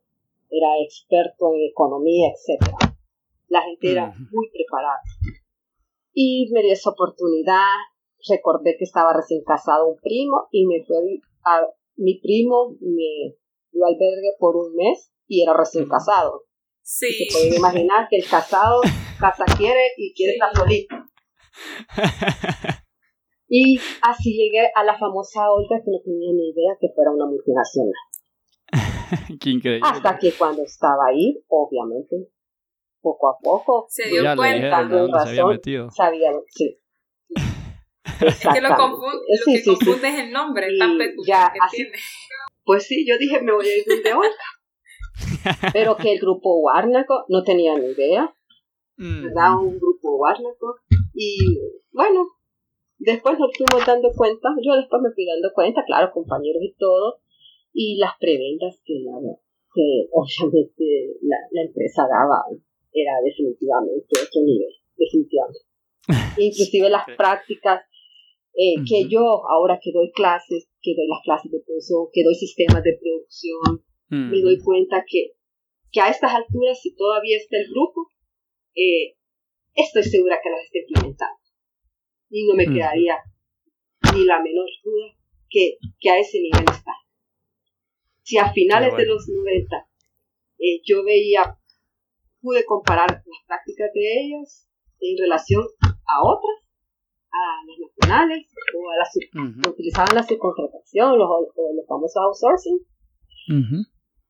era 0.49 0.69
experto 0.83 1.53
en 1.53 1.69
economía, 1.69 2.29
etcétera. 2.29 2.77
La 3.47 3.61
gente 3.61 3.91
era 3.91 4.13
muy 4.31 4.49
preparada. 4.51 5.01
Y 6.13 6.49
me 6.53 6.61
dio 6.61 6.73
esa 6.73 6.91
oportunidad, 6.91 7.75
recordé 8.29 8.75
que 8.77 8.85
estaba 8.85 9.13
recién 9.13 9.43
casado 9.43 9.87
un 9.87 9.99
primo 9.99 10.47
y 10.51 10.65
me 10.65 10.83
fue 10.85 10.97
a, 11.45 11.61
mi 11.97 12.19
primo 12.19 12.75
me 12.79 13.35
dio 13.71 13.85
albergue 13.85 14.35
por 14.39 14.55
un 14.55 14.75
mes 14.75 15.11
y 15.27 15.43
era 15.43 15.53
recién 15.53 15.87
casado. 15.87 16.43
Sí. 16.81 17.07
Y 17.07 17.25
se 17.25 17.33
puede 17.33 17.55
imaginar 17.57 18.07
que 18.09 18.17
el 18.17 18.27
casado 18.29 18.81
casa 19.19 19.45
quiere 19.57 19.91
y 19.97 20.13
quiere 20.13 20.33
Sí. 20.33 20.39
estar 20.39 20.55
solito. 20.55 20.95
Y 23.57 23.79
así 24.01 24.33
llegué 24.35 24.69
a 24.75 24.83
la 24.83 24.97
famosa 24.97 25.49
Olga 25.51 25.77
que 25.83 25.91
no 25.91 25.99
tenía 26.03 26.31
ni 26.33 26.49
idea 26.49 26.75
que 26.79 26.87
fuera 26.93 27.11
una 27.11 27.25
multinacional. 27.25 27.93
Qué 29.39 29.49
increíble. 29.51 29.87
Hasta 29.89 30.17
que 30.17 30.31
cuando 30.33 30.63
estaba 30.63 31.05
ahí, 31.09 31.41
obviamente, 31.47 32.27
poco 33.01 33.29
a 33.29 33.37
poco, 33.41 33.85
Se 33.89 34.09
dio 34.09 34.23
ya 34.23 34.31
le 34.31 34.37
cuenta. 34.37 34.55
dijeron 34.57 34.73
a 34.91 34.97
dónde 34.97 35.19
se 35.19 35.29
había 35.29 35.41
razón. 35.43 35.53
metido. 35.55 35.91
sabía 35.91 36.31
sí. 36.49 36.77
Es 37.29 38.39
que 38.39 38.61
lo, 38.61 38.69
Exactamente. 38.69 38.75
confun- 38.81 39.13
lo 39.13 39.37
Sí, 39.45 39.51
que 39.53 39.57
sí, 39.57 39.63
sí. 39.63 39.75
confunde 39.85 40.07
es 40.09 40.19
el 40.19 40.31
nombre 40.31 40.67
Y 40.73 40.77
tan 40.79 40.97
peculiar 40.97 41.47
ya 41.47 41.53
que 41.53 41.59
así- 41.61 41.75
tiene. 41.77 41.97
Pues 42.63 42.83
sí, 42.87 43.05
yo 43.07 43.17
dije, 43.17 43.41
me 43.41 43.53
voy 43.53 43.67
a 43.67 43.77
ir 43.77 43.83
donde 43.87 44.13
Olga. 44.13 44.45
Pero 45.73 45.95
que 45.97 46.11
el 46.13 46.19
grupo 46.19 46.59
Warnaco 46.61 47.25
no 47.29 47.43
tenía 47.43 47.73
ni 47.77 47.85
idea. 47.87 48.33
Mm. 48.97 49.23
¿verdad? 49.25 49.57
Un 49.59 49.77
grupo 49.77 50.15
Warnaco. 50.17 50.75
Y 51.13 51.37
bueno, 51.91 52.25
después 52.97 53.39
nos 53.39 53.51
fuimos 53.55 53.85
dando 53.85 54.09
cuenta, 54.15 54.49
yo 54.61 54.75
después 54.75 55.01
me 55.01 55.11
fui 55.11 55.25
dando 55.25 55.51
cuenta, 55.53 55.83
claro, 55.85 56.11
compañeros 56.11 56.63
y 56.63 56.73
todo, 56.77 57.19
y 57.73 57.97
las 57.97 58.13
preventas 58.19 58.79
que, 58.85 58.99
la, 59.03 59.19
que 59.73 60.07
obviamente 60.11 61.17
la, 61.21 61.37
la 61.51 61.61
empresa 61.63 62.03
daba 62.07 62.45
era 62.93 63.13
definitivamente 63.23 64.07
otro 64.15 64.41
nivel, 64.43 64.73
definitivamente. 64.95 65.59
Inclusive 66.37 66.89
las 66.89 67.05
prácticas 67.17 67.81
eh, 68.53 68.75
que 68.87 69.09
yo, 69.09 69.43
ahora 69.49 69.79
que 69.81 69.91
doy 69.91 70.11
clases, 70.11 70.69
que 70.81 70.95
doy 70.95 71.07
las 71.07 71.21
clases 71.23 71.51
de 71.51 71.59
producción, 71.65 72.07
que 72.13 72.23
doy 72.23 72.35
sistemas 72.35 72.83
de 72.83 72.97
producción, 72.97 73.83
Mm. 74.09 74.29
me 74.29 74.41
doy 74.41 74.59
cuenta 74.59 75.03
que, 75.07 75.33
que 75.91 75.99
a 75.99 76.09
estas 76.09 76.33
alturas, 76.33 76.79
si 76.81 76.95
todavía 76.95 77.37
está 77.37 77.57
el 77.57 77.69
grupo, 77.71 78.11
eh, 78.75 79.15
estoy 79.73 80.03
segura 80.03 80.39
que 80.43 80.49
las 80.49 80.61
está 80.63 80.79
implementando. 80.79 81.39
Y 82.29 82.47
no 82.47 82.55
me 82.55 82.65
Ujú. 82.65 82.73
quedaría 82.73 83.17
ni 84.13 84.25
la 84.25 84.39
menor 84.41 84.67
duda 84.83 85.15
que, 85.49 85.77
que 85.99 86.09
a 86.09 86.19
ese 86.19 86.39
nivel 86.39 86.65
está. 86.69 86.91
Si 88.23 88.37
a 88.37 88.51
finales 88.51 88.89
Qué 88.91 89.01
de 89.01 89.07
bueno. 89.07 89.13
los 89.15 89.27
90 89.29 89.87
eh, 90.59 90.81
yo 90.85 91.03
veía, 91.03 91.57
pude 92.41 92.65
comparar 92.65 93.09
las 93.11 93.45
prácticas 93.47 93.89
de 93.93 94.01
ellos 94.23 94.67
en 94.99 95.17
relación 95.17 95.63
a 95.81 96.23
otras, 96.23 96.57
a 97.31 97.65
las 97.67 97.77
nacionales 97.79 98.47
o 98.75 98.89
a 98.89 98.97
las 98.97 99.09
que 99.13 99.69
utilizaban 99.69 100.15
la 100.15 100.23
subcontratación, 100.23 101.17
los, 101.19 101.27
o 101.29 101.73
los 101.75 101.85
famosos 101.87 102.15
outsourcing, 102.17 102.79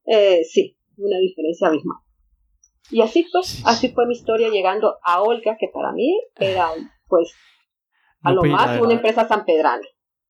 eh, 0.08 0.44
sí, 0.44 0.78
una 0.98 1.18
diferencia 1.20 1.68
abismal. 1.68 2.00
Y 2.92 3.02
así 3.02 3.24
fue, 3.32 3.44
Sí. 3.44 3.64
así 3.66 3.90
fue 3.94 4.06
mi 4.08 4.14
historia 4.14 4.50
llegando 4.50 4.96
a 5.04 5.22
Olga, 5.22 5.56
que 5.60 5.68
para 5.74 5.92
mí 5.92 6.20
era, 6.38 6.70
pues, 7.08 7.32
a 8.26 8.30
No, 8.34 8.36
lo 8.36 8.42
más 8.52 8.80
una 8.82 8.94
empresa 8.94 9.28
sanpedrana, 9.28 9.86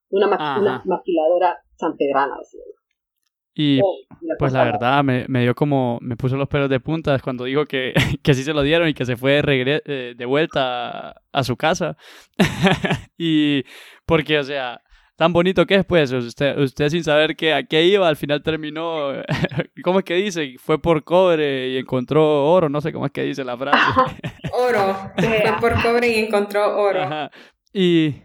una, 0.10 0.28
ma- 0.28 0.60
una 0.60 0.82
maquiladora 0.86 1.58
sanpedrana. 1.76 2.36
así. 2.42 2.58
Y 3.58 3.80
O 3.82 4.00
una 4.22 4.36
pues 4.38 4.52
la 4.52 4.66
verdad 4.66 5.02
me, 5.04 5.26
me 5.30 5.42
dio 5.44 5.56
como, 5.56 5.98
me 6.02 6.18
puso 6.18 6.36
los 6.36 6.50
pelos 6.50 6.70
de 6.70 6.82
punta 6.82 7.18
cuando 7.20 7.46
dijo 7.46 7.66
que, 7.66 7.94
que 8.24 8.34
sí 8.34 8.44
se 8.44 8.54
lo 8.54 8.62
dieron 8.64 8.90
y 8.90 8.94
que 8.94 9.06
se 9.06 9.16
fue 9.16 9.42
de, 9.42 9.82
eh, 9.86 10.14
de 10.18 10.26
vuelta 10.26 11.10
a, 11.12 11.16
a 11.32 11.44
su 11.44 11.56
casa. 11.56 11.96
y 13.18 13.64
porque, 14.06 14.40
o 14.40 14.44
sea, 14.44 14.82
tan 15.16 15.32
bonito 15.32 15.66
que 15.66 15.76
es, 15.76 15.86
pues, 15.86 16.12
usted, 16.12 16.58
usted 16.60 16.90
sin 16.90 17.04
saber 17.06 17.38
que 17.38 17.54
a 17.54 17.64
qué 17.64 17.84
iba, 17.86 18.08
al 18.08 18.18
final 18.18 18.44
terminó, 18.44 19.14
¿cómo 19.86 20.00
es 20.00 20.06
que 20.06 20.16
dice? 20.16 20.56
Fue 20.60 20.82
por 20.82 21.06
cobre 21.06 21.70
y 21.70 21.78
encontró 21.78 22.46
oro, 22.52 22.68
no 22.68 22.82
sé 22.82 22.92
cómo 22.92 23.06
es 23.06 23.14
que 23.14 23.24
dice 23.24 23.46
la 23.46 23.58
frase. 23.58 23.78
Oro. 24.52 24.96
Fue 25.16 25.44
por 25.62 25.82
cobre 25.82 26.10
y 26.10 26.20
encontró 26.26 26.78
oro. 26.78 27.04
Ajá. 27.04 27.32
Y 27.78 28.16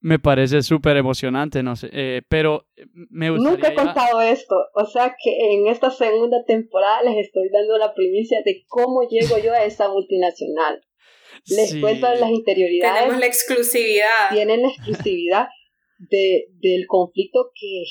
me 0.00 0.20
parece 0.20 0.62
súper 0.62 0.96
emocionante, 0.96 1.62
no 1.64 1.74
sé, 1.74 1.90
eh, 1.92 2.22
pero 2.28 2.64
me 3.10 3.30
gustaría... 3.30 3.50
Nunca 3.56 3.68
he 3.68 3.76
ya- 3.76 3.82
contado 3.84 4.20
esto, 4.22 4.54
o 4.74 4.84
sea 4.86 5.16
que 5.22 5.54
en 5.54 5.66
esta 5.66 5.90
segunda 5.90 6.44
temporada 6.46 7.02
les 7.02 7.26
estoy 7.26 7.48
dando 7.52 7.76
la 7.76 7.92
primicia 7.92 8.40
de 8.44 8.64
cómo 8.68 9.02
llego 9.08 9.36
yo 9.38 9.52
a 9.52 9.64
esa 9.64 9.88
multinacional. 9.88 10.80
Les 11.48 11.70
Sí. 11.70 11.80
cuento 11.80 12.06
las 12.14 12.30
interioridades. 12.30 12.94
Tenemos 13.00 13.20
la 13.20 13.26
exclusividad. 13.26 14.30
tienen 14.32 14.62
la 14.62 14.68
exclusividad 14.68 15.48
de, 15.98 16.46
del 16.60 16.86
conflicto 16.86 17.50
que 17.54 17.82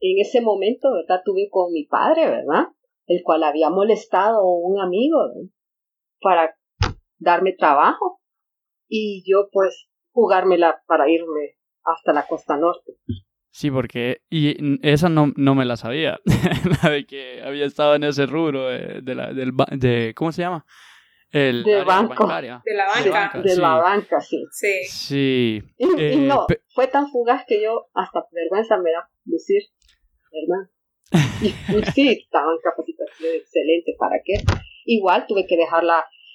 en 0.00 0.18
ese 0.20 0.40
momento, 0.40 0.88
¿verdad? 0.92 1.22
Tuve 1.24 1.48
con 1.50 1.72
mi 1.72 1.84
padre, 1.84 2.26
¿verdad? 2.26 2.64
El 3.06 3.22
cual 3.22 3.42
había 3.44 3.68
molestado 3.70 4.38
a 4.38 4.58
un 4.58 4.80
amigo 4.80 5.18
¿verdad? 5.18 5.50
para 6.20 6.56
darme 7.18 7.52
trabajo 7.52 8.19
y 8.90 9.22
yo 9.24 9.48
pues 9.50 9.88
jugármela 10.10 10.82
para 10.86 11.08
irme 11.08 11.56
hasta 11.84 12.12
la 12.12 12.26
costa 12.26 12.56
norte. 12.58 12.92
Sí, 13.52 13.70
porque 13.70 14.22
y 14.28 14.56
esa 14.86 15.08
no, 15.08 15.32
no 15.36 15.54
me 15.54 15.64
la 15.64 15.76
sabía, 15.76 16.18
la 16.82 16.90
de 16.90 17.06
que 17.06 17.40
había 17.42 17.64
estado 17.64 17.94
en 17.94 18.04
ese 18.04 18.26
rubro 18.26 18.68
de, 18.68 19.00
de 19.02 19.14
la, 19.14 19.32
del, 19.32 19.52
ba- 19.52 19.66
de, 19.70 20.12
¿cómo 20.14 20.30
se 20.32 20.42
llama? 20.42 20.64
El 21.32 21.62
De 21.62 21.84
banco. 21.84 22.26
bancaria. 22.26 22.60
De 22.64 22.74
la 22.74 23.02
De 23.02 23.10
banca. 23.10 23.40
de 23.40 23.48
sí. 23.50 23.60
la 23.60 23.74
banca, 23.76 24.20
sí. 24.20 24.44
Sí. 24.50 24.82
Sí, 24.88 25.62
Y, 25.78 25.86
y 25.86 26.04
Eh, 26.04 26.16
no, 26.16 26.44
pe- 26.48 26.60
fue 26.74 26.88
tan 26.88 27.08
fugaz 27.08 27.44
que 27.46 27.62
yo 27.62 27.86
hasta 27.94 28.24
vergüenza 28.32 28.76
me 28.78 28.90
da 28.90 29.08
decir, 29.24 29.62
¿verdad? 30.32 30.70
Y, 31.42 31.46
y 31.48 31.82
sí, 31.94 32.08
estaban 32.08 32.56
capacitación 32.62 33.34
excelente, 33.34 33.94
¿para 33.98 34.16
qué? 34.24 34.34
Igual 34.84 35.24
tuve 35.26 35.46
que 35.46 35.56
dejar 35.56 35.82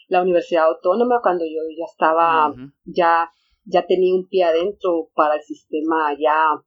la, 0.08 0.22
Universidad 0.22 0.66
Autónoma 0.66 1.20
cuando 1.22 1.46
yo 1.46 1.62
ya 1.78 1.86
estaba, 1.86 2.54
ya, 2.86 3.30
ya 3.64 3.86
tenía 3.86 4.16
un 4.16 4.28
pie 4.28 4.44
adentro 4.44 5.10
para 5.14 5.36
el 5.36 5.42
sistema 5.42 6.16
ya 6.20 6.62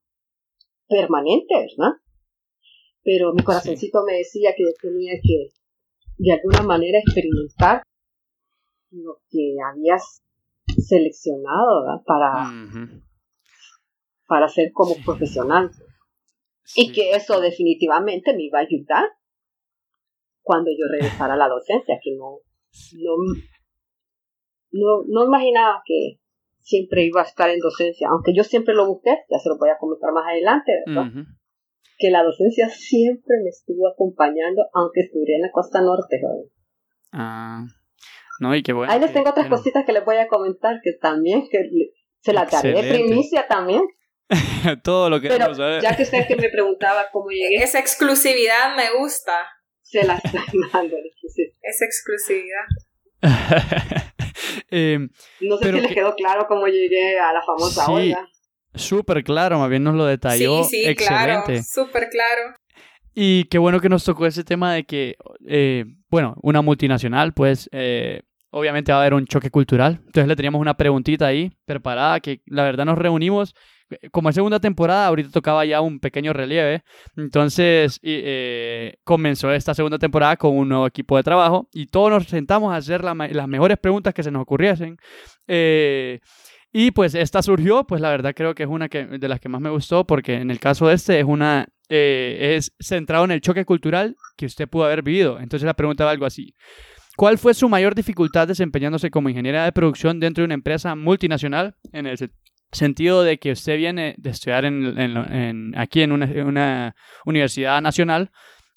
permanente, 0.88 1.54
¿verdad? 1.54 1.92
Pero 3.02 3.32
mi 3.32 3.42
corazoncito 3.42 4.02
me 4.04 4.18
decía 4.18 4.52
que 4.56 4.64
yo 4.64 4.70
tenía 4.80 5.12
que 5.22 5.50
de 6.18 6.32
alguna 6.32 6.62
manera 6.62 6.98
experimentar 6.98 7.82
lo 8.90 9.20
que 9.30 9.56
habías 9.64 10.22
seleccionado 10.76 11.82
¿verdad? 11.82 12.02
para, 12.04 12.50
para 14.26 14.48
ser 14.48 14.72
como 14.72 14.94
profesional. 15.04 15.70
Y 16.74 16.92
que 16.92 17.12
eso 17.12 17.40
definitivamente 17.40 18.34
me 18.34 18.44
iba 18.44 18.58
a 18.58 18.62
ayudar 18.62 19.08
cuando 20.42 20.70
yo 20.70 20.86
regresara 20.90 21.34
a 21.34 21.36
la 21.36 21.48
docencia, 21.48 21.98
que 22.02 22.14
no, 22.16 22.40
no, 24.72 25.04
no, 25.06 25.24
imaginaba 25.24 25.82
que 25.84 26.20
siempre 26.60 27.04
iba 27.04 27.22
a 27.22 27.24
estar 27.24 27.48
en 27.50 27.60
docencia, 27.60 28.08
aunque 28.10 28.34
yo 28.34 28.44
siempre 28.44 28.74
lo 28.74 28.86
busqué, 28.86 29.10
ya 29.30 29.38
se 29.38 29.48
lo 29.48 29.58
voy 29.58 29.70
a 29.70 29.78
comentar 29.78 30.12
más 30.12 30.26
adelante, 30.26 30.72
¿verdad? 30.86 31.10
Que 31.98 32.10
la 32.10 32.22
docencia 32.22 32.68
siempre 32.68 33.36
me 33.42 33.50
estuvo 33.50 33.88
acompañando, 33.88 34.66
aunque 34.72 35.00
estuviera 35.00 35.36
en 35.36 35.42
la 35.42 35.50
costa 35.52 35.80
norte, 35.80 36.20
Ah, 37.12 37.64
no, 38.40 38.54
y 38.54 38.62
qué 38.62 38.72
bueno. 38.72 38.92
Ahí 38.92 39.00
les 39.00 39.12
tengo 39.12 39.30
otras 39.30 39.48
cositas 39.48 39.84
que 39.84 39.92
les 39.92 40.04
voy 40.04 40.16
a 40.16 40.28
comentar, 40.28 40.80
que 40.82 40.92
también, 40.92 41.48
que 41.50 41.58
se 42.20 42.32
la 42.32 42.44
daré 42.44 42.82
de 42.82 42.94
primicia 42.94 43.46
también. 43.48 43.82
Todo 44.84 45.08
lo 45.08 45.20
que 45.20 45.28
Pero, 45.28 45.52
Ya 45.80 45.96
que 45.96 46.02
usted 46.02 46.26
que 46.26 46.36
me 46.36 46.50
preguntaba 46.50 47.06
cómo 47.10 47.30
llegué. 47.30 47.62
Esa 47.62 47.78
exclusividad 47.78 48.76
me 48.76 48.98
gusta 48.98 49.32
se 49.82 50.04
la 50.04 50.16
están 50.16 50.44
dando. 50.72 50.96
Es 51.68 51.82
exclusividad. 51.82 52.64
Em, 54.70 55.08
no 55.40 55.56
sé 55.56 55.72
si 55.72 55.80
les 55.80 55.94
quedó 55.94 56.14
claro 56.14 56.46
cómo 56.46 56.66
llegué 56.66 57.18
a 57.18 57.32
la 57.32 57.42
famosa 57.42 57.86
sí, 57.86 58.14
Súper 58.74 59.24
claro, 59.24 59.58
más 59.58 59.68
bien 59.70 59.82
nos 59.82 59.94
lo 59.94 60.04
detalló. 60.04 60.62
Sí, 60.64 60.82
sí, 60.82 60.86
Excelente. 60.86 61.44
claro, 61.44 61.62
súper 61.64 62.08
claro. 62.10 62.54
Y 63.14 63.44
qué 63.44 63.58
bueno 63.58 63.80
que 63.80 63.88
nos 63.88 64.04
tocó 64.04 64.26
ese 64.26 64.44
tema 64.44 64.74
de 64.74 64.84
que, 64.84 65.16
eh, 65.46 65.84
bueno, 66.10 66.36
una 66.42 66.62
multinacional, 66.62 67.32
pues, 67.32 67.68
eh, 67.72 68.22
obviamente 68.50 68.92
va 68.92 68.98
a 68.98 69.00
haber 69.00 69.14
un 69.14 69.26
choque 69.26 69.50
cultural. 69.50 70.00
Entonces 70.06 70.28
le 70.28 70.36
teníamos 70.36 70.60
una 70.60 70.76
preguntita 70.76 71.26
ahí 71.26 71.50
preparada 71.64 72.20
que 72.20 72.42
la 72.46 72.62
verdad 72.64 72.84
nos 72.84 72.98
reunimos 72.98 73.54
como 74.10 74.28
es 74.28 74.34
segunda 74.34 74.60
temporada, 74.60 75.06
ahorita 75.06 75.30
tocaba 75.30 75.64
ya 75.64 75.80
un 75.80 76.00
pequeño 76.00 76.32
relieve. 76.32 76.82
Entonces 77.16 77.98
eh, 78.02 78.96
comenzó 79.04 79.52
esta 79.52 79.74
segunda 79.74 79.98
temporada 79.98 80.36
con 80.36 80.56
un 80.56 80.68
nuevo 80.68 80.86
equipo 80.86 81.16
de 81.16 81.22
trabajo 81.22 81.68
y 81.72 81.86
todos 81.86 82.10
nos 82.10 82.24
sentamos 82.26 82.72
a 82.72 82.76
hacer 82.76 83.02
las 83.04 83.48
mejores 83.48 83.78
preguntas 83.78 84.14
que 84.14 84.22
se 84.22 84.30
nos 84.30 84.42
ocurriesen. 84.42 84.96
Eh, 85.46 86.20
y 86.72 86.90
pues 86.90 87.14
esta 87.14 87.42
surgió, 87.42 87.84
pues 87.84 88.00
la 88.00 88.10
verdad 88.10 88.34
creo 88.34 88.54
que 88.54 88.64
es 88.64 88.68
una 88.68 88.88
de 88.88 89.28
las 89.28 89.40
que 89.40 89.48
más 89.48 89.60
me 89.60 89.70
gustó 89.70 90.06
porque 90.06 90.34
en 90.34 90.50
el 90.50 90.60
caso 90.60 90.86
de 90.88 90.94
este 90.94 91.18
es 91.18 91.24
una, 91.24 91.66
eh, 91.88 92.56
es 92.56 92.74
centrado 92.78 93.24
en 93.24 93.30
el 93.30 93.40
choque 93.40 93.64
cultural 93.64 94.16
que 94.36 94.46
usted 94.46 94.68
pudo 94.68 94.84
haber 94.84 95.02
vivido. 95.02 95.40
Entonces 95.40 95.66
la 95.66 95.74
pregunta 95.74 96.04
va 96.04 96.10
algo 96.10 96.26
así. 96.26 96.54
¿Cuál 97.16 97.36
fue 97.38 97.52
su 97.52 97.68
mayor 97.68 97.96
dificultad 97.96 98.46
desempeñándose 98.46 99.10
como 99.10 99.28
ingeniera 99.28 99.64
de 99.64 99.72
producción 99.72 100.20
dentro 100.20 100.42
de 100.42 100.46
una 100.46 100.54
empresa 100.54 100.94
multinacional 100.94 101.74
en 101.92 102.06
el, 102.06 102.16
sentido 102.72 103.22
de 103.22 103.38
que 103.38 103.52
usted 103.52 103.76
viene 103.76 104.14
de 104.18 104.30
estudiar 104.30 104.64
en, 104.64 105.74
aquí 105.76 106.02
en 106.02 106.12
una, 106.12 106.94
universidad 107.24 107.80
nacional 107.80 108.30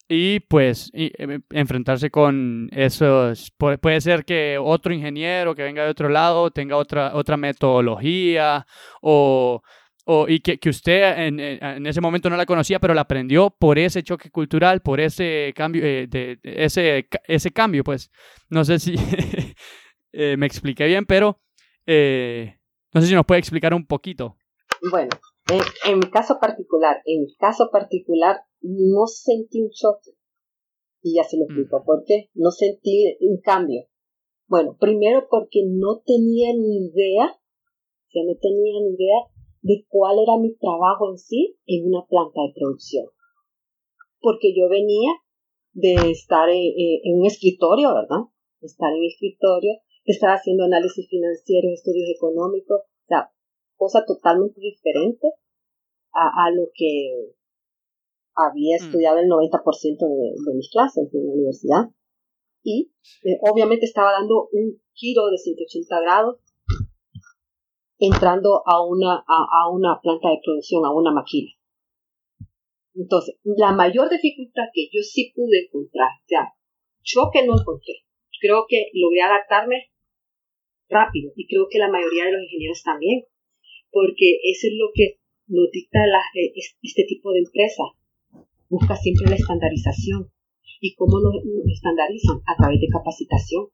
y 0.08 0.42
pues 0.42 0.92
eh, 0.94 1.40
enfrentarse 1.52 2.10
con 2.10 2.70
esos, 2.74 3.52
puede, 3.58 4.02
ser 4.02 4.26
que 4.26 4.58
otro 4.60 4.94
ingeniero 4.94 5.56
que 5.56 5.64
venga 5.64 5.84
de 5.84 5.90
otro 5.90 6.10
lado 6.10 6.52
tenga 6.52 6.76
otra, 6.76 7.16
otra 7.16 7.38
metodología 7.38 8.66
o, 9.02 9.62
y 10.28 10.40
que, 10.40 10.70
usted 10.70 11.18
en, 11.18 11.86
ese 11.86 12.02
momento 12.02 12.30
no 12.30 12.36
la 12.36 12.46
conocía, 12.46 12.80
pero 12.80 12.94
la 12.94 13.02
aprendió 13.02 13.50
por 13.50 13.80
ese 13.80 14.04
choque 14.04 14.30
cultural, 14.30 14.82
por 14.82 15.00
ese 15.00 15.54
cambio, 15.56 15.86
eh, 15.86 16.08
de, 16.08 16.40
ese, 16.44 17.08
ese 17.28 17.52
cambio, 17.52 17.84
pues. 17.84 18.12
No 18.50 18.66
sé 18.66 18.80
si 18.80 18.96
eh, 20.12 20.36
me 20.38 20.46
expliqué 20.46 20.86
bien, 20.88 21.06
pero... 21.06 21.40
No 22.94 23.02
sé 23.02 23.08
si 23.08 23.16
nos 23.16 23.26
puede 23.26 23.40
explicar 23.40 23.74
un 23.74 23.86
poquito. 23.86 24.36
Bueno, 24.90 25.10
en, 25.86 26.00
mi 26.00 26.10
caso 26.10 26.40
particular, 26.42 27.02
en 27.06 27.22
mi 27.22 27.36
caso 27.36 27.70
particular, 27.72 28.42
no 28.62 29.08
sentí 29.08 29.62
un 29.62 29.70
choque. 29.70 30.12
Y 31.02 31.16
ya 31.16 31.24
se 31.24 31.38
lo 31.38 31.46
explico 31.46 31.80
mm. 31.80 31.86
por 31.86 32.04
qué. 32.06 32.30
No 32.34 32.52
sentí 32.52 33.18
un 33.22 33.40
cambio. 33.42 33.84
Bueno, 34.48 34.76
primero 34.78 35.28
porque 35.30 35.64
no 35.66 36.02
tenía 36.06 36.54
ni 36.54 36.88
idea, 36.88 37.28
o 37.28 38.10
sea, 38.12 38.24
no 38.26 38.36
tenía 38.42 38.82
ni 38.82 38.96
idea 38.96 39.20
de 39.62 39.86
cuál 39.88 40.20
era 40.20 40.38
mi 40.38 40.54
trabajo 40.58 41.12
en 41.12 41.18
sí 41.18 41.58
en 41.66 41.88
una 41.88 42.06
planta 42.08 42.42
de 42.42 42.54
producción. 42.54 43.06
Porque 44.20 44.54
yo 44.54 44.68
venía 44.68 45.12
de 45.72 46.12
estar 46.12 46.50
en, 46.50 46.74
en 47.04 47.20
un 47.20 47.26
escritorio, 47.26 47.94
¿verdad? 47.94 48.28
Estar 48.60 48.92
en 48.92 49.00
un 49.00 49.06
escritorio 49.06 49.72
estar 50.06 50.32
haciendo 50.32 50.64
análisis 50.66 51.08
financiero, 51.08 51.70
estudios 51.70 52.10
económicos, 52.16 52.82
o 52.82 53.08
sea, 53.08 53.32
cosa 53.76 54.04
totalmente 54.06 54.60
diferente 54.60 55.28
a, 56.14 56.46
a 56.46 56.52
lo 56.52 56.70
que 56.74 57.34
había 58.36 58.78
mm. 58.80 58.86
estudiado 58.86 59.20
el 59.20 59.30
90% 59.30 59.62
de, 59.62 60.46
de, 60.46 60.56
mis 60.56 60.70
clases 60.72 61.10
en 61.14 61.26
la 61.26 61.34
universidad. 61.34 61.84
Y 62.64 62.92
eh, 63.24 63.40
obviamente 63.42 63.86
estaba 63.86 64.12
dando 64.12 64.48
un 64.52 64.80
giro 64.94 65.30
de 65.30 65.38
180 65.38 66.00
grados 66.02 66.38
entrando 67.98 68.64
a 68.66 68.84
una, 68.84 69.16
a, 69.16 69.46
a 69.64 69.70
una 69.72 70.00
planta 70.02 70.30
de 70.30 70.40
producción, 70.44 70.86
a 70.86 70.94
una 70.94 71.12
máquina. 71.12 71.52
Entonces, 72.94 73.40
la 73.44 73.72
mayor 73.72 74.10
dificultad 74.10 74.64
que 74.74 74.90
yo 74.92 75.02
sí 75.02 75.32
pude 75.36 75.66
encontrar, 75.66 76.10
o 76.10 76.28
sea, 76.28 76.54
yo 77.04 77.30
que 77.32 77.46
no 77.46 77.54
encontré, 77.58 77.94
creo 78.42 78.66
que 78.68 78.90
logré 78.94 79.22
adaptarme 79.22 79.94
rápido 80.90 81.32
y 81.38 81.48
creo 81.48 81.68
que 81.70 81.80
la 81.80 81.90
mayoría 81.90 82.26
de 82.26 82.34
los 82.34 82.44
ingenieros 82.44 82.82
también, 82.84 83.24
porque 83.92 84.42
eso 84.44 84.68
es 84.68 84.74
lo 84.76 84.90
que 84.94 85.22
nos 85.48 85.70
dicta 85.72 86.00
eh, 86.34 86.52
este 86.82 87.04
tipo 87.08 87.32
de 87.32 87.40
empresa. 87.40 87.84
Busca 88.68 88.96
siempre 88.96 89.30
la 89.30 89.36
estandarización. 89.36 90.32
¿Y 90.80 90.96
cómo 90.96 91.20
nos, 91.20 91.36
estandarizan? 91.72 92.42
A 92.48 92.56
través 92.58 92.80
de 92.80 92.88
capacitación. 92.88 93.68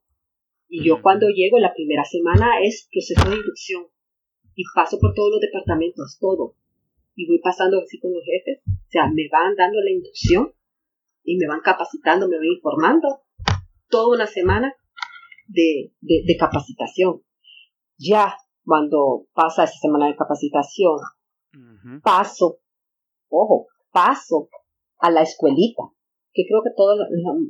Y 0.67 0.83
yo 0.83 1.01
cuando 1.01 1.29
llego, 1.29 1.59
la 1.59 1.73
primera 1.73 2.03
semana 2.03 2.59
es 2.61 2.89
proceso 2.91 3.29
de 3.29 3.37
inducción. 3.37 3.85
Y 4.55 4.63
paso 4.75 4.97
por 4.99 5.13
todos 5.13 5.31
los 5.31 5.39
departamentos, 5.39 6.17
todo. 6.19 6.55
Y 7.15 7.27
voy 7.27 7.39
pasando 7.39 7.79
así 7.79 7.99
con 7.99 8.11
los 8.11 8.23
jefes. 8.25 8.61
O 8.65 8.89
sea, 8.89 9.07
me 9.13 9.29
van 9.31 9.55
dando 9.55 9.79
la 9.79 9.91
inducción 9.91 10.51
y 11.23 11.37
me 11.37 11.47
van 11.47 11.61
capacitando, 11.61 12.27
me 12.27 12.37
van 12.37 12.45
informando. 12.45 13.26
Toda 13.89 14.15
una 14.15 14.27
semana 14.27 14.73
de, 15.47 15.93
de, 16.01 16.37
capacitación. 16.37 17.21
Ya 17.97 18.35
cuando 18.63 19.25
pasa 19.33 19.63
esa 19.63 19.77
semana 19.79 20.07
de 20.07 20.15
capacitación, 20.15 20.97
paso, 22.03 22.59
ojo, 23.29 23.67
paso 23.91 24.49
a 24.99 25.09
la 25.09 25.21
escuelita, 25.21 25.83
que 26.33 26.43
creo 26.47 26.61
que 26.63 26.75
todos 26.75 26.97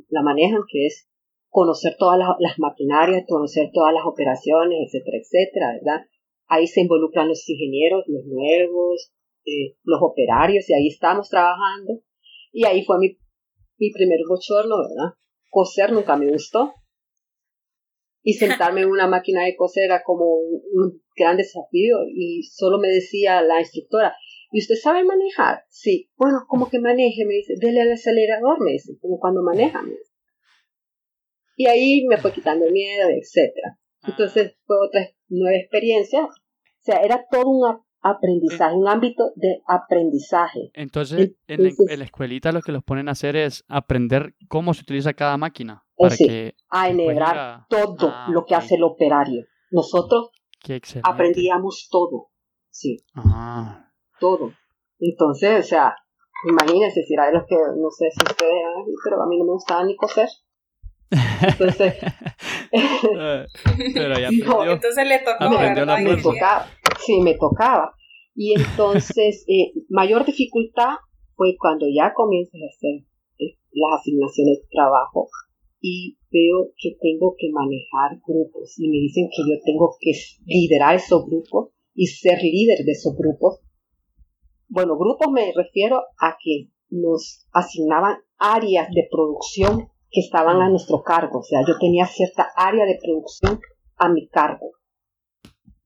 la, 0.08 0.22
manejan, 0.22 0.62
que 0.70 0.86
es 0.86 1.08
conocer 1.50 1.96
todas 1.98 2.18
las, 2.18 2.58
maquinarias, 2.58 3.24
conocer 3.28 3.70
todas 3.72 3.92
las 3.92 4.04
operaciones, 4.06 4.78
etcétera, 4.86 5.18
etcétera, 5.18 5.66
¿verdad? 5.74 6.06
Ahí 6.46 6.66
se 6.66 6.82
involucran 6.82 7.28
los 7.28 7.46
ingenieros, 7.48 8.04
los 8.06 8.24
nuevos, 8.24 9.12
eh, 9.44 9.76
los 9.82 10.00
operarios, 10.00 10.68
y 10.70 10.74
ahí 10.74 10.88
estamos 10.88 11.28
trabajando. 11.28 12.00
Y 12.52 12.64
ahí 12.64 12.84
fue 12.84 12.98
mi, 12.98 13.18
mi 13.78 13.90
primer 13.92 14.20
bochorno, 14.26 14.76
¿verdad? 14.78 15.14
Coser 15.48 15.92
nunca 15.92 16.16
me 16.16 16.30
gustó, 16.30 16.74
y 18.22 18.34
sentarme 18.34 18.82
en 18.82 18.90
una 18.90 19.06
máquina 19.06 19.44
de 19.44 19.56
coser 19.56 19.84
era 19.84 20.02
como 20.02 20.26
un, 20.26 21.02
gran 21.16 21.36
desafío 21.36 21.96
y 22.14 22.44
solo 22.44 22.78
me 22.78 22.88
decía 22.88 23.42
la 23.42 23.58
instructora, 23.58 24.14
¿y 24.52 24.60
usted 24.60 24.76
sabe 24.76 25.02
manejar? 25.02 25.64
Sí, 25.68 26.10
bueno, 26.16 26.44
como 26.46 26.70
que 26.70 26.78
maneje, 26.78 27.24
me 27.26 27.34
dice, 27.34 27.54
dele 27.60 27.80
al 27.80 27.92
acelerador, 27.92 28.62
me 28.62 28.72
dice, 28.72 28.92
como 29.00 29.18
cuando 29.18 29.42
maneja, 29.42 29.82
Y 31.56 31.66
ahí 31.66 32.06
me 32.06 32.18
fue 32.18 32.32
quitando 32.32 32.66
el 32.66 32.72
miedo, 32.72 33.08
etcétera. 33.08 33.78
Ah. 34.02 34.10
Entonces 34.10 34.54
fue 34.64 34.76
otra 34.86 35.10
nueva 35.28 35.56
experiencia. 35.56 36.24
O 36.24 36.30
sea, 36.78 37.00
era 37.02 37.26
todo 37.28 37.50
un 37.50 37.82
aprendizaje, 38.10 38.74
un 38.74 38.88
ámbito 38.88 39.32
de 39.36 39.62
aprendizaje. 39.66 40.70
Entonces, 40.74 41.32
en, 41.46 41.62
la, 41.62 42.04
escuelita 42.04 42.52
lo 42.52 42.60
que 42.60 42.72
los 42.72 42.82
ponen 42.82 43.08
a 43.08 43.12
hacer 43.12 43.36
es 43.36 43.64
aprender 43.68 44.34
cómo 44.48 44.74
se 44.74 44.82
utiliza 44.82 45.14
cada 45.14 45.36
máquina. 45.36 45.84
Para 45.96 46.16
que 46.16 46.54
a 46.70 46.88
enhebrar 46.88 47.66
todo 47.68 48.10
ah, 48.12 48.28
lo 48.30 48.44
que 48.44 48.54
hace 48.54 48.76
el 48.76 48.84
operario. 48.84 49.44
Nosotros 49.70 50.30
aprendíamos 51.02 51.88
todo. 51.90 52.28
Sí. 52.70 52.98
Ah. 53.14 53.90
Todo. 54.20 54.52
Entonces, 54.98 55.64
o 55.64 55.68
sea, 55.68 55.94
imagínense 56.48 57.02
si 57.02 57.14
era 57.14 57.26
de 57.26 57.32
los 57.32 57.44
que, 57.48 57.56
no 57.56 57.90
sé 57.90 58.10
si 58.12 58.20
ustedes, 58.22 58.62
pero 59.04 59.22
a 59.22 59.26
mí 59.26 59.38
no 59.38 59.44
me 59.44 59.52
gustaba 59.52 59.84
ni 59.84 59.96
coser. 59.96 60.28
Entonces, 61.10 61.94
Pero 62.70 64.18
ya 64.18 64.28
aprendió. 64.28 64.72
entonces 64.72 65.06
le 65.06 65.18
tocó. 65.20 65.50
Me 65.50 66.16
tocaba, 66.16 66.66
sí, 66.98 67.20
me 67.20 67.34
tocaba. 67.34 67.94
Y 68.40 68.54
entonces, 68.54 69.44
eh, 69.48 69.72
mayor 69.88 70.24
dificultad 70.24 70.94
fue 71.34 71.56
cuando 71.58 71.86
ya 71.92 72.14
comienzas 72.14 72.54
a 72.54 72.70
hacer 72.70 73.04
eh, 73.40 73.58
las 73.72 74.00
asignaciones 74.00 74.60
de 74.60 74.68
trabajo 74.70 75.28
y 75.80 76.16
veo 76.30 76.70
que 76.76 76.96
tengo 77.00 77.34
que 77.36 77.50
manejar 77.50 78.20
grupos 78.24 78.78
y 78.78 78.88
me 78.88 78.98
dicen 78.98 79.28
que 79.28 79.42
yo 79.42 79.60
tengo 79.64 79.96
que 79.98 80.12
liderar 80.46 80.94
esos 80.94 81.26
grupos 81.26 81.70
y 81.94 82.06
ser 82.06 82.40
líder 82.40 82.84
de 82.84 82.92
esos 82.92 83.16
grupos. 83.16 83.58
Bueno, 84.68 84.96
grupos 84.96 85.32
me 85.32 85.52
refiero 85.52 86.02
a 86.20 86.36
que 86.40 86.68
nos 86.90 87.44
asignaban 87.52 88.18
áreas 88.38 88.88
de 88.90 89.08
producción 89.10 89.88
que 90.12 90.20
estaban 90.20 90.62
a 90.62 90.68
nuestro 90.70 91.02
cargo. 91.02 91.40
O 91.40 91.42
sea, 91.42 91.64
yo 91.66 91.76
tenía 91.80 92.06
cierta 92.06 92.46
área 92.54 92.86
de 92.86 92.98
producción 93.02 93.58
a 93.96 94.08
mi 94.08 94.28
cargo. 94.28 94.70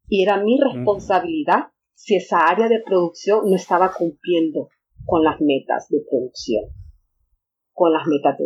Y 0.07 0.23
era 0.23 0.43
mi 0.43 0.59
responsabilidad 0.61 1.73
si 2.03 2.17
esa 2.17 2.49
área 2.49 2.69
de 2.69 2.83
producción 2.85 3.49
no 3.49 3.55
estaba 3.55 3.93
cumpliendo 3.97 4.69
con 5.05 5.23
las 5.23 5.41
metas 5.41 5.87
de 5.89 6.01
producción. 6.11 6.65
Con 7.73 7.93
las 7.93 8.09
metas 8.09 8.37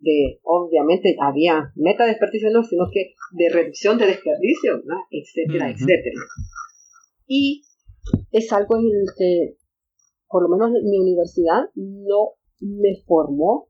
de, 0.00 0.40
obviamente 0.42 1.16
había 1.20 1.72
metas 1.76 2.08
de 2.08 2.12
desperdicio 2.14 2.50
no, 2.50 2.64
sino 2.64 2.86
que 2.92 3.14
de 3.30 3.48
reducción 3.48 3.96
de 3.96 4.06
desperdicio, 4.06 4.82
etcétera, 5.12 5.70
etcétera. 5.70 6.20
Y 7.28 7.62
es 8.32 8.52
algo 8.52 8.76
en 8.76 8.86
el 8.86 9.06
que, 9.16 9.56
por 10.26 10.42
lo 10.42 10.48
menos 10.48 10.72
mi 10.82 10.98
universidad, 10.98 11.62
no 11.76 12.32
me 12.58 13.04
formó 13.06 13.68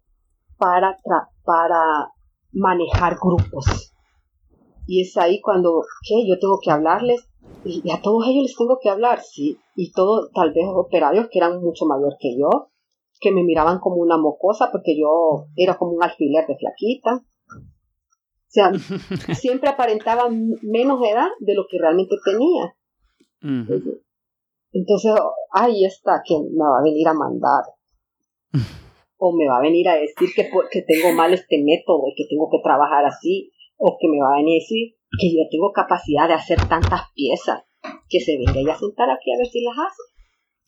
para, 0.57 0.97
para 1.45 2.11
manejar 2.53 3.19
grupos. 3.21 3.95
Y 4.87 5.03
es 5.03 5.17
ahí 5.17 5.41
cuando, 5.41 5.83
¿qué? 6.07 6.27
Yo 6.29 6.39
tengo 6.39 6.59
que 6.63 6.71
hablarles 6.71 7.29
y 7.65 7.91
a 7.91 8.01
todos 8.01 8.27
ellos 8.29 8.45
les 8.45 8.57
tengo 8.57 8.79
que 8.81 8.89
hablar, 8.89 9.21
sí. 9.21 9.59
Y 9.75 9.93
todos, 9.93 10.31
tal 10.33 10.53
vez 10.53 10.65
operarios 10.69 11.29
que 11.31 11.39
eran 11.39 11.61
mucho 11.61 11.85
mayor 11.87 12.17
que 12.21 12.37
yo, 12.39 12.71
que 13.21 13.33
me 13.33 13.43
miraban 13.43 13.81
como 13.81 13.97
una 13.97 14.17
mocosa 14.17 14.71
porque 14.71 14.97
yo 14.99 15.47
era 15.57 15.77
como 15.77 15.93
un 15.93 16.03
alfiler 16.03 16.47
de 16.47 16.57
flaquita. 16.57 17.17
O 17.17 18.49
sea, 18.49 18.73
siempre 19.35 19.69
aparentaba 19.69 20.29
menos 20.31 21.01
edad 21.03 21.29
de 21.41 21.55
lo 21.55 21.67
que 21.69 21.79
realmente 21.79 22.17
tenía. 22.25 22.77
Entonces, 24.73 25.13
ahí 25.53 25.85
está, 25.85 26.23
que 26.25 26.35
me 26.39 26.65
va 26.65 26.79
a 26.79 26.85
venir 26.85 27.09
a 27.09 27.15
mandar. 27.15 27.65
o 29.19 29.37
me 29.37 29.49
va 29.49 29.59
a 29.59 29.63
venir 29.63 29.89
a 29.89 29.97
decir 29.97 30.29
que, 30.35 30.51
que 30.71 30.83
tengo 30.83 31.15
mal 31.15 31.33
este 31.33 31.63
método 31.63 32.03
y 32.09 32.15
que 32.15 32.29
tengo 32.29 32.49
que 32.51 32.59
trabajar 32.63 33.05
así. 33.05 33.53
O 33.77 33.97
que 34.01 34.09
me 34.09 34.19
va 34.21 34.35
a 34.35 34.39
venir 34.39 34.61
a 34.61 34.63
decir 34.63 34.97
que 35.21 35.29
yo 35.29 35.43
tengo 35.51 35.73
capacidad 35.73 36.29
de 36.29 36.35
hacer 36.35 36.59
tantas 36.69 37.13
piezas 37.15 37.65
que 38.09 38.21
se 38.21 38.37
venga 38.37 38.61
y 38.61 38.69
a 38.69 38.77
sentar 38.77 39.11
aquí 39.11 39.33
a 39.33 39.39
ver 39.39 39.47
si 39.47 39.61
las 39.63 39.77
hace. 39.79 40.03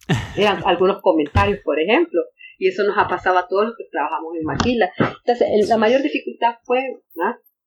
Eran 0.41 0.63
algunos 0.67 1.01
comentarios, 1.03 1.61
por 1.65 1.81
ejemplo, 1.81 2.21
y 2.59 2.69
eso 2.69 2.85
nos 2.85 2.97
ha 2.97 3.09
pasado 3.09 3.39
a 3.39 3.47
todos 3.47 3.67
los 3.67 3.75
que 3.77 3.85
trabajamos 3.91 4.35
en 4.37 4.45
maquila. 4.45 4.91
Entonces, 4.99 5.69
la 5.69 5.77
mayor 5.77 6.03
dificultad 6.03 6.57
fue 6.65 6.81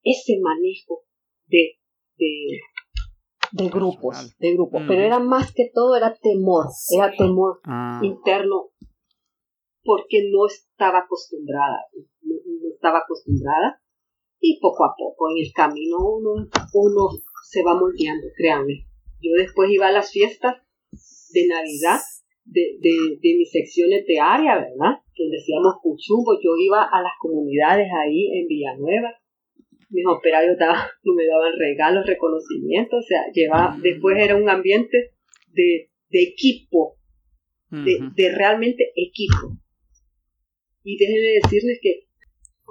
ese 0.03 0.39
manejo 0.41 1.03
de, 1.47 1.77
de, 2.17 3.69
grupos, 3.69 4.35
de 4.37 4.53
grupos, 4.53 4.83
pero 4.87 5.01
era 5.01 5.19
más 5.19 5.53
que 5.53 5.69
todo, 5.73 5.95
era 5.95 6.15
temor, 6.15 6.65
era 6.95 7.11
temor 7.11 7.59
ah. 7.65 7.99
interno, 8.01 8.69
porque 9.83 10.29
no 10.31 10.47
estaba 10.47 10.99
acostumbrada, 10.99 11.77
no 12.21 12.73
estaba 12.73 12.99
acostumbrada 12.99 13.80
y 14.41 14.59
poco 14.59 14.83
a 14.83 14.95
poco 14.97 15.29
en 15.29 15.45
el 15.45 15.53
camino 15.53 15.97
uno, 15.99 16.49
uno 16.73 17.09
se 17.47 17.63
va 17.63 17.79
moldeando, 17.79 18.27
créanme. 18.35 18.85
Yo 19.21 19.31
después 19.37 19.69
iba 19.71 19.87
a 19.87 19.91
las 19.91 20.11
fiestas 20.11 20.55
de 21.31 21.47
Navidad 21.47 21.99
de, 22.43 22.77
de, 22.81 22.89
de 23.21 23.37
mis 23.37 23.51
secciones 23.51 24.05
de 24.07 24.19
área, 24.19 24.55
¿verdad? 24.55 24.99
Donde 25.15 25.37
decíamos 25.37 25.75
cuchumbo, 25.81 26.33
yo 26.41 26.51
iba 26.57 26.83
a 26.83 27.01
las 27.01 27.13
comunidades 27.19 27.87
ahí 27.93 28.39
en 28.39 28.47
Villanueva, 28.47 29.13
mis 29.91 30.05
operarios 30.07 30.57
me 31.03 31.25
daban 31.25 31.53
regalos, 31.57 32.05
reconocimientos, 32.07 33.03
o 33.03 33.07
sea, 33.07 33.19
llevaba, 33.33 33.75
mm. 33.75 33.81
después 33.81 34.17
era 34.17 34.35
un 34.35 34.49
ambiente 34.49 35.11
de, 35.53 35.91
de 36.09 36.23
equipo, 36.23 36.97
de, 37.69 37.99
de 38.15 38.35
realmente 38.35 38.91
equipo. 38.95 39.55
Y 40.83 40.97
déjenme 40.97 41.39
decirles 41.41 41.79
que 41.81 42.10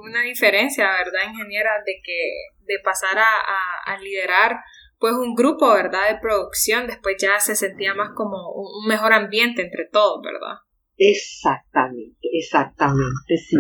una 0.03 0.23
diferencia, 0.23 0.87
¿verdad, 1.05 1.31
ingeniera? 1.33 1.71
De 1.85 2.01
que 2.05 2.19
de 2.67 2.79
pasar 2.85 3.19
a, 3.19 3.93
a, 3.93 3.99
liderar 3.99 4.57
pues 4.99 5.15
un 5.15 5.35
grupo, 5.35 5.73
¿verdad? 5.73 6.13
De 6.13 6.21
producción, 6.21 6.87
después 6.87 7.17
ya 7.19 7.41
se 7.41 7.57
sentía 7.57 7.95
más 7.95 8.11
como 8.15 8.53
un 8.53 8.87
mejor 8.87 9.13
ambiente 9.13 9.63
entre 9.63 9.87
todos, 9.87 10.21
¿verdad? 10.23 10.59
Exactamente, 10.97 12.29
exactamente, 12.33 13.37
sí. 13.37 13.57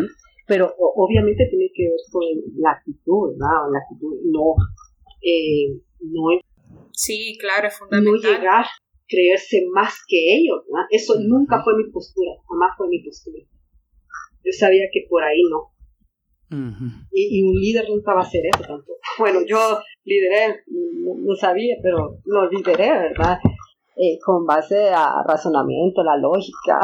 Pero 0.46 0.74
obviamente 0.78 1.46
tiene 1.48 1.70
que 1.74 1.84
ver 1.84 2.00
con 2.10 2.22
la 2.58 2.72
actitud, 2.72 3.32
¿verdad? 3.32 3.70
La 3.72 3.78
actitud 3.78 4.14
no, 4.24 4.54
eh, 5.22 5.80
no 6.00 6.40
Sí, 6.92 7.38
claro, 7.40 7.68
es 7.68 7.78
fundamental. 7.78 8.12
No 8.12 8.38
llegar 8.38 8.64
a 8.64 8.68
creerse 9.08 9.64
más 9.72 10.04
que 10.06 10.36
ellos, 10.36 10.62
¿verdad? 10.68 10.86
Eso 10.90 11.14
nunca 11.18 11.62
fue 11.64 11.72
mi 11.76 11.90
postura, 11.90 12.32
jamás 12.46 12.76
fue 12.76 12.88
mi 12.88 13.02
postura. 13.02 13.42
Yo 14.44 14.52
sabía 14.52 14.84
que 14.92 15.06
por 15.08 15.22
ahí 15.22 15.40
no 15.50 15.72
y, 17.12 17.42
un 17.42 17.54
líder 17.54 17.88
nunca 17.88 18.14
va 18.14 18.20
a 18.20 18.24
hacer 18.24 18.42
eso 18.46 18.62
tampoco. 18.62 18.98
Bueno, 19.18 19.40
yo 19.46 19.58
lideré, 20.04 20.56
no, 20.66 21.34
sabía, 21.34 21.76
pero 21.82 22.18
lo 22.24 22.48
lideré, 22.50 22.90
¿verdad? 22.90 23.38
Eh, 23.96 24.18
con 24.24 24.46
base 24.46 24.88
a 24.88 25.22
razonamiento, 25.26 26.02
la 26.02 26.16
lógica, 26.16 26.80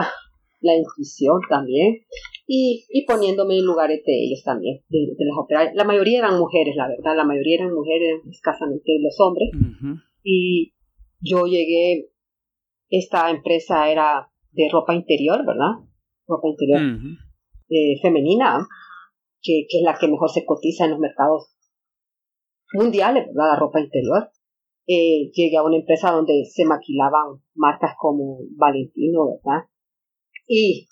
la 0.60 0.74
intuición 0.74 1.40
también, 1.48 2.00
y, 2.46 2.84
y 2.90 3.06
poniéndome 3.06 3.58
en 3.58 3.64
lugares 3.64 4.02
de 4.04 4.24
ellos 4.24 4.42
también, 4.44 4.82
de, 4.88 5.14
las 5.18 5.38
operarias. 5.38 5.74
La 5.74 5.84
mayoría 5.84 6.18
eran 6.18 6.38
mujeres, 6.38 6.74
la 6.76 6.88
verdad, 6.88 7.16
la 7.16 7.24
mayoría 7.24 7.56
eran 7.56 7.72
mujeres, 7.72 8.20
escasamente 8.30 8.98
los 9.00 9.18
hombres, 9.20 9.50
y 10.22 10.74
yo 11.20 11.46
llegué, 11.46 12.10
esta 12.90 13.30
empresa 13.30 13.90
era 13.90 14.28
de 14.52 14.68
ropa 14.70 14.94
interior, 14.94 15.44
¿verdad? 15.46 15.86
Ropa 16.26 16.48
interior 16.48 16.80
eh, 17.68 17.98
femenina 18.00 18.66
que, 19.42 19.66
es 19.68 19.82
la 19.82 19.96
que 19.98 20.08
mejor 20.08 20.30
se 20.30 20.44
cotiza 20.44 20.84
en 20.84 20.92
los 20.92 21.00
mercados 21.00 21.54
mundiales, 22.72 23.26
¿verdad? 23.26 23.52
La 23.52 23.58
ropa 23.58 23.80
interior. 23.80 24.30
Eh, 24.86 25.30
llegué 25.32 25.56
a 25.56 25.64
una 25.64 25.76
empresa 25.76 26.12
donde 26.12 26.44
se 26.44 26.64
maquilaban 26.64 27.42
marcas 27.54 27.94
como 27.98 28.38
Valentino, 28.56 29.26
¿verdad? 29.26 29.68
Y 30.46 30.86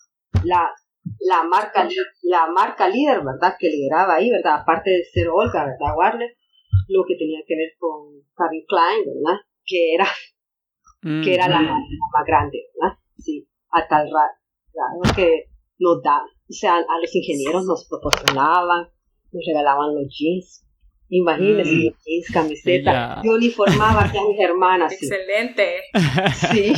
la, 0.44 0.72
la 1.20 1.44
marca, 1.44 1.88
la 2.22 2.46
marca 2.48 2.88
líder, 2.88 3.22
¿verdad? 3.24 3.54
Que 3.58 3.68
lideraba 3.68 4.16
ahí, 4.16 4.30
¿verdad? 4.30 4.60
Aparte 4.62 4.90
de 4.90 5.04
ser 5.04 5.28
Olga, 5.28 5.64
¿verdad? 5.64 5.96
Warner, 5.96 6.36
lo 6.88 7.04
que 7.06 7.16
tenía 7.16 7.40
que 7.46 7.56
ver 7.56 7.70
con 7.78 8.22
Calvin 8.34 8.64
Klein, 8.66 9.04
¿verdad? 9.06 9.40
Que 9.64 9.94
era, 9.94 10.06
que 11.22 11.34
era 11.34 11.48
la, 11.48 11.60
más 11.60 12.26
grande, 12.26 12.58
¿verdad? 12.74 12.98
Sí, 13.16 13.48
a 13.70 13.86
tal 13.86 14.08
grado 14.08 15.14
que 15.14 15.44
nos 15.78 16.02
da, 16.02 16.22
o 16.48 16.52
sea, 16.52 16.76
a 16.76 17.00
los 17.00 17.14
ingenieros 17.14 17.64
nos 17.64 17.86
proporcionaban, 17.88 18.88
nos 19.32 19.42
regalaban 19.46 19.94
los 19.94 20.06
jeans. 20.08 20.66
Imagínense, 21.08 21.72
mm. 21.72 21.94
jeans, 22.04 22.30
camiseta. 22.32 23.22
Yo 23.24 23.32
uniformaba 23.32 24.02
a 24.02 24.12
mis 24.12 24.40
hermanas. 24.40 24.92
Excelente. 24.92 25.80
Sí. 26.50 26.72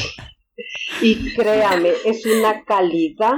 Y 1.03 1.35
créame, 1.35 1.91
es 2.05 2.25
una 2.25 2.65
calidad, 2.65 3.35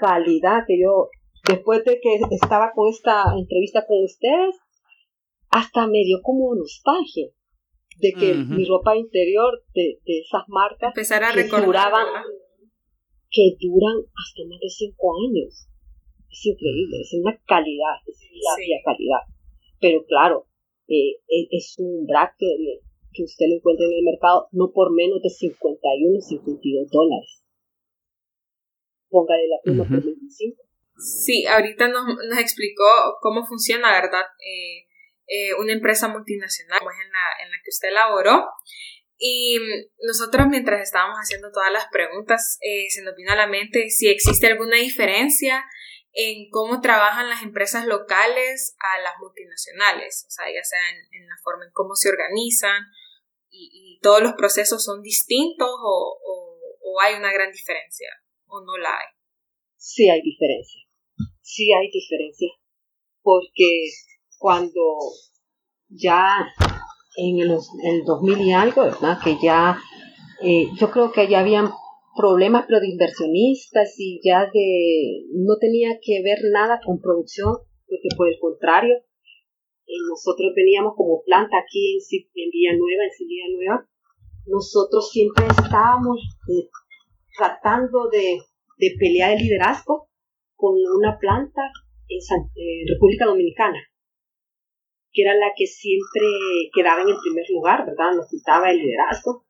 calidad 0.00 0.64
que 0.66 0.80
yo, 0.80 1.10
después 1.46 1.84
de 1.84 2.00
que 2.00 2.20
estaba 2.30 2.72
con 2.74 2.88
esta 2.90 3.22
entrevista 3.38 3.84
con 3.86 4.02
ustedes, 4.02 4.56
hasta 5.50 5.86
me 5.86 5.98
dio 6.04 6.20
como 6.22 6.54
nostalgia 6.54 7.28
de 7.98 8.12
que 8.12 8.34
mi 8.34 8.64
ropa 8.64 8.96
interior 8.96 9.62
de, 9.74 10.00
de 10.04 10.18
esas 10.20 10.42
marcas 10.48 10.88
empezar 10.88 11.22
a 11.22 11.32
recordar 11.32 11.92
que 13.34 13.58
duran 13.58 13.98
hasta 14.14 14.46
más 14.46 14.60
de 14.60 14.70
cinco 14.70 15.10
años. 15.26 15.66
Es 16.30 16.46
increíble, 16.46 17.02
es 17.02 17.12
una 17.14 17.36
calidad, 17.46 17.98
es 18.06 18.18
la 18.32 18.78
calidad. 18.84 19.22
Pero 19.80 20.04
claro, 20.06 20.46
eh, 20.86 21.18
es 21.50 21.74
un 21.78 22.06
bracket 22.06 22.80
que 23.12 23.22
usted 23.22 23.46
lo 23.48 23.56
encuentra 23.56 23.86
en 23.86 23.98
el 23.98 24.04
mercado 24.04 24.48
no 24.52 24.72
por 24.72 24.92
menos 24.92 25.22
de 25.22 25.30
51 25.30 26.20
52 26.20 26.90
dólares. 26.90 27.42
Póngale 29.08 29.46
la 29.48 29.58
pluma 29.62 29.84
por 29.84 30.02
25. 30.02 30.62
Sí, 30.96 31.44
ahorita 31.46 31.88
nos, 31.88 32.06
nos, 32.06 32.38
explicó 32.38 32.84
cómo 33.20 33.44
funciona, 33.46 33.90
¿verdad? 34.00 34.22
Eh, 34.38 34.86
eh, 35.26 35.54
una 35.60 35.72
empresa 35.72 36.08
multinacional, 36.08 36.78
como 36.78 36.90
es 36.90 36.98
en 37.04 37.12
la, 37.12 37.44
en 37.44 37.50
la 37.50 37.56
que 37.62 37.70
usted 37.70 37.92
laboró. 37.92 38.46
Y 39.16 39.58
nosotros 40.02 40.46
mientras 40.48 40.82
estábamos 40.82 41.18
haciendo 41.18 41.50
todas 41.52 41.72
las 41.72 41.86
preguntas, 41.88 42.58
eh, 42.60 42.90
se 42.90 43.02
nos 43.02 43.14
vino 43.14 43.32
a 43.32 43.36
la 43.36 43.46
mente 43.46 43.88
si 43.88 44.08
existe 44.08 44.48
alguna 44.48 44.76
diferencia 44.76 45.64
en 46.14 46.48
cómo 46.50 46.80
trabajan 46.80 47.28
las 47.28 47.42
empresas 47.42 47.86
locales 47.86 48.76
a 48.78 49.02
las 49.02 49.14
multinacionales, 49.20 50.24
o 50.28 50.30
sea, 50.30 50.46
ya 50.46 50.62
sea 50.62 50.78
en, 50.90 51.26
la 51.26 51.34
forma 51.42 51.64
en 51.64 51.72
cómo 51.72 51.94
se 51.96 52.08
organizan 52.08 52.82
y, 53.50 53.98
todos 54.02 54.22
los 54.22 54.34
procesos 54.34 54.84
son 54.84 55.00
distintos 55.00 55.68
o, 55.68 56.20
o, 56.82 57.00
hay 57.00 57.14
una 57.14 57.32
gran 57.32 57.50
diferencia 57.50 58.08
o 58.46 58.60
no 58.60 58.76
la 58.76 58.90
hay. 58.90 59.06
Sí 59.76 60.10
hay 60.10 60.20
diferencia, 60.20 60.82
sí 61.40 61.72
hay 61.72 61.90
diferencia, 61.90 62.48
porque 63.22 63.88
cuando 64.38 64.82
ya 65.88 66.36
en 67.16 67.38
el, 67.38 67.50
el 67.50 68.04
2000 68.04 68.40
y 68.40 68.52
algo, 68.52 68.82
¿verdad? 68.82 69.18
Que 69.22 69.36
ya, 69.42 69.78
eh, 70.42 70.68
yo 70.78 70.90
creo 70.90 71.12
que 71.12 71.28
ya 71.28 71.40
habían 71.40 71.70
problemas 72.14 72.64
pero 72.66 72.80
de 72.80 72.88
inversionistas 72.88 73.94
y 73.98 74.20
ya 74.24 74.46
de 74.52 75.26
no 75.34 75.56
tenía 75.58 75.98
que 76.00 76.22
ver 76.22 76.38
nada 76.52 76.80
con 76.84 77.00
producción 77.00 77.54
porque 77.86 78.08
por 78.16 78.28
el 78.28 78.38
contrario 78.38 78.94
eh, 78.94 80.00
nosotros 80.08 80.52
veníamos 80.54 80.94
como 80.96 81.22
planta 81.26 81.58
aquí 81.58 81.98
en, 81.98 82.00
en 82.34 82.50
Villanueva 82.50 83.02
en 83.04 83.52
Nueva 83.56 83.88
nosotros 84.46 85.10
siempre 85.10 85.46
estábamos 85.46 86.18
eh, 86.48 86.68
tratando 87.36 88.08
de, 88.10 88.38
de, 88.78 88.96
pelear 88.98 89.32
el 89.32 89.38
liderazgo 89.38 90.08
con 90.54 90.76
una 90.96 91.18
planta 91.18 91.62
en 92.08 92.18
eh, 92.20 92.84
República 92.92 93.26
Dominicana 93.26 93.78
que 95.14 95.22
era 95.22 95.34
la 95.34 95.52
que 95.56 95.66
siempre 95.66 96.26
quedaba 96.74 97.02
en 97.02 97.08
el 97.08 97.16
primer 97.22 97.44
lugar, 97.48 97.86
¿verdad? 97.86 98.16
Nos 98.16 98.28
quitaba 98.28 98.70
el 98.70 98.78
liderazgo 98.78 99.46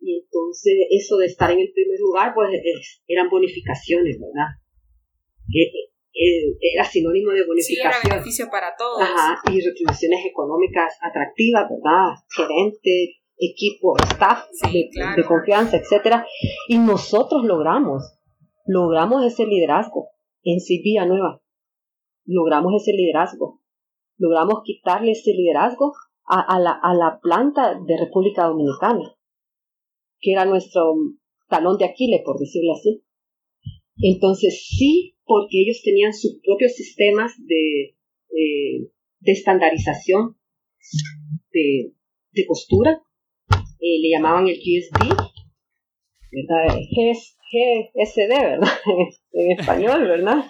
y 0.00 0.20
entonces 0.20 0.74
eso 0.90 1.16
de 1.16 1.26
estar 1.26 1.50
en 1.50 1.58
el 1.58 1.72
primer 1.72 1.98
lugar, 1.98 2.32
pues 2.34 2.50
eran 3.06 3.28
bonificaciones, 3.28 4.18
¿verdad? 4.20 4.54
era 6.60 6.84
sinónimo 6.84 7.30
de 7.30 7.46
bonificación. 7.46 7.92
Sí, 7.92 8.06
era 8.06 8.14
beneficio 8.14 8.48
para 8.50 8.74
todos. 8.76 9.02
Ajá, 9.02 9.40
y 9.52 9.60
retribuciones 9.60 10.20
económicas 10.24 10.98
atractivas, 11.00 11.66
¿verdad? 11.68 12.14
Gerente, 12.28 13.18
equipo, 13.38 13.96
staff 14.02 14.46
de, 14.72 15.24
confianza, 15.24 15.76
etcétera. 15.76 16.26
Y 16.68 16.78
nosotros 16.78 17.44
logramos, 17.44 18.18
logramos 18.66 19.24
ese 19.24 19.46
liderazgo 19.46 20.08
en 20.42 20.60
Silvia 20.60 21.06
Nueva. 21.06 21.40
Logramos 22.24 22.74
ese 22.82 22.92
liderazgo. 22.92 23.57
Logramos 24.18 24.62
quitarle 24.64 25.12
ese 25.12 25.32
liderazgo 25.32 25.94
a, 26.26 26.58
la, 26.58 27.18
planta 27.22 27.74
de 27.74 27.96
República 27.96 28.44
Dominicana 28.44 29.14
que 30.20 30.32
era 30.32 30.44
nuestro 30.44 30.94
talón 31.48 31.78
de 31.78 31.86
Aquiles, 31.86 32.22
por 32.24 32.38
decirlo 32.38 32.72
así. 32.74 33.02
Entonces 33.96 34.66
sí, 34.68 35.16
porque 35.24 35.62
ellos 35.62 35.80
tenían 35.82 36.12
sus 36.12 36.40
propios 36.44 36.72
sistemas 36.72 37.34
de, 37.38 37.94
estandarización 39.22 40.36
de, 41.52 41.92
de 42.32 42.46
costura, 42.46 43.02
eh, 43.80 44.00
le 44.00 44.10
llamaban 44.10 44.46
el 44.48 44.56
GSD, 44.56 45.08
¿verdad? 46.32 46.78
GSD, 47.94 48.28
¿verdad? 48.28 48.68
en 49.32 49.52
español, 49.52 50.00
¿verdad? 50.02 50.44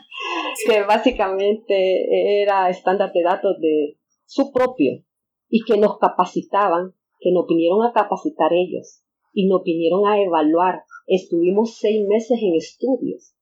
Que 0.66 0.82
básicamente 0.82 2.42
era 2.42 2.68
estándar 2.68 3.12
de 3.12 3.22
datos 3.22 3.56
de 3.61 3.98
su 4.26 4.52
propio 4.52 5.04
y 5.48 5.64
que 5.64 5.78
nos 5.78 5.98
capacitaban, 5.98 6.94
que 7.20 7.32
nos 7.32 7.46
vinieron 7.46 7.84
a 7.84 7.92
capacitar 7.92 8.52
ellos 8.52 9.02
y 9.32 9.48
nos 9.48 9.62
vinieron 9.62 10.06
a 10.06 10.20
evaluar. 10.20 10.82
Estuvimos 11.06 11.78
seis 11.78 12.06
meses 12.06 12.38
en 12.42 12.54
estudios, 12.56 13.34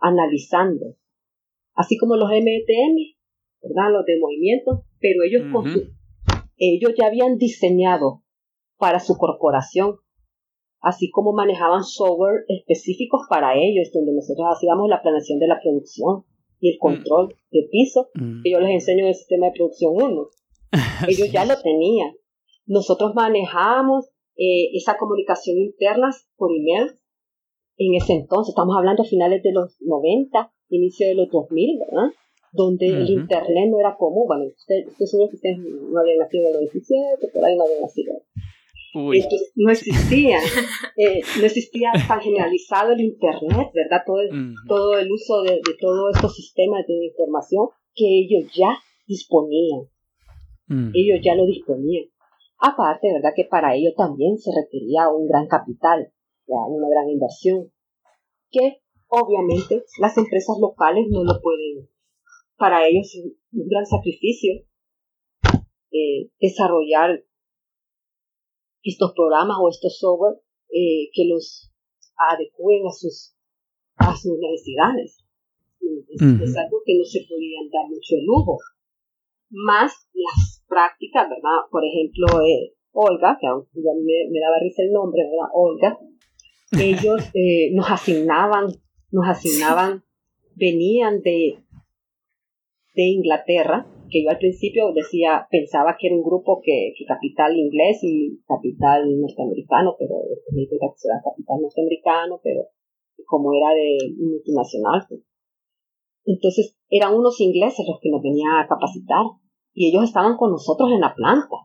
analizando, 0.00 0.96
así 1.74 1.96
como 1.96 2.16
los 2.16 2.28
MTM, 2.28 2.96
¿verdad? 3.62 3.92
Los 3.92 4.04
de 4.04 4.18
movimiento, 4.20 4.84
pero 4.98 5.22
ellos, 5.22 5.42
ellos 6.56 6.92
ya 6.98 7.06
habían 7.06 7.38
diseñado 7.38 8.22
para 8.76 9.00
su 9.00 9.16
corporación, 9.16 9.96
así 10.80 11.10
como 11.10 11.32
manejaban 11.32 11.84
software 11.84 12.44
específicos 12.48 13.22
para 13.30 13.54
ellos, 13.54 13.90
donde 13.94 14.12
nosotros 14.12 14.46
hacíamos 14.54 14.88
la 14.88 15.00
planeación 15.00 15.38
de 15.38 15.48
la 15.48 15.60
producción 15.62 16.24
y 16.60 16.70
el 16.70 16.76
mm. 16.76 16.78
control 16.78 17.34
de 17.50 17.68
piso, 17.70 18.08
mm. 18.14 18.42
yo 18.44 18.60
les 18.60 18.70
enseño 18.70 19.06
el 19.06 19.14
sistema 19.14 19.46
de 19.46 19.52
producción 19.52 19.94
1. 19.96 20.28
Ellos 21.08 21.32
ya 21.32 21.44
lo 21.44 21.60
tenían. 21.60 22.12
Nosotros 22.66 23.14
manejamos 23.14 24.10
eh, 24.36 24.70
esa 24.74 24.96
comunicación 24.96 25.58
interna 25.58 26.10
por 26.36 26.50
email. 26.52 26.92
En 27.76 27.94
ese 27.94 28.12
entonces, 28.12 28.52
estamos 28.52 28.76
hablando 28.76 29.02
a 29.02 29.06
finales 29.06 29.42
de 29.42 29.52
los 29.52 29.76
90, 29.80 30.52
inicio 30.68 31.08
de 31.08 31.14
los 31.14 31.30
2000, 31.30 31.78
¿verdad? 31.78 32.12
Donde 32.52 32.88
el 32.88 33.08
Internet 33.08 33.70
no 33.70 33.80
era 33.80 33.96
común. 33.96 34.26
Bueno, 34.26 34.44
ustedes, 34.44 34.88
ustedes 34.88 35.30
que 35.30 35.36
ustedes 35.36 35.58
no 35.58 35.98
habían 35.98 36.18
nacido 36.18 36.42
en 36.42 36.48
el 36.48 36.54
97, 36.54 37.28
por 37.32 37.44
ahí 37.44 37.56
no 37.56 37.64
habían 37.64 37.80
nacido. 37.80 38.14
No 38.94 39.70
existía, 39.70 40.38
eh, 40.96 41.20
no 41.38 41.44
existía 41.46 41.92
tan 42.08 42.20
generalizado 42.20 42.92
el 42.92 43.00
Internet, 43.00 43.68
¿verdad? 43.74 44.02
Todo 44.04 44.20
el, 44.20 44.54
todo 44.66 44.98
el 44.98 45.10
uso 45.10 45.42
de, 45.42 45.52
de, 45.52 45.74
todos 45.80 46.14
estos 46.14 46.34
sistemas 46.34 46.86
de 46.86 47.06
información 47.06 47.68
que 47.94 48.04
ellos 48.06 48.52
ya 48.54 48.76
disponían. 49.06 49.88
Ellos 50.94 51.18
ya 51.20 51.34
lo 51.34 51.46
disponían. 51.46 52.04
Aparte, 52.60 53.12
¿verdad? 53.12 53.32
Que 53.34 53.44
para 53.44 53.74
ello 53.74 53.90
también 53.96 54.38
se 54.38 54.52
requería 54.54 55.08
un 55.08 55.26
gran 55.26 55.48
capital, 55.48 56.12
una 56.46 56.88
gran 56.88 57.08
inversión, 57.08 57.72
que 58.52 58.80
obviamente 59.08 59.82
las 59.98 60.16
empresas 60.16 60.56
locales 60.60 61.06
no 61.10 61.24
lo 61.24 61.40
pueden, 61.42 61.88
para 62.56 62.86
ellos 62.86 63.06
es 63.06 63.24
un 63.52 63.68
gran 63.68 63.86
sacrificio 63.86 64.52
eh, 65.90 66.30
desarrollar 66.40 67.24
estos 68.82 69.12
programas 69.14 69.56
o 69.60 69.68
estos 69.68 69.98
software 69.98 70.40
eh, 70.70 71.10
que 71.12 71.26
los 71.28 71.70
adecúen 72.16 72.86
a 72.86 72.92
sus, 72.92 73.34
a 73.96 74.16
sus 74.16 74.38
necesidades. 74.38 75.24
Es, 75.80 76.56
algo 76.56 76.82
que 76.84 76.98
no 76.98 77.04
se 77.04 77.20
podían 77.28 77.70
dar 77.70 77.88
mucho 77.88 78.16
lujo. 78.24 78.58
Más 79.50 79.92
las 80.12 80.64
prácticas, 80.68 81.28
¿verdad? 81.28 81.66
Por 81.70 81.82
ejemplo, 81.84 82.26
eh, 82.42 82.74
Olga, 82.92 83.38
que 83.40 83.46
ya 83.46 83.90
me, 83.94 84.30
me, 84.30 84.40
daba 84.40 84.58
risa 84.60 84.82
el 84.82 84.92
nombre, 84.92 85.22
¿verdad? 85.24 85.48
Olga, 85.54 85.98
ellos 86.80 87.30
eh, 87.34 87.70
nos 87.72 87.90
asignaban, 87.90 88.66
nos 89.10 89.28
asignaban, 89.28 90.04
venían 90.54 91.20
de, 91.22 91.58
de 92.94 93.02
Inglaterra, 93.02 93.86
que 94.10 94.22
yo 94.22 94.30
al 94.30 94.38
principio 94.38 94.92
decía, 94.92 95.46
pensaba 95.50 95.96
que 95.98 96.08
era 96.08 96.16
un 96.16 96.22
grupo 96.22 96.60
que, 96.62 96.92
capital 97.06 97.56
inglés 97.56 97.98
y 98.02 98.40
capital 98.46 99.06
norteamericano, 99.20 99.96
pero 99.98 100.16
me 100.52 100.66
que 100.66 100.76
era 100.76 101.22
capital 101.22 101.62
norteamericano, 101.62 102.40
pero 102.42 102.62
como 103.26 103.52
era 103.54 103.74
de 103.74 103.96
multinacional. 104.18 105.06
Pues. 105.08 105.20
Entonces 106.24 106.76
eran 106.88 107.14
unos 107.14 107.40
ingleses 107.40 107.86
los 107.88 107.98
que 108.00 108.10
nos 108.10 108.22
venían 108.22 108.58
a 108.58 108.68
capacitar 108.68 109.24
y 109.72 109.88
ellos 109.88 110.04
estaban 110.04 110.36
con 110.36 110.50
nosotros 110.50 110.90
en 110.92 111.00
la 111.00 111.14
planta. 111.14 111.56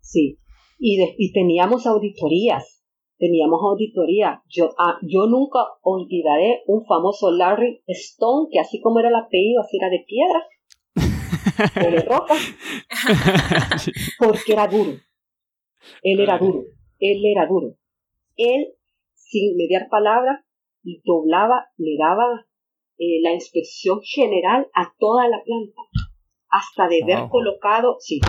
Sí, 0.00 0.38
y, 0.78 0.98
y 1.18 1.32
teníamos 1.32 1.86
auditorías, 1.86 2.84
teníamos 3.18 3.60
auditoría. 3.62 4.42
Yo, 4.48 4.70
ah, 4.78 4.98
yo 5.02 5.26
nunca 5.26 5.60
olvidaré 5.82 6.62
un 6.66 6.84
famoso 6.84 7.30
Larry 7.30 7.82
Stone, 7.86 8.48
que 8.50 8.60
así 8.60 8.80
como 8.80 9.00
era 9.00 9.08
el 9.08 9.14
apellido, 9.14 9.62
así 9.62 9.76
era 9.78 9.90
de 9.90 10.04
piedra 10.06 10.46
o 11.86 11.90
de 11.90 12.02
roca, 12.02 12.34
porque 14.18 14.52
era 14.52 14.66
duro. 14.66 14.92
Él 16.02 16.20
era 16.20 16.38
duro, 16.38 16.64
él 16.98 17.22
era 17.24 17.46
duro. 17.46 17.76
Él, 18.36 18.74
sin 19.14 19.56
mediar 19.56 19.88
palabra, 19.88 20.44
doblaba, 21.04 21.66
le 21.76 21.96
daba 21.98 22.46
eh, 22.98 23.20
la 23.22 23.32
inspección 23.32 24.00
general 24.02 24.68
a 24.74 24.92
toda 24.98 25.28
la 25.28 25.42
planta 25.44 25.82
hasta 26.48 26.88
de 26.88 27.04
ver 27.04 27.28
colocado, 27.28 27.96
sí, 27.98 28.20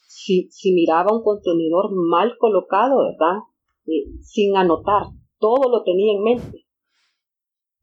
si, 0.00 0.48
si 0.50 0.72
miraba 0.72 1.12
un 1.12 1.22
contenedor 1.22 1.90
mal 1.92 2.36
colocado, 2.38 2.98
¿verdad? 2.98 3.42
Eh, 3.86 4.06
sin 4.22 4.56
anotar, 4.56 5.04
todo 5.38 5.70
lo 5.70 5.84
tenía 5.84 6.14
en 6.14 6.22
mente, 6.22 6.64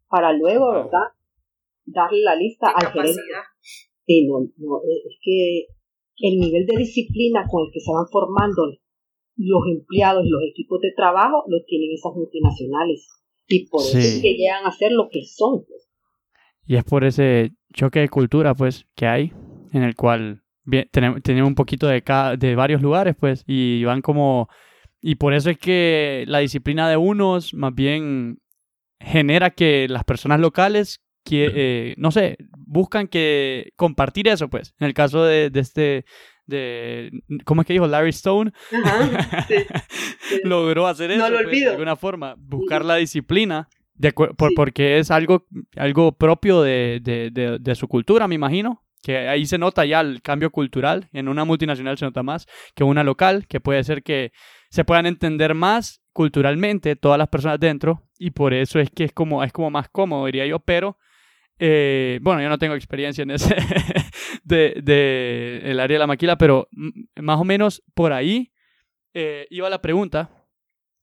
para 0.09 0.33
luego, 0.33 0.71
¿verdad? 0.71 1.13
Darle 1.85 2.21
la 2.21 2.35
lista 2.35 2.69
al 2.69 2.91
gerente. 2.91 3.21
Sí, 4.05 4.27
no, 4.27 4.39
no, 4.57 4.77
eh, 4.83 5.01
es 5.07 5.17
que 5.21 5.67
el 6.17 6.39
nivel 6.39 6.65
de 6.65 6.77
disciplina 6.77 7.45
con 7.49 7.65
el 7.65 7.71
que 7.71 7.79
se 7.79 7.91
van 7.91 8.07
formando 8.11 8.63
los 9.37 9.61
empleados, 9.71 10.23
los 10.25 10.41
equipos 10.49 10.81
de 10.81 10.91
trabajo, 10.95 11.43
lo 11.47 11.63
tienen 11.65 11.91
esas 11.93 12.13
multinacionales. 12.13 13.07
Y 13.47 13.67
por 13.67 13.81
eso 13.81 13.97
es 13.97 14.21
que 14.21 14.33
llegan 14.33 14.65
a 14.65 14.71
ser 14.71 14.91
lo 14.91 15.09
que 15.09 15.23
son. 15.25 15.63
Pues. 15.67 15.89
Y 16.65 16.75
es 16.75 16.83
por 16.83 17.03
ese 17.03 17.51
choque 17.73 17.99
de 17.99 18.09
cultura, 18.09 18.53
pues, 18.53 18.85
que 18.95 19.07
hay 19.07 19.31
en 19.73 19.83
el 19.83 19.95
cual 19.95 20.43
tenemos, 20.91 21.47
un 21.47 21.55
poquito 21.55 21.87
de, 21.87 22.03
de 22.37 22.55
varios 22.55 22.81
lugares, 22.81 23.15
pues, 23.19 23.43
y 23.47 23.83
van 23.83 24.01
como... 24.01 24.47
Y 25.01 25.15
por 25.15 25.33
eso 25.33 25.49
es 25.49 25.57
que 25.57 26.25
la 26.27 26.39
disciplina 26.39 26.87
de 26.87 26.97
unos 26.97 27.53
más 27.53 27.73
bien 27.73 28.39
genera 28.99 29.49
que 29.49 29.87
las 29.89 30.03
personas 30.03 30.39
locales, 30.39 31.01
que, 31.25 31.51
eh, 31.53 31.95
no 31.97 32.11
sé, 32.11 32.37
buscan 32.55 33.07
que 33.07 33.73
compartir 33.75 34.27
eso, 34.27 34.49
pues. 34.49 34.75
En 34.79 34.87
el 34.87 34.93
caso 34.93 35.23
de, 35.23 35.49
de 35.49 35.59
este, 35.59 36.05
de, 36.45 37.11
¿cómo 37.45 37.61
es 37.61 37.67
que 37.67 37.73
dijo? 37.73 37.87
Larry 37.87 38.09
Stone. 38.09 38.51
Logró 40.43 40.87
hacer 40.87 41.11
eso, 41.11 41.27
pues, 41.27 41.51
de 41.51 41.69
alguna 41.69 41.95
forma, 41.95 42.35
buscar 42.37 42.85
la 42.85 42.95
disciplina. 42.95 43.67
De, 43.95 44.13
por, 44.13 44.53
Porque 44.55 44.97
es 44.97 45.11
algo, 45.11 45.45
algo 45.75 46.11
propio 46.13 46.61
de, 46.63 46.99
de, 47.03 47.59
de, 47.59 47.75
su 47.75 47.87
cultura, 47.87 48.27
me 48.27 48.33
imagino, 48.33 48.83
que 49.03 49.27
ahí 49.27 49.45
se 49.45 49.59
nota 49.59 49.85
ya 49.85 50.01
el 50.01 50.23
cambio 50.23 50.49
cultural, 50.49 51.07
en 51.13 51.27
una 51.27 51.45
multinacional 51.45 51.99
se 51.99 52.05
nota 52.05 52.23
más 52.23 52.47
que 52.73 52.83
una 52.83 53.03
local, 53.03 53.45
que 53.47 53.59
puede 53.59 53.83
ser 53.83 54.01
que 54.01 54.31
se 54.71 54.85
puedan 54.85 55.05
entender 55.05 55.53
más 55.53 56.01
culturalmente 56.13 56.95
todas 56.95 57.17
las 57.17 57.27
personas 57.27 57.59
dentro 57.59 58.09
y 58.17 58.31
por 58.31 58.53
eso 58.53 58.79
es 58.79 58.89
que 58.89 59.03
es 59.03 59.13
como, 59.13 59.43
es 59.43 59.51
como 59.51 59.69
más 59.69 59.89
cómodo, 59.89 60.25
diría 60.25 60.45
yo, 60.45 60.59
pero 60.59 60.97
eh, 61.59 62.19
bueno, 62.21 62.41
yo 62.41 62.49
no 62.49 62.57
tengo 62.57 62.73
experiencia 62.73 63.21
en 63.21 63.31
ese 63.31 63.55
de, 64.43 64.81
de, 64.81 65.61
el 65.65 65.79
área 65.79 65.95
de 65.95 65.99
la 65.99 66.07
maquila, 66.07 66.37
pero 66.37 66.69
más 67.17 67.39
o 67.39 67.43
menos 67.43 67.83
por 67.93 68.13
ahí 68.13 68.51
eh, 69.13 69.45
iba 69.49 69.69
la 69.69 69.81
pregunta. 69.81 70.47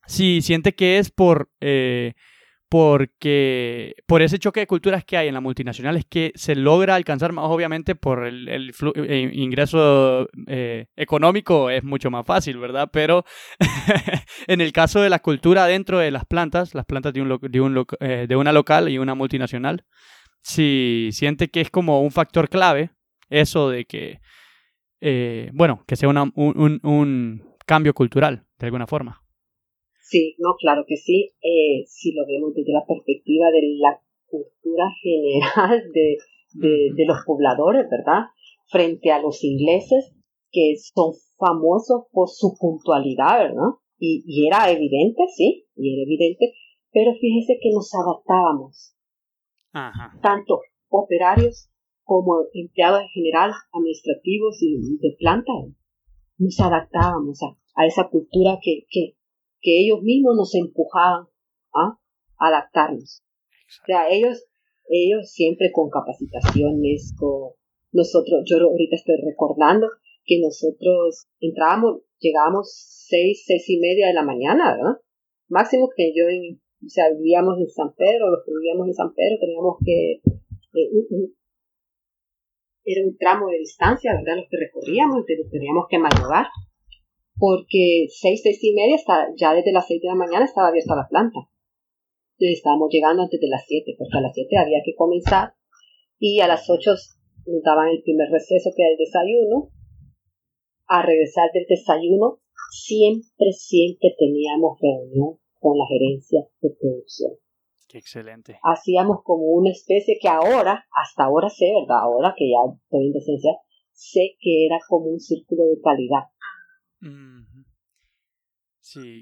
Si 0.06 0.40
siente 0.40 0.74
que 0.74 0.98
es 0.98 1.10
por 1.10 1.50
eh, 1.60 2.14
porque 2.68 3.94
por 4.06 4.20
ese 4.20 4.38
choque 4.38 4.60
de 4.60 4.66
culturas 4.66 5.04
que 5.04 5.16
hay 5.16 5.28
en 5.28 5.34
la 5.34 5.40
multinacional 5.40 5.96
es 5.96 6.04
que 6.04 6.32
se 6.34 6.54
logra 6.54 6.94
alcanzar 6.94 7.32
más, 7.32 7.46
obviamente 7.46 7.94
por 7.94 8.26
el, 8.26 8.48
eh, 8.48 9.30
ingreso 9.32 10.28
eh, 10.46 10.86
económico 10.96 11.70
es 11.70 11.82
mucho 11.82 12.10
más 12.10 12.26
fácil, 12.26 12.58
¿verdad? 12.58 12.90
Pero 12.92 13.24
en 14.46 14.60
el 14.60 14.72
caso 14.72 15.00
de 15.00 15.08
la 15.08 15.20
cultura 15.20 15.66
dentro 15.66 15.98
de 15.98 16.10
las 16.10 16.26
plantas, 16.26 16.74
las 16.74 16.84
plantas 16.84 17.14
de, 17.14 17.22
un, 17.22 17.38
de, 17.40 17.60
un, 17.60 17.86
eh, 18.00 18.26
de 18.28 18.36
una 18.36 18.52
local 18.52 18.90
y 18.90 18.98
una 18.98 19.14
multinacional, 19.14 19.84
si 20.42 21.08
siente 21.12 21.48
que 21.48 21.62
es 21.62 21.70
como 21.70 22.02
un 22.02 22.10
factor 22.10 22.50
clave 22.50 22.90
eso 23.30 23.70
de 23.70 23.84
que, 23.86 24.20
bueno, 25.52 25.84
que 25.86 25.96
sea 25.96 26.08
un, 26.08 26.32
un 26.34 27.56
cambio 27.66 27.94
cultural 27.94 28.44
de 28.58 28.66
alguna 28.66 28.86
forma. 28.86 29.22
Sí, 30.08 30.36
no, 30.38 30.54
claro 30.58 30.84
que 30.88 30.96
sí. 30.96 31.34
Eh, 31.42 31.84
si 31.86 32.14
lo 32.14 32.24
vemos 32.26 32.54
desde 32.54 32.72
la 32.72 32.86
perspectiva 32.86 33.50
de 33.50 33.76
la 33.78 34.00
cultura 34.26 34.88
general 35.02 35.82
de, 35.92 36.16
de, 36.96 37.04
los 37.04 37.18
pobladores, 37.26 37.86
¿verdad? 37.90 38.32
Frente 38.70 39.10
a 39.10 39.20
los 39.20 39.44
ingleses, 39.44 40.14
que 40.50 40.76
son 40.94 41.12
famosos 41.36 42.06
por 42.10 42.30
su 42.30 42.56
puntualidad, 42.58 43.38
¿verdad? 43.38 43.76
Y, 43.98 44.24
y 44.26 44.46
era 44.46 44.70
evidente, 44.70 45.24
sí, 45.36 45.66
y 45.76 45.92
era 45.92 46.02
evidente, 46.04 46.54
pero 46.90 47.12
fíjese 47.12 47.58
que 47.60 47.70
nos 47.70 47.90
adaptábamos. 47.94 48.94
Ajá. 49.72 50.18
Tanto 50.22 50.60
operarios 50.88 51.68
como 52.02 52.46
empleados 52.54 53.02
en 53.02 53.08
general, 53.08 53.50
administrativos 53.72 54.56
y 54.62 54.96
de 54.96 55.16
planta, 55.18 55.52
nos 56.38 56.58
adaptábamos 56.60 57.42
a, 57.42 57.58
a 57.76 57.86
esa 57.86 58.08
cultura 58.08 58.58
que, 58.62 58.86
que, 58.88 59.17
que 59.60 59.80
ellos 59.80 60.02
mismos 60.02 60.36
nos 60.36 60.54
empujaban 60.54 61.26
a 61.74 61.98
adaptarnos. 62.38 63.22
O 63.82 63.86
sea, 63.86 64.08
ellos, 64.10 64.44
ellos 64.88 65.30
siempre 65.30 65.70
con 65.72 65.90
capacitaciones, 65.90 67.14
con 67.18 67.52
nosotros, 67.92 68.44
yo 68.44 68.56
ahorita 68.58 68.96
estoy 68.96 69.16
recordando 69.24 69.88
que 70.24 70.40
nosotros 70.40 71.26
entrábamos, 71.40 72.02
llegábamos 72.18 72.70
seis, 73.08 73.44
seis 73.46 73.68
y 73.68 73.78
media 73.78 74.08
de 74.08 74.14
la 74.14 74.24
mañana, 74.24 74.76
¿verdad? 74.76 75.00
Máximo 75.48 75.88
que 75.96 76.12
yo, 76.14 76.28
en, 76.28 76.60
o 76.84 76.88
sea, 76.88 77.04
vivíamos 77.16 77.58
en 77.58 77.68
San 77.68 77.94
Pedro, 77.94 78.30
los 78.30 78.44
que 78.44 78.52
vivíamos 78.52 78.88
en 78.88 78.94
San 78.94 79.14
Pedro 79.14 79.36
teníamos 79.40 79.76
que, 79.84 80.20
eh, 80.74 81.32
era 82.84 83.06
un 83.06 83.16
tramo 83.16 83.48
de 83.48 83.58
distancia, 83.58 84.12
¿verdad? 84.14 84.36
Los 84.36 84.48
que 84.50 84.56
recorríamos, 84.56 85.24
teníamos 85.50 85.86
que 85.90 85.98
madrugar 85.98 86.46
porque 87.38 88.06
seis, 88.10 88.40
seis 88.42 88.58
y 88.62 88.74
media, 88.74 88.96
está, 88.96 89.28
ya 89.36 89.54
desde 89.54 89.72
las 89.72 89.86
seis 89.86 90.02
de 90.02 90.08
la 90.08 90.14
mañana 90.14 90.44
estaba 90.44 90.68
abierta 90.68 90.96
la 90.96 91.08
planta. 91.08 91.38
Entonces 92.38 92.58
estábamos 92.58 92.88
llegando 92.90 93.22
antes 93.22 93.40
de 93.40 93.48
las 93.48 93.64
siete, 93.66 93.94
porque 93.98 94.18
a 94.18 94.22
las 94.22 94.34
siete 94.34 94.58
había 94.58 94.78
que 94.84 94.94
comenzar 94.94 95.54
y 96.18 96.40
a 96.40 96.48
las 96.48 96.68
ocho 96.68 96.92
nos 97.46 97.62
daban 97.62 97.88
el 97.88 98.02
primer 98.02 98.28
receso 98.30 98.70
que 98.76 98.82
era 98.82 98.92
el 98.92 98.98
desayuno. 98.98 99.70
A 100.86 101.02
regresar 101.02 101.50
del 101.52 101.66
desayuno, 101.68 102.40
siempre, 102.70 103.52
siempre 103.52 104.14
teníamos 104.18 104.78
reunión 104.80 105.38
con 105.58 105.76
la 105.76 105.84
gerencia 105.86 106.46
de 106.60 106.70
producción. 106.80 107.32
Qué 107.88 107.98
excelente. 107.98 108.58
Hacíamos 108.62 109.22
como 109.22 109.44
una 109.52 109.70
especie 109.70 110.18
que 110.20 110.28
ahora, 110.28 110.86
hasta 110.92 111.24
ahora 111.24 111.48
sé, 111.48 111.66
¿verdad? 111.66 112.02
Ahora 112.02 112.34
que 112.36 112.48
ya 112.48 112.72
estoy 112.72 113.06
en 113.06 113.12
decencia, 113.12 113.52
sé 113.92 114.36
que 114.40 114.66
era 114.66 114.78
como 114.88 115.06
un 115.06 115.20
círculo 115.20 115.64
de 115.64 115.80
calidad 115.82 116.30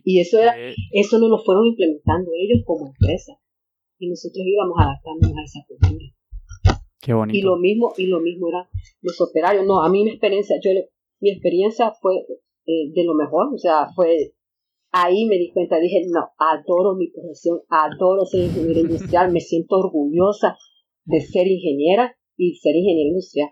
y 0.05 0.21
eso 0.21 0.41
era, 0.41 0.55
eso 0.93 1.19
no 1.19 1.29
lo 1.29 1.39
fueron 1.39 1.67
implementando 1.67 2.31
ellos 2.35 2.63
como 2.65 2.87
empresa. 2.87 3.33
Y 3.99 4.09
nosotros 4.09 4.45
íbamos 4.47 4.77
adaptándonos 4.79 5.37
a 5.39 5.43
esa 5.43 5.61
cultura. 5.67 6.05
Qué 7.01 7.15
bonito. 7.15 7.39
Y 7.39 7.43
lo 7.43 7.57
mismo, 7.57 7.93
y 7.97 8.07
lo 8.07 8.21
mismo 8.21 8.49
eran 8.49 8.67
los 9.01 9.21
operarios. 9.21 9.67
No, 9.67 9.83
a 9.83 9.89
mí 9.89 10.05
mi 10.05 10.11
experiencia, 10.11 10.57
yo 10.63 10.71
mi 11.21 11.31
experiencia 11.31 11.93
fue 12.01 12.17
eh, 12.67 12.91
de 12.95 13.05
lo 13.05 13.15
mejor, 13.15 13.53
o 13.55 13.59
sea, 13.59 13.89
fue 13.95 14.35
ahí 14.93 15.27
me 15.27 15.37
di 15.37 15.53
cuenta, 15.53 15.79
dije, 15.79 16.07
no, 16.09 16.31
adoro 16.39 16.95
mi 16.95 17.09
profesión, 17.09 17.61
adoro 17.69 18.25
ser 18.25 18.45
ingeniera 18.45 18.81
industrial, 18.89 19.33
me 19.33 19.41
siento 19.41 19.77
orgullosa 19.77 20.57
de 21.05 21.21
ser 21.21 21.47
ingeniera 21.47 22.17
y 22.37 22.57
ser 22.57 22.75
ingeniera 22.77 23.09
industrial. 23.09 23.51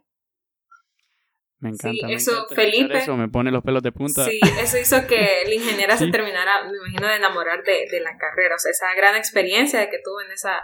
Me 1.65 1.71
encanta. 1.71 2.09
Sí, 2.09 2.13
eso, 2.13 2.47
Felipe. 2.55 2.99
Eso 2.99 3.17
me 3.17 3.29
pone 3.29 3.51
los 3.51 3.65
pelos 3.65 3.83
de 3.83 3.91
punta. 3.91 4.23
Sí, 4.27 4.39
eso 4.61 4.77
hizo 4.77 5.07
que 5.07 5.45
la 5.47 5.55
ingeniera 5.55 5.97
se 5.97 6.11
terminara, 6.11 6.63
me 6.71 6.77
imagino, 6.77 7.09
de 7.09 7.17
enamorar 7.17 7.65
de, 7.65 7.87
de, 7.91 8.01
la 8.01 8.19
carrera. 8.19 8.57
O 8.57 8.59
sea, 8.59 8.71
esa 8.71 8.95
gran 8.95 9.17
experiencia 9.17 9.89
que 9.89 9.97
tuvo 10.05 10.21
en 10.21 10.31
esa 10.31 10.61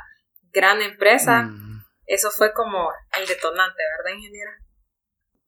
gran 0.52 0.82
empresa, 0.82 1.44
mm. 1.44 1.84
eso 2.04 2.28
fue 2.30 2.52
como 2.52 2.90
el 3.18 3.26
detonante, 3.26 3.82
¿verdad, 3.96 4.18
ingeniera? 4.18 4.52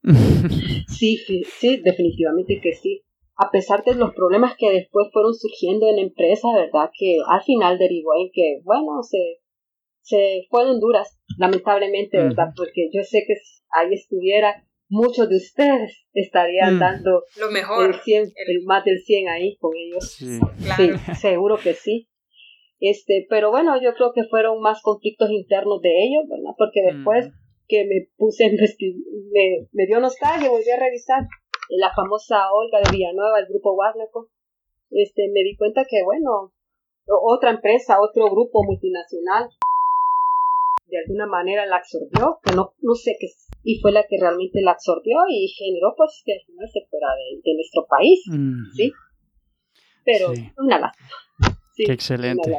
sí, 0.88 1.18
sí, 1.18 1.42
sí, 1.44 1.82
definitivamente 1.84 2.58
que 2.62 2.72
sí. 2.72 3.04
A 3.36 3.50
pesar 3.50 3.84
de 3.84 3.94
los 3.94 4.14
problemas 4.14 4.54
que 4.56 4.70
después 4.70 5.08
fueron 5.12 5.34
surgiendo 5.34 5.86
en 5.86 5.96
la 5.96 6.02
empresa, 6.02 6.48
¿verdad? 6.56 6.88
Que 6.98 7.18
al 7.28 7.42
final 7.42 7.76
derivó 7.76 8.14
en 8.16 8.30
que, 8.32 8.60
bueno, 8.64 9.02
se, 9.02 9.42
se 10.00 10.46
fue 10.48 10.62
en 10.62 10.70
Honduras, 10.70 11.20
lamentablemente, 11.36 12.16
¿verdad? 12.16 12.54
Porque 12.56 12.88
yo 12.90 13.02
sé 13.02 13.24
que 13.26 13.34
ahí 13.68 13.92
estuviera 13.92 14.64
muchos 14.92 15.28
de 15.28 15.36
ustedes 15.36 16.04
estarían 16.12 16.76
mm. 16.76 16.78
dando 16.78 17.24
lo 17.40 17.50
mejor, 17.50 17.86
el, 17.86 18.00
100, 18.00 18.32
el, 18.36 18.62
más 18.64 18.84
del 18.84 19.00
100 19.00 19.28
ahí 19.28 19.56
con 19.56 19.72
ellos. 19.74 20.10
Sí. 20.10 20.38
seguro 21.20 21.56
que 21.56 21.72
sí. 21.72 22.06
Este, 22.78 23.26
pero 23.30 23.50
bueno, 23.50 23.80
yo 23.80 23.94
creo 23.94 24.12
que 24.12 24.24
fueron 24.24 24.60
más 24.60 24.82
conflictos 24.82 25.30
internos 25.30 25.80
de 25.80 26.04
ellos, 26.04 26.28
¿verdad? 26.28 26.54
Porque 26.58 26.82
después 26.82 27.28
mm. 27.28 27.32
que 27.68 27.84
me 27.86 28.06
puse 28.18 28.50
me, 28.50 29.66
me 29.72 29.86
dio 29.86 29.98
nostalgia, 29.98 30.50
volví 30.50 30.70
a 30.70 30.78
revisar 30.78 31.26
la 31.70 31.90
famosa 31.94 32.52
Olga 32.52 32.80
de 32.84 32.90
Villanueva, 32.92 33.38
el 33.38 33.46
grupo 33.46 33.74
Guarnaco, 33.74 34.28
este, 34.90 35.30
me 35.32 35.42
di 35.42 35.56
cuenta 35.56 35.86
que, 35.88 36.02
bueno, 36.04 36.52
otra 37.06 37.50
empresa, 37.50 37.98
otro 37.98 38.26
grupo 38.30 38.62
multinacional, 38.62 39.48
de 40.86 40.98
alguna 40.98 41.26
manera 41.26 41.64
la 41.64 41.76
absorbió, 41.76 42.40
que 42.42 42.54
no, 42.54 42.74
no 42.82 42.94
sé 42.94 43.16
qué, 43.18 43.28
y 43.64 43.80
fue 43.80 43.92
la 43.92 44.02
que 44.08 44.16
realmente 44.20 44.60
la 44.62 44.72
absorbió 44.72 45.18
y 45.28 45.48
generó 45.48 45.94
pues 45.96 46.22
que 46.24 46.32
al 46.32 46.40
final 46.46 46.68
se 46.72 46.80
fuera 46.88 47.08
de, 47.44 47.54
nuestro 47.54 47.86
país, 47.86 48.20
¿sí? 48.74 48.92
Pero 50.04 50.32
una 50.58 50.78
lástima. 50.78 51.08
Qué 51.76 51.92
excelente. 51.92 52.52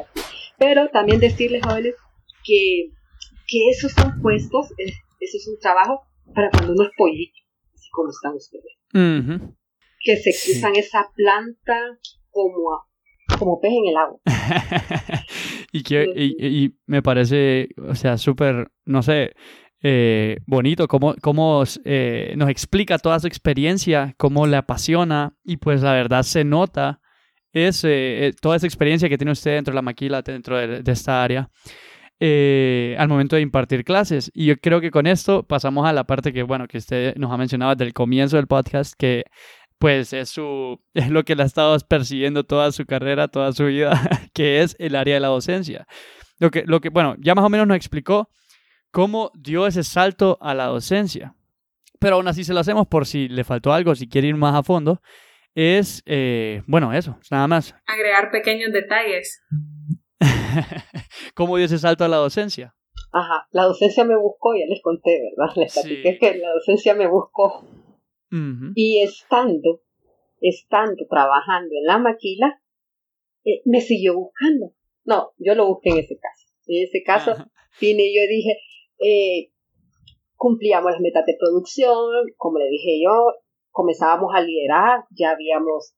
Pero 0.58 0.88
también 0.88 1.20
decirles, 1.20 1.62
jóvenes, 1.62 1.94
que, 2.44 2.90
que 3.46 3.68
esos 3.70 3.92
son 3.92 4.20
puestos, 4.22 4.72
eso 4.78 5.36
es 5.36 5.48
un 5.48 5.58
trabajo 5.58 6.02
para 6.34 6.50
cuando 6.50 6.72
uno 6.72 6.84
es 6.84 6.90
pollito, 6.96 7.38
así 7.74 7.88
como 7.90 8.10
están 8.10 8.34
ustedes. 8.34 8.72
Que 10.00 10.16
se 10.16 10.30
cruzan 10.32 10.76
esa 10.76 11.10
planta 11.14 11.98
como 12.30 12.86
como 13.38 13.60
pez 13.60 13.72
en 13.72 13.88
el 13.88 13.96
agua. 13.96 14.20
y, 15.72 15.82
que, 15.82 16.04
y, 16.14 16.74
me 16.86 17.02
parece, 17.02 17.68
o 17.76 17.94
sea, 17.94 18.18
súper, 18.18 18.70
no 18.84 19.02
sé, 19.02 19.32
eh, 19.86 20.38
bonito 20.46 20.88
cómo, 20.88 21.14
cómo 21.20 21.62
eh, 21.84 22.32
nos 22.38 22.48
explica 22.48 22.96
toda 22.96 23.20
su 23.20 23.26
experiencia, 23.26 24.14
cómo 24.16 24.46
le 24.46 24.56
apasiona 24.56 25.36
y 25.44 25.58
pues 25.58 25.82
la 25.82 25.92
verdad 25.92 26.22
se 26.22 26.42
nota 26.42 27.02
es, 27.52 27.84
eh, 27.84 28.32
toda 28.40 28.56
esa 28.56 28.66
experiencia 28.66 29.10
que 29.10 29.18
tiene 29.18 29.32
usted 29.32 29.56
dentro 29.56 29.72
de 29.72 29.76
la 29.76 29.82
maquila, 29.82 30.22
dentro 30.22 30.56
de, 30.56 30.82
esta 30.90 31.22
área. 31.22 31.50
al 32.18 33.08
momento 33.08 33.36
de 33.36 33.42
impartir 33.42 33.84
clases. 33.84 34.30
Y 34.32 34.46
yo 34.46 34.56
creo 34.56 34.80
que 34.80 34.90
con 34.90 35.06
esto 35.06 35.42
pasamos 35.42 35.86
a 35.86 35.92
la 35.92 36.04
parte 36.04 36.32
que, 36.32 36.42
bueno, 36.44 36.66
que 36.66 36.78
usted 36.78 37.14
nos 37.16 37.30
ha 37.30 37.36
mencionado 37.36 37.74
desde 37.74 37.84
el 37.84 37.92
comienzo 37.92 38.38
del 38.38 38.46
podcast, 38.46 38.94
que 38.96 39.24
pues 39.78 40.14
es, 40.14 40.30
su, 40.30 40.80
es 40.94 41.10
lo 41.10 41.24
que 41.24 41.36
le 41.36 41.42
ha 41.42 41.46
estado 41.46 41.76
persiguiendo 41.80 42.44
toda 42.44 42.72
su 42.72 42.86
carrera, 42.86 43.28
toda 43.28 43.52
su 43.52 43.66
vida, 43.66 44.00
que 44.32 44.62
es 44.62 44.76
el 44.78 44.96
área 44.96 45.16
de 45.16 45.20
la 45.20 45.28
docencia. 45.28 45.86
lo 46.38 46.50
que, 46.50 46.64
lo 46.64 46.80
que, 46.80 46.88
bueno, 46.88 47.16
ya 47.18 47.34
más 47.34 47.44
o 47.44 47.50
menos 47.50 47.66
nos 47.66 47.76
explicó 47.76 48.30
cómo 48.94 49.32
dio 49.34 49.66
ese 49.66 49.82
salto 49.82 50.38
a 50.40 50.54
la 50.54 50.66
docencia. 50.66 51.34
Pero 51.98 52.14
aún 52.14 52.28
así 52.28 52.44
se 52.44 52.54
lo 52.54 52.60
hacemos 52.60 52.86
por 52.86 53.06
si 53.06 53.28
le 53.28 53.42
faltó 53.42 53.72
algo, 53.72 53.94
si 53.96 54.08
quiere 54.08 54.28
ir 54.28 54.36
más 54.36 54.54
a 54.54 54.62
fondo. 54.62 55.02
Es, 55.52 56.02
eh, 56.06 56.62
bueno, 56.68 56.92
eso, 56.92 57.18
nada 57.28 57.48
más. 57.48 57.74
Agregar 57.86 58.30
pequeños 58.30 58.72
detalles. 58.72 59.42
¿Cómo 61.34 61.56
dio 61.56 61.66
ese 61.66 61.78
salto 61.78 62.04
a 62.04 62.08
la 62.08 62.18
docencia? 62.18 62.76
Ajá, 63.10 63.48
la 63.50 63.64
docencia 63.64 64.04
me 64.04 64.16
buscó, 64.16 64.54
ya 64.54 64.64
les 64.68 64.80
conté, 64.80 65.20
¿verdad? 65.36 65.56
Les 65.56 65.72
platiqué 65.72 66.18
que 66.18 66.38
la 66.38 66.52
docencia 66.52 66.94
me 66.94 67.08
buscó. 67.08 67.66
Y 68.74 69.00
estando, 69.00 69.82
estando 70.40 71.04
trabajando 71.08 71.70
en 71.80 71.84
la 71.84 71.98
maquila, 71.98 72.60
eh, 73.44 73.62
me 73.64 73.80
siguió 73.80 74.14
buscando. 74.14 74.72
No, 75.04 75.32
yo 75.38 75.54
lo 75.54 75.66
busqué 75.66 75.90
en 75.90 75.98
ese 75.98 76.16
caso. 76.16 76.46
En 76.66 76.82
ese 76.84 77.02
caso, 77.04 77.50
vine 77.80 78.04
y 78.04 78.16
yo 78.16 78.22
dije, 78.28 78.56
eh, 78.98 79.50
cumplíamos 80.36 80.92
las 80.92 81.00
metas 81.00 81.24
de 81.26 81.36
producción, 81.38 82.26
como 82.36 82.58
le 82.58 82.68
dije 82.68 83.00
yo, 83.02 83.32
comenzábamos 83.70 84.32
a 84.34 84.40
liderar, 84.40 85.04
ya 85.10 85.30
habíamos 85.30 85.94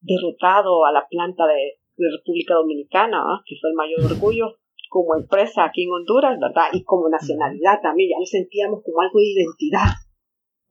derrotado 0.00 0.84
a 0.84 0.92
la 0.92 1.06
planta 1.08 1.46
de, 1.46 1.78
República 1.94 2.54
Dominicana, 2.54 3.22
que 3.46 3.54
fue 3.60 3.70
el 3.70 3.76
mayor 3.76 4.00
orgullo 4.10 4.56
como 4.88 5.14
empresa 5.14 5.64
aquí 5.64 5.84
en 5.84 5.92
Honduras, 5.92 6.36
¿verdad? 6.40 6.68
Y 6.72 6.82
como 6.82 7.08
nacionalidad 7.08 7.80
también, 7.80 8.10
ya 8.10 8.18
lo 8.18 8.26
sentíamos 8.26 8.82
como 8.82 9.02
algo 9.02 9.20
de 9.20 9.30
identidad, 9.30 9.92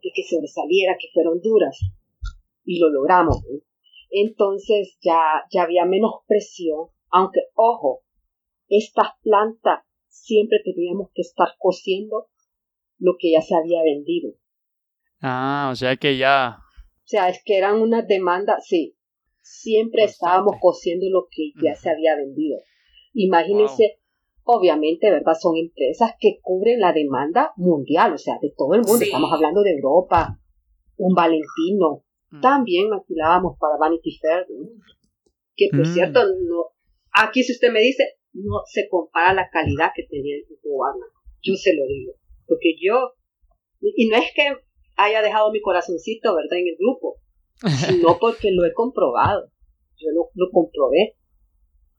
de 0.01 0.09
que 0.13 0.23
sobresaliera, 0.23 0.97
que 0.99 1.07
fuera 1.13 1.29
Honduras. 1.29 1.79
Y 2.65 2.79
lo 2.79 2.89
logramos. 2.89 3.37
Entonces 4.09 4.97
ya, 4.99 5.45
ya 5.51 5.63
había 5.63 5.85
menos 5.85 6.15
presión, 6.27 6.87
aunque, 7.11 7.39
ojo, 7.53 8.01
estas 8.67 9.07
plantas 9.21 9.85
siempre 10.11 10.59
teníamos 10.63 11.09
que 11.15 11.21
estar 11.21 11.47
cociendo 11.57 12.27
lo 12.99 13.13
que 13.17 13.31
ya 13.31 13.41
se 13.41 13.55
había 13.55 13.81
vendido. 13.83 14.33
Ah, 15.21 15.69
o 15.71 15.75
sea 15.75 15.95
que 15.95 16.17
ya. 16.17 16.59
O 16.59 17.07
sea, 17.11 17.29
es 17.29 17.41
que 17.43 17.57
eran 17.57 17.81
unas 17.81 18.07
demandas, 18.07 18.65
sí. 18.67 18.95
Siempre 19.41 20.03
estábamos 20.03 20.55
cociendo 20.59 21.07
lo 21.09 21.27
que 21.31 21.51
ya 21.63 21.73
se 21.75 21.89
había 21.89 22.15
vendido. 22.15 22.59
Imagínense, 23.13 23.99
obviamente, 24.43 25.09
¿verdad? 25.09 25.33
Son 25.39 25.57
empresas 25.57 26.11
que 26.19 26.39
cubren 26.41 26.79
la 26.79 26.93
demanda 26.93 27.51
mundial, 27.55 28.13
o 28.13 28.17
sea, 28.17 28.37
de 28.41 28.53
todo 28.55 28.75
el 28.75 28.81
mundo. 28.81 29.03
Estamos 29.03 29.31
hablando 29.33 29.61
de 29.61 29.71
Europa, 29.71 30.39
un 30.97 31.13
Valentino. 31.15 32.03
Mm. 32.29 32.41
También 32.41 32.89
maquilábamos 32.89 33.57
para 33.59 33.77
Vanity 33.77 34.17
Fair, 34.21 34.45
que 35.55 35.67
por 35.71 35.87
mm. 35.87 35.93
cierto, 35.93 36.19
no, 36.23 36.67
aquí 37.11 37.43
si 37.43 37.53
usted 37.53 37.71
me 37.71 37.81
dice, 37.81 38.20
no 38.33 38.61
se 38.65 38.87
compara 38.89 39.33
la 39.33 39.49
calidad 39.49 39.91
que 39.95 40.03
tenía 40.03 40.35
el 40.35 40.45
grupo 40.45 40.69
Warner. 40.69 41.09
Yo 41.41 41.55
se 41.55 41.73
lo 41.75 41.85
digo. 41.87 42.13
Porque 42.47 42.75
yo, 42.81 43.13
y 43.81 44.07
no 44.07 44.17
es 44.17 44.31
que 44.35 44.43
haya 44.97 45.21
dejado 45.21 45.51
mi 45.51 45.61
corazoncito, 45.61 46.35
¿verdad?, 46.35 46.59
en 46.59 46.67
el 46.67 46.77
grupo, 46.77 47.17
sino 47.87 48.17
porque 48.19 48.51
lo 48.51 48.65
he 48.65 48.73
comprobado. 48.73 49.49
Yo 49.97 50.09
lo, 50.13 50.29
lo 50.33 50.51
comprobé. 50.51 51.15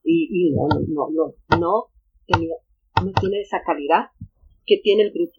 Y, 0.05 0.29
y 0.31 0.53
no, 0.53 0.67
no, 0.89 1.09
no, 1.13 1.59
no, 1.59 1.87
tenía, 2.27 2.55
no 3.05 3.13
tiene 3.21 3.41
esa 3.41 3.63
calidad 3.65 4.07
que 4.67 4.79
tiene 4.83 5.05
el 5.05 5.13
grupo. 5.13 5.35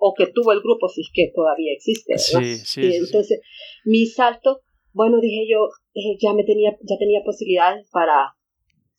O 0.00 0.14
que 0.14 0.26
tuvo 0.26 0.52
el 0.52 0.60
grupo, 0.60 0.88
si 0.88 1.00
es 1.00 1.10
que 1.12 1.32
todavía 1.34 1.72
existe. 1.72 2.12
¿verdad? 2.12 2.46
Sí, 2.46 2.58
sí, 2.58 2.80
y 2.82 2.94
entonces, 2.96 3.40
mi 3.86 4.04
salto, 4.06 4.60
bueno, 4.92 5.18
dije 5.18 5.46
yo, 5.50 5.68
eh, 5.94 6.18
ya 6.20 6.34
me 6.34 6.44
tenía, 6.44 6.76
ya 6.82 6.98
tenía 6.98 7.22
posibilidades 7.24 7.88
para 7.90 8.34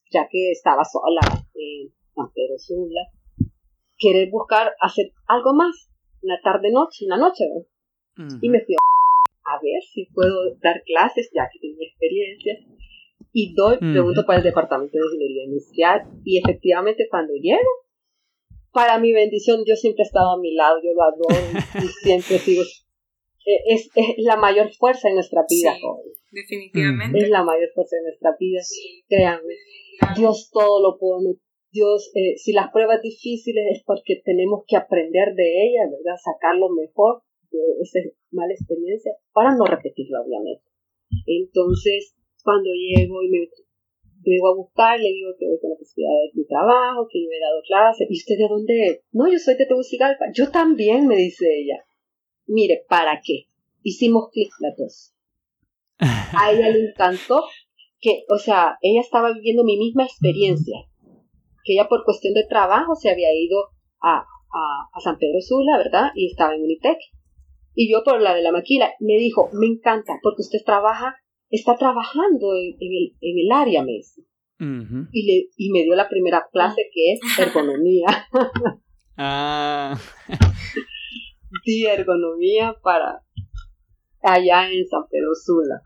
ya 0.10 0.28
que 0.30 0.52
estaba 0.52 0.84
sola 0.84 1.22
en 1.56 1.90
San 2.16 2.32
Pedro 2.34 2.58
Sula, 2.58 3.02
querer 3.98 4.30
buscar 4.30 4.74
hacer 4.82 5.12
algo 5.28 5.54
más, 5.54 5.90
una 6.22 6.40
tarde-noche, 6.42 7.06
una 7.06 7.18
noche, 7.18 7.46
Y 8.42 8.50
me 8.50 8.60
fui 8.62 8.76
a, 8.76 9.60
ver 9.62 9.82
si 9.94 10.06
puedo 10.14 10.56
dar 10.62 10.84
clases, 10.84 11.30
ya 11.34 11.48
que 11.52 11.60
tengo 11.60 11.82
experiencia, 11.82 12.60
y 13.32 13.54
doy, 13.54 13.78
pregunto 13.78 14.26
para 14.26 14.40
el 14.40 14.44
departamento 14.44 14.98
de 14.98 15.06
ingeniería 15.06 15.44
industrial, 15.46 16.04
y 16.26 16.40
efectivamente 16.40 17.08
cuando 17.10 17.34
llego, 17.34 17.70
para 18.72 19.00
mi 19.00 19.12
bendición, 19.14 19.64
yo 19.66 19.76
siempre 19.76 20.04
he 20.04 20.08
estado 20.08 20.32
a 20.32 20.40
mi 20.40 20.54
lado, 20.54 20.80
yo 20.84 20.92
lo 20.94 21.04
adoro 21.04 21.60
y 21.84 21.88
siempre 22.04 22.38
sigo. 22.40 22.64
Eh, 23.46 23.74
es, 23.74 23.90
es 23.96 24.16
la 24.18 24.36
mayor 24.36 24.72
fuerza 24.74 25.10
en 25.10 25.16
nuestra 25.16 25.44
vida, 25.50 25.76
Definitivamente. 26.32 27.18
Es 27.18 27.30
la 27.30 27.44
mayor 27.44 27.70
fuerza 27.74 27.96
de 27.96 28.04
nuestra 28.04 28.36
vida, 28.40 28.62
créanme. 29.08 29.56
Dios 30.16 30.50
todo 30.52 30.82
lo 30.82 30.98
pone. 30.98 31.36
Dios, 31.72 32.12
eh, 32.16 32.36
si 32.38 32.52
las 32.52 32.72
pruebas 32.72 33.02
difíciles 33.02 33.64
es 33.72 33.84
porque 33.86 34.22
tenemos 34.26 34.64
que 34.68 34.76
aprender 34.76 35.36
de 35.36 35.68
ellas, 35.68 35.92
¿verdad? 35.92 36.18
Sacar 36.18 36.58
lo 36.58 36.70
mejor 36.70 37.22
de 37.52 37.60
esa 37.82 38.00
mala 38.32 38.54
experiencia 38.54 39.14
para 39.34 39.56
no 39.56 39.66
repetirla, 39.66 40.22
obviamente. 40.22 40.64
Entonces, 41.26 42.16
cuando 42.44 42.70
llego 42.74 43.22
y 43.22 43.30
me 43.30 43.50
llego 44.24 44.48
a 44.48 44.56
buscar, 44.56 45.00
le 45.00 45.10
digo 45.10 45.32
que 45.38 45.48
voy 45.48 45.60
con 45.60 45.70
la 45.72 45.78
posibilidad 45.78 46.14
de 46.26 46.40
mi 46.40 46.46
trabajo, 46.46 47.08
que 47.12 47.22
yo 47.22 47.30
he 47.30 47.40
dado 47.40 47.62
clases. 47.68 48.08
¿Y 48.10 48.18
usted 48.18 48.36
de 48.38 48.48
dónde 48.50 48.88
es? 48.88 49.02
No, 49.12 49.32
yo 49.32 49.38
soy 49.38 49.56
de 49.56 49.66
Tegucigalpa. 49.66 50.26
Yo 50.34 50.50
también, 50.52 51.08
me 51.08 51.18
dice 51.18 51.46
ella. 51.46 51.86
Mire, 52.48 52.84
¿para 52.88 53.22
qué? 53.24 53.46
Hicimos 53.84 54.30
clic 54.32 54.52
las 54.60 54.76
dos. 54.76 55.14
A 56.00 56.52
ella 56.52 56.70
le 56.70 56.90
encantó 56.90 57.44
que, 58.02 58.24
o 58.30 58.38
sea, 58.38 58.78
ella 58.82 59.02
estaba 59.02 59.34
viviendo 59.34 59.64
mi 59.64 59.78
misma 59.78 60.06
experiencia, 60.06 60.78
que 61.64 61.74
ella 61.74 61.88
por 61.88 62.04
cuestión 62.06 62.34
de 62.34 62.46
trabajo 62.48 62.96
se 62.96 63.10
había 63.10 63.34
ido 63.34 63.70
a, 64.02 64.26
a, 64.54 65.00
San 65.02 65.18
Pedro 65.18 65.42
Sula, 65.42 65.78
¿verdad? 65.78 66.12
Y 66.16 66.28
estaba 66.28 66.56
en 66.56 66.64
Unitec. 66.64 66.98
Y 67.76 67.92
yo 67.92 68.04
por 68.04 68.22
la 68.22 68.34
de 68.34 68.42
la 68.42 68.52
maquila, 68.52 68.92
me 69.00 69.18
dijo, 69.18 69.50
me 69.54 69.68
encanta, 69.68 70.20
porque 70.22 70.42
usted 70.42 70.60
trabaja, 70.66 71.16
está 71.50 71.78
trabajando 71.78 72.54
en, 72.56 72.76
el, 72.80 73.16
en 73.22 73.40
el 73.40 73.52
área, 73.52 73.84
me 73.84 74.00
y, 75.12 75.26
le, 75.26 75.50
y 75.56 75.72
me 75.72 75.84
dio 75.84 75.96
la 75.96 76.10
primera 76.10 76.46
clase 76.52 76.90
que 76.94 77.14
es 77.14 77.20
ergonomía. 77.40 78.08
ah. 79.18 79.98
sí, 81.64 81.86
ergonomía 81.86 82.76
para 82.82 83.24
allá 84.22 84.70
en 84.70 84.86
San 84.88 85.04
Pedro 85.10 85.34
Sula. 85.34 85.82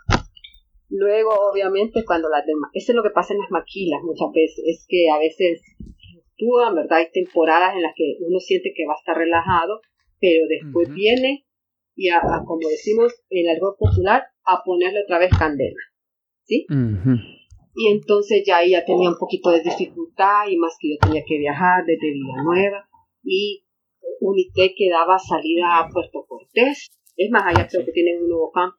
Luego, 0.95 1.31
obviamente, 1.49 2.05
cuando 2.05 2.29
las 2.29 2.45
demás, 2.45 2.69
eso 2.73 2.91
es 2.91 2.95
lo 2.95 3.01
que 3.01 3.09
pasa 3.09 3.33
en 3.33 3.39
las 3.39 3.49
maquilas 3.49 3.99
muchas 4.03 4.29
veces, 4.31 4.61
es 4.63 4.85
que 4.87 5.09
a 5.09 5.17
veces 5.17 5.63
fluctúan, 5.77 6.75
¿verdad? 6.75 6.99
Hay 6.99 7.09
temporadas 7.11 7.73
en 7.73 7.81
las 7.81 7.93
que 7.95 8.17
uno 8.21 8.39
siente 8.39 8.73
que 8.77 8.85
va 8.85 8.93
a 8.93 9.01
estar 9.01 9.17
relajado, 9.17 9.81
pero 10.19 10.45
después 10.47 10.93
viene 10.93 11.47
y, 11.95 12.09
a, 12.09 12.21
como 12.45 12.69
decimos 12.69 13.11
en 13.31 13.49
el 13.49 13.55
argot 13.55 13.75
popular, 13.75 14.21
a 14.45 14.61
ponerle 14.63 15.01
otra 15.01 15.17
vez 15.17 15.31
candela, 15.35 15.81
¿sí? 16.43 16.67
Y 17.75 17.87
entonces 17.91 18.43
ya 18.45 18.57
ahí 18.57 18.71
ya 18.71 18.85
tenía 18.85 19.09
un 19.09 19.17
poquito 19.17 19.49
de 19.49 19.61
dificultad 19.61 20.45
y 20.47 20.57
más 20.57 20.77
que 20.79 20.93
yo 20.93 20.97
tenía 21.01 21.23
que 21.27 21.39
viajar 21.39 21.85
desde 21.87 22.11
Villanueva 22.11 22.87
y 23.23 23.65
Unité 24.19 24.75
que 24.77 24.91
daba 24.91 25.17
salida 25.17 25.79
a 25.79 25.89
Puerto 25.89 26.23
Cortés. 26.27 26.91
Es 27.17 27.31
más, 27.31 27.43
allá 27.47 27.67
creo 27.67 27.83
que 27.83 27.91
tienen 27.91 28.21
un 28.21 28.29
nuevo 28.29 28.51
campo. 28.51 28.77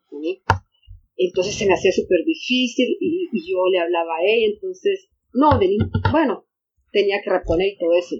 Entonces 1.16 1.54
se 1.56 1.66
me 1.66 1.74
hacía 1.74 1.92
súper 1.92 2.24
difícil 2.24 2.96
y, 3.00 3.28
yo 3.32 3.58
le 3.70 3.78
hablaba 3.78 4.16
a 4.16 4.24
ella, 4.24 4.46
entonces, 4.52 5.10
no, 5.32 5.58
Denise, 5.58 5.86
bueno, 6.10 6.46
tenía 6.90 7.20
que 7.22 7.30
reponer 7.30 7.68
y 7.68 7.78
todo 7.78 7.92
eso. 7.94 8.16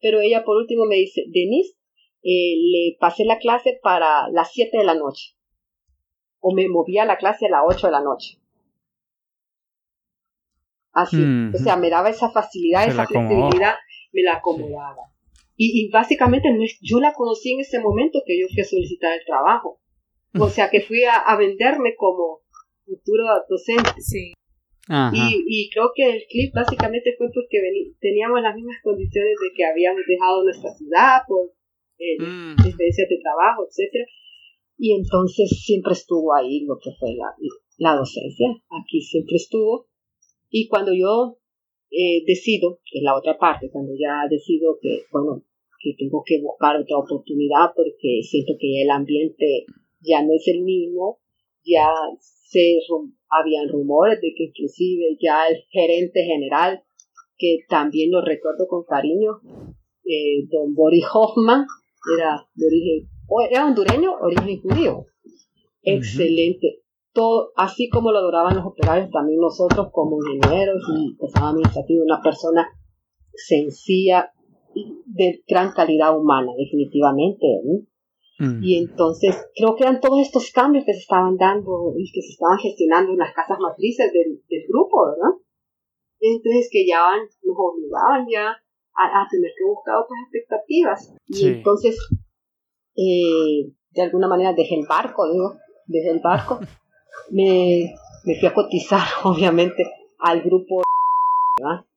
Pero 0.00 0.20
ella 0.20 0.44
por 0.44 0.56
último 0.56 0.84
me 0.84 0.96
dice, 0.96 1.22
Denise, 1.28 1.76
eh, 2.22 2.56
le 2.56 2.96
pasé 2.98 3.24
la 3.24 3.38
clase 3.38 3.78
para 3.82 4.28
las 4.30 4.52
7 4.52 4.78
de 4.78 4.84
la 4.84 4.94
noche. 4.94 5.36
O 6.40 6.54
me 6.54 6.68
movía 6.68 7.06
la 7.06 7.16
clase 7.16 7.46
a 7.46 7.50
las 7.50 7.62
8 7.66 7.86
de 7.86 7.92
la 7.92 8.02
noche. 8.02 8.38
Así, 10.92 11.16
o 11.52 11.58
sea, 11.58 11.76
me 11.76 11.90
daba 11.90 12.10
esa 12.10 12.30
facilidad, 12.30 12.86
esa 12.86 13.04
flexibilidad, 13.04 13.74
me 14.12 14.22
la 14.22 14.34
acomodaba. 14.34 15.10
Y, 15.56 15.86
y, 15.86 15.90
básicamente 15.90 16.48
yo 16.82 17.00
la 17.00 17.12
conocí 17.14 17.52
en 17.52 17.60
ese 17.60 17.80
momento 17.80 18.20
que 18.24 18.40
yo 18.40 18.46
fui 18.52 18.62
a 18.62 18.64
solicitar 18.64 19.12
el 19.12 19.24
trabajo. 19.26 19.80
O 20.38 20.48
sea, 20.48 20.70
que 20.70 20.80
fui 20.80 21.02
a, 21.04 21.36
venderme 21.36 21.94
como 21.96 22.40
futuro 22.84 23.24
docente. 23.48 23.90
Sí. 24.00 24.32
Y, 24.88 25.44
y, 25.48 25.70
creo 25.70 25.92
que 25.94 26.04
el 26.04 26.22
clip 26.28 26.52
básicamente 26.54 27.14
fue 27.16 27.28
porque 27.32 27.56
teníamos 28.00 28.42
las 28.42 28.54
mismas 28.54 28.76
condiciones 28.82 29.32
de 29.40 29.56
que 29.56 29.64
habíamos 29.64 30.02
dejado 30.06 30.44
nuestra 30.44 30.74
ciudad 30.74 31.22
por 31.26 31.52
eh, 31.98 32.20
mm. 32.20 32.66
experiencias 32.66 33.08
de 33.08 33.18
trabajo, 33.22 33.64
etcétera 33.66 34.04
Y 34.76 34.94
entonces 34.94 35.48
siempre 35.64 35.94
estuvo 35.94 36.34
ahí 36.34 36.66
lo 36.66 36.76
que 36.82 36.90
fue 36.98 37.14
la, 37.14 37.32
la 37.78 37.96
docencia. 37.96 38.48
Aquí 38.68 39.00
siempre 39.00 39.36
estuvo. 39.36 39.88
Y 40.50 40.68
cuando 40.68 40.92
yo 40.92 41.38
eh, 41.90 42.24
decido, 42.26 42.80
que 42.84 42.98
es 42.98 43.04
la 43.04 43.16
otra 43.16 43.38
parte, 43.38 43.70
cuando 43.70 43.92
ya 43.94 44.28
decido 44.28 44.78
que, 44.82 45.04
bueno, 45.12 45.44
que 45.80 45.94
tengo 45.96 46.22
que 46.26 46.40
buscar 46.40 46.76
otra 46.76 46.98
oportunidad 46.98 47.70
porque 47.74 48.20
siento 48.22 48.54
que 48.58 48.82
el 48.82 48.90
ambiente 48.90 49.66
ya 50.04 50.22
no 50.22 50.32
es 50.34 50.46
el 50.48 50.62
mismo, 50.62 51.20
ya 51.64 51.88
se 52.18 52.78
habían 53.28 53.68
rumores 53.68 54.20
de 54.20 54.32
que 54.36 54.44
inclusive 54.44 55.16
ya 55.20 55.48
el 55.48 55.64
gerente 55.70 56.24
general 56.24 56.82
que 57.36 57.58
también 57.68 58.10
lo 58.10 58.20
recuerdo 58.20 58.66
con 58.68 58.84
cariño, 58.84 59.40
eh, 60.04 60.46
don 60.50 60.74
Boris 60.74 61.04
Hoffman, 61.12 61.66
era 62.16 62.46
de 62.54 62.66
origen, 62.66 63.10
era 63.50 63.66
hondureño, 63.66 64.12
origen 64.20 64.60
judío. 64.60 65.06
Excelente. 65.82 66.82
Todo, 67.12 67.52
así 67.56 67.88
como 67.88 68.10
lo 68.10 68.18
adoraban 68.18 68.56
los 68.56 68.66
operarios, 68.66 69.10
también 69.10 69.38
nosotros 69.40 69.88
como 69.92 70.18
ingenieros 70.18 70.82
y 70.96 71.16
personal 71.16 71.50
administrativo, 71.50 72.04
una 72.04 72.20
persona 72.22 72.68
sencilla 73.32 74.32
y 74.74 74.96
de 75.06 75.42
gran 75.46 75.72
calidad 75.72 76.16
humana, 76.18 76.52
definitivamente. 76.56 77.46
Y 78.38 78.78
entonces 78.78 79.36
creo 79.54 79.76
que 79.76 79.84
eran 79.84 80.00
todos 80.00 80.18
estos 80.20 80.50
cambios 80.50 80.84
que 80.84 80.92
se 80.92 81.00
estaban 81.00 81.36
dando 81.36 81.94
y 81.96 82.10
que 82.10 82.20
se 82.20 82.32
estaban 82.32 82.58
gestionando 82.58 83.12
en 83.12 83.18
las 83.18 83.32
casas 83.32 83.58
matrices 83.60 84.12
del, 84.12 84.42
del 84.50 84.66
grupo, 84.66 85.06
¿verdad? 85.06 85.38
Entonces 86.20 86.68
que 86.70 86.84
ya 86.86 87.00
van, 87.00 87.20
nos 87.20 87.56
obligaban 87.56 88.26
ya 88.28 88.56
a, 88.96 89.26
tener 89.30 89.50
que 89.56 89.64
buscar 89.64 89.96
otras 89.96 90.18
expectativas. 90.24 91.14
Y 91.28 91.48
entonces, 91.48 91.96
eh, 92.96 93.70
de 93.92 94.02
alguna 94.02 94.26
manera 94.28 94.52
dejé 94.52 94.76
el 94.76 94.86
barco, 94.86 95.30
digo, 95.30 95.54
dejé 95.86 96.10
el 96.10 96.20
barco. 96.20 96.60
Me, 97.30 97.94
me 98.24 98.38
fui 98.38 98.48
a 98.48 98.52
cotizar, 98.52 99.00
obviamente, 99.24 99.84
al 100.18 100.42
grupo 100.42 100.82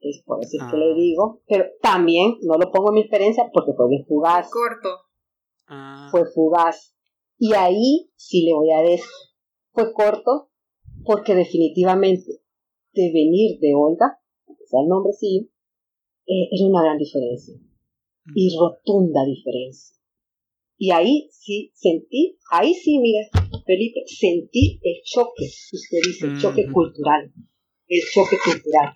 es 0.01 0.23
por 0.25 0.39
eso 0.39 0.57
que 0.69 0.77
le 0.77 0.91
ah. 0.91 0.95
digo, 0.95 1.41
pero 1.47 1.65
también 1.81 2.38
no 2.43 2.57
lo 2.57 2.71
pongo 2.71 2.89
en 2.89 2.95
mi 2.95 3.01
experiencia 3.01 3.49
porque 3.51 3.73
fue 3.73 3.89
bien 3.89 4.05
fugaz. 4.05 4.49
Corto. 4.51 4.89
Ah. 5.68 6.07
Fue 6.11 6.24
fugaz. 6.34 6.95
Y 7.38 7.53
ahí 7.53 8.09
sí 8.15 8.45
le 8.45 8.53
voy 8.53 8.72
a 8.72 8.82
decir, 8.82 9.05
fue 9.72 9.93
corto 9.93 10.49
porque 11.05 11.36
definitivamente 11.36 12.41
de 12.93 13.11
venir 13.13 13.59
de 13.59 13.74
Olga, 13.76 14.20
que 14.47 14.65
sea 14.65 14.82
el 14.82 14.88
nombre 14.88 15.13
sí, 15.13 15.51
eh, 16.26 16.49
era 16.51 16.68
una 16.68 16.84
gran 16.84 16.97
diferencia. 16.97 17.53
Y 18.36 18.47
mm. 18.47 18.59
rotunda 18.59 19.24
diferencia. 19.26 19.95
Y 20.80 20.91
ahí 20.91 21.30
sí 21.32 21.72
sentí, 21.74 22.38
ahí 22.51 22.74
sí, 22.74 22.99
mire, 22.99 23.30
Felipe, 23.65 24.01
sentí 24.05 24.80
el 24.84 25.01
choque, 25.03 25.45
usted 25.45 25.97
dice, 26.05 26.28
el 26.28 26.39
choque 26.39 26.72
cultural. 26.72 27.32
El 27.88 28.01
choque 28.13 28.38
cultural. 28.43 28.93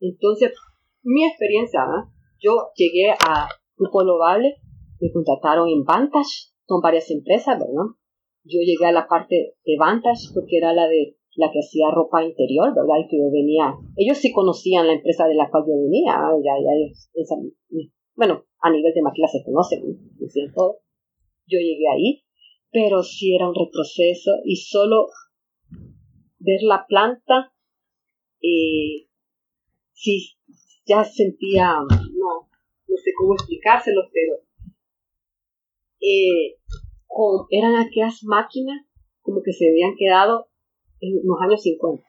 Entonces, 0.00 0.52
mi 1.02 1.26
experiencia, 1.26 1.80
yo 2.40 2.70
llegué 2.74 3.10
a 3.10 3.48
Grupo 3.76 3.98
Global, 4.00 4.42
me 5.02 5.10
contrataron 5.10 5.68
en 5.68 5.82
Vantage, 5.82 6.54
con 6.64 6.80
varias 6.80 7.10
empresas, 7.10 7.58
¿verdad? 7.58 7.90
Yo 8.44 8.60
llegué 8.62 8.86
a 8.86 8.92
la 8.92 9.08
parte 9.08 9.56
de 9.64 9.76
Vantage 9.76 10.30
porque 10.32 10.58
era 10.58 10.72
la 10.72 10.86
de 10.86 11.16
la 11.34 11.50
que 11.50 11.58
hacía 11.58 11.90
ropa 11.90 12.22
interior, 12.22 12.72
¿verdad? 12.74 13.02
Y 13.02 13.08
que 13.08 13.18
yo 13.18 13.30
venía, 13.32 13.74
ellos 13.96 14.18
sí 14.18 14.32
conocían 14.32 14.86
la 14.86 14.94
empresa 14.94 15.26
de 15.26 15.34
la 15.34 15.50
cual 15.50 15.64
yo 15.66 15.74
venía, 15.74 16.14
ya, 16.44 16.54
ya, 16.62 16.72
bueno, 18.14 18.44
a 18.60 18.70
nivel 18.70 18.94
de 18.94 19.02
maquila 19.02 19.26
se 19.26 19.42
conocen, 19.42 19.82
todo. 20.54 20.78
Yo 21.46 21.58
llegué 21.58 21.88
ahí, 21.92 22.22
pero 22.70 23.02
sí 23.02 23.34
era 23.34 23.48
un 23.48 23.54
retroceso 23.56 24.30
y 24.44 24.56
solo 24.56 25.08
ver 26.38 26.62
la 26.62 26.84
planta, 26.86 27.52
eh, 28.40 29.08
sí, 29.94 30.36
ya 30.86 31.02
sentía, 31.02 31.74
no, 31.80 32.48
no 32.86 32.96
sé 32.96 33.10
cómo 33.18 33.34
explicárselo, 33.34 34.02
pero 34.12 34.51
eh, 36.02 36.58
eran 37.50 37.76
aquellas 37.76 38.20
máquinas 38.24 38.84
como 39.20 39.42
que 39.42 39.52
se 39.52 39.68
habían 39.68 39.94
quedado 39.96 40.48
en 41.00 41.20
los 41.22 41.38
años 41.40 41.62
50. 41.62 42.02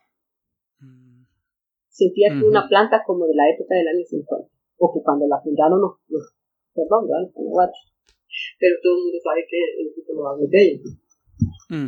Mm. 0.79 1.25
Sentía 1.89 2.29
que 2.33 2.45
una 2.45 2.67
planta 2.67 3.03
como 3.05 3.25
de 3.25 3.35
la 3.35 3.49
época 3.53 3.75
del 3.75 3.87
año 3.87 4.03
50, 4.03 4.49
o 4.77 4.93
que 4.93 5.03
cuando 5.03 5.27
la 5.27 5.39
fundaron 5.41 5.79
los, 5.79 6.01
perdón, 6.73 7.05
los 7.07 7.31
pero 8.59 8.75
todo 8.81 8.97
el 8.97 9.03
mundo 9.03 9.19
sabe 9.23 9.45
que 9.47 9.59
el 9.61 9.87
equipo 9.93 10.13
lo 10.13 10.23
va 10.23 10.31
a 10.33 10.37
de 10.37 10.61
ellos. 10.61 10.97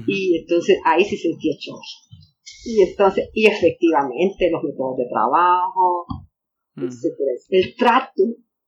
Y 0.08 0.40
entonces 0.40 0.78
ahí 0.86 1.04
sí 1.04 1.18
sentía 1.18 1.54
choque. 1.58 2.06
Y 2.66 2.82
entonces, 2.82 3.30
y 3.34 3.46
efectivamente 3.48 4.50
los 4.52 4.64
métodos 4.64 4.98
de 4.98 5.06
trabajo, 5.06 6.06
El 7.50 7.76
trato 7.76 8.24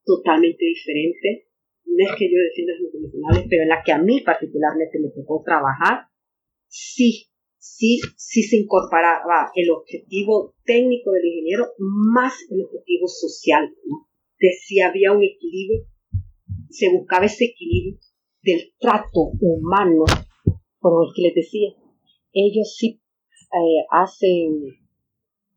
totalmente 0.05 0.65
diferente. 0.65 1.46
No 1.87 2.03
es 2.03 2.15
que 2.19 2.29
yo 2.29 2.37
defienda 2.37 2.73
las 2.73 2.81
multinacionales, 2.83 3.47
pero 3.49 3.63
en 3.63 3.69
la 3.69 3.81
que 3.83 3.91
a 3.91 3.97
mí 3.97 4.21
particularmente 4.21 4.99
me 4.99 5.09
tocó 5.09 5.41
trabajar, 5.43 6.07
sí, 6.67 7.27
sí, 7.57 7.99
sí 8.15 8.43
se 8.43 8.57
incorporaba 8.57 9.51
el 9.55 9.71
objetivo 9.71 10.53
técnico 10.63 11.11
del 11.11 11.25
ingeniero 11.25 11.65
más 11.77 12.33
el 12.51 12.63
objetivo 12.63 13.07
social. 13.07 13.73
De 14.39 14.49
si 14.51 14.79
había 14.81 15.13
un 15.13 15.23
equilibrio, 15.23 15.85
se 16.69 16.91
buscaba 16.91 17.25
ese 17.25 17.45
equilibrio 17.45 17.97
del 18.43 18.73
trato 18.79 19.31
humano, 19.41 20.05
por 20.79 21.07
el 21.07 21.13
que 21.15 21.21
les 21.23 21.35
decía, 21.35 21.69
ellos 22.33 22.75
sí 22.77 23.01
eh, 23.53 23.85
hacen 23.89 24.77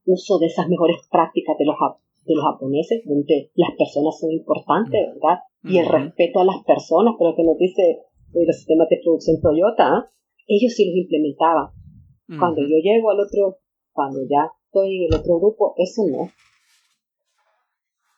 uso 0.05 0.39
de 0.39 0.47
esas 0.47 0.69
mejores 0.69 0.97
prácticas 1.11 1.57
de 1.59 1.67
los, 1.67 1.77
de 2.25 2.35
los 2.35 2.45
japoneses, 2.45 3.03
donde 3.05 3.51
las 3.55 3.77
personas 3.77 4.19
son 4.19 4.33
importantes, 4.33 5.01
¿verdad? 5.15 5.41
Y 5.63 5.79
el 5.79 5.87
respeto 5.87 6.41
a 6.41 6.45
las 6.45 6.65
personas, 6.65 7.15
pero 7.19 7.35
que 7.37 7.45
nos 7.45 7.59
dice 7.59 8.01
los 8.33 8.57
sistemas 8.57 8.89
de 8.89 9.01
producción 9.03 9.41
Toyota, 9.41 10.11
ellos 10.47 10.73
sí 10.73 10.87
los 10.87 10.97
implementaban. 10.97 11.69
Cuando 12.39 12.63
yo 12.63 12.77
llego 12.79 13.11
al 13.11 13.21
otro, 13.21 13.59
cuando 13.93 14.21
ya 14.23 14.53
estoy 14.67 14.99
en 14.99 15.13
el 15.13 15.21
otro 15.21 15.39
grupo, 15.41 15.75
eso 15.77 16.03
no. 16.09 16.31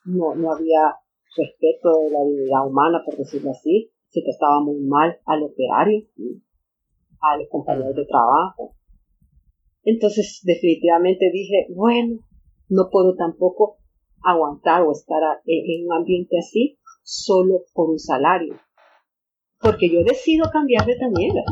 No, 0.05 0.35
no 0.35 0.53
había 0.53 0.97
respeto 1.35 1.89
de 2.05 2.11
la 2.11 2.25
dignidad 2.25 2.67
humana, 2.67 3.03
por 3.05 3.17
decirlo 3.17 3.53
así. 3.53 3.91
Se 4.09 4.21
trataba 4.21 4.61
muy 4.61 4.81
mal 4.81 5.19
al 5.25 5.43
operario, 5.45 6.05
a 7.23 7.39
los 7.39 7.49
compañeros 7.49 7.97
de 7.97 8.05
trabajo. 8.05 8.75
Entonces 9.83 10.43
definitivamente 10.45 11.31
dije, 11.33 11.67
bueno, 11.75 12.19
no 12.69 12.91
puedo 12.91 13.15
tampoco 13.15 13.79
aguantar 14.23 14.83
o 14.83 14.93
estar 14.93 15.23
en 15.47 15.87
un 15.87 15.93
ambiente 15.95 16.37
así 16.39 16.79
solo 17.03 17.65
por 17.75 17.91
un 17.91 17.99
salario. 17.99 18.59
Porque 19.59 19.91
yo 19.91 20.03
decido 20.05 20.51
cambiar 20.53 20.87
de 20.87 20.97
tañera. 20.97 21.43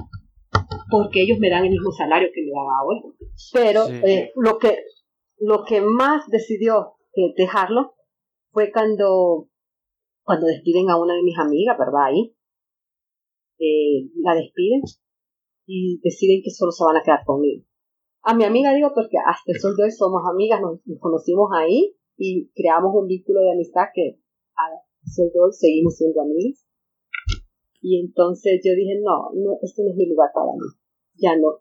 Porque 0.91 1.23
ellos 1.23 1.39
me 1.39 1.51
dan 1.51 1.65
el 1.65 1.71
mismo 1.71 1.93
salario 1.93 2.29
que 2.35 2.43
me 2.43 2.51
daba 2.51 2.79
ahora. 2.81 3.01
Pero 3.53 4.07
eh, 4.07 4.33
lo, 4.37 4.59
que, 4.59 4.79
lo 5.39 5.65
que 5.65 5.81
más 5.81 6.27
decidió 6.29 6.97
eh, 7.15 7.33
dejarlo 7.37 7.95
fue 8.53 8.73
cuando, 8.73 9.49
cuando 10.25 10.47
despiden 10.47 10.91
a 10.91 10.99
una 10.99 11.15
de 11.15 11.23
mis 11.23 11.39
amigas, 11.39 11.79
¿verdad? 11.79 12.07
Ahí. 12.07 12.35
Eh, 13.59 14.11
la 14.23 14.35
despiden 14.35 14.81
y 15.67 16.01
deciden 16.03 16.41
que 16.43 16.51
solo 16.51 16.73
se 16.73 16.83
van 16.83 16.97
a 16.97 17.03
quedar 17.03 17.25
conmigo. 17.25 17.65
A 18.23 18.35
mi 18.35 18.45
amiga 18.45 18.75
digo 18.75 18.91
porque 18.95 19.17
hasta 19.25 19.53
el 19.53 19.61
sol 19.61 19.77
de 19.77 19.85
hoy 19.85 19.91
somos 19.91 20.23
amigas, 20.29 20.61
nos, 20.61 20.81
conocimos 20.99 21.51
ahí 21.55 21.95
y 22.17 22.51
creamos 22.55 22.93
un 22.95 23.07
vínculo 23.07 23.41
de 23.41 23.53
amistad 23.53 23.89
que 23.95 24.19
de 25.03 25.41
hoy 25.41 25.53
seguimos 25.53 25.97
siendo 25.97 26.21
amigas. 26.23 26.67
Y 27.83 28.01
entonces 28.01 28.61
yo 28.65 28.75
dije, 28.75 29.01
no, 29.03 29.31
no, 29.35 29.59
este 29.63 29.83
no 29.83 29.91
es 29.91 29.97
mi 29.97 30.09
lugar 30.09 30.31
para 30.35 30.53
mí. 30.53 30.67
Ya 31.17 31.37
no. 31.37 31.61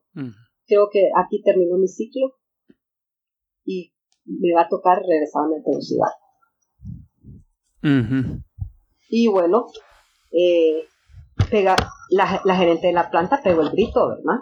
Creo 0.66 0.90
que 0.92 1.10
aquí 1.16 1.42
terminó 1.42 1.78
mi 1.78 1.88
ciclo 1.88 2.34
y 3.66 3.94
me 4.26 4.54
va 4.54 4.64
a 4.64 4.70
tocar 4.70 5.02
regresarme 5.02 5.56
a 5.56 5.72
la 5.72 5.82
ciudad. 5.82 6.12
Y 9.10 9.28
bueno, 9.28 9.68
eh, 10.32 10.84
pega, 11.50 11.76
la, 12.12 12.42
la 12.44 12.56
gerente 12.56 12.88
de 12.88 12.94
la 12.94 13.10
planta 13.10 13.42
pegó 13.44 13.62
el 13.62 13.72
grito, 13.72 14.10
¿verdad? 14.10 14.40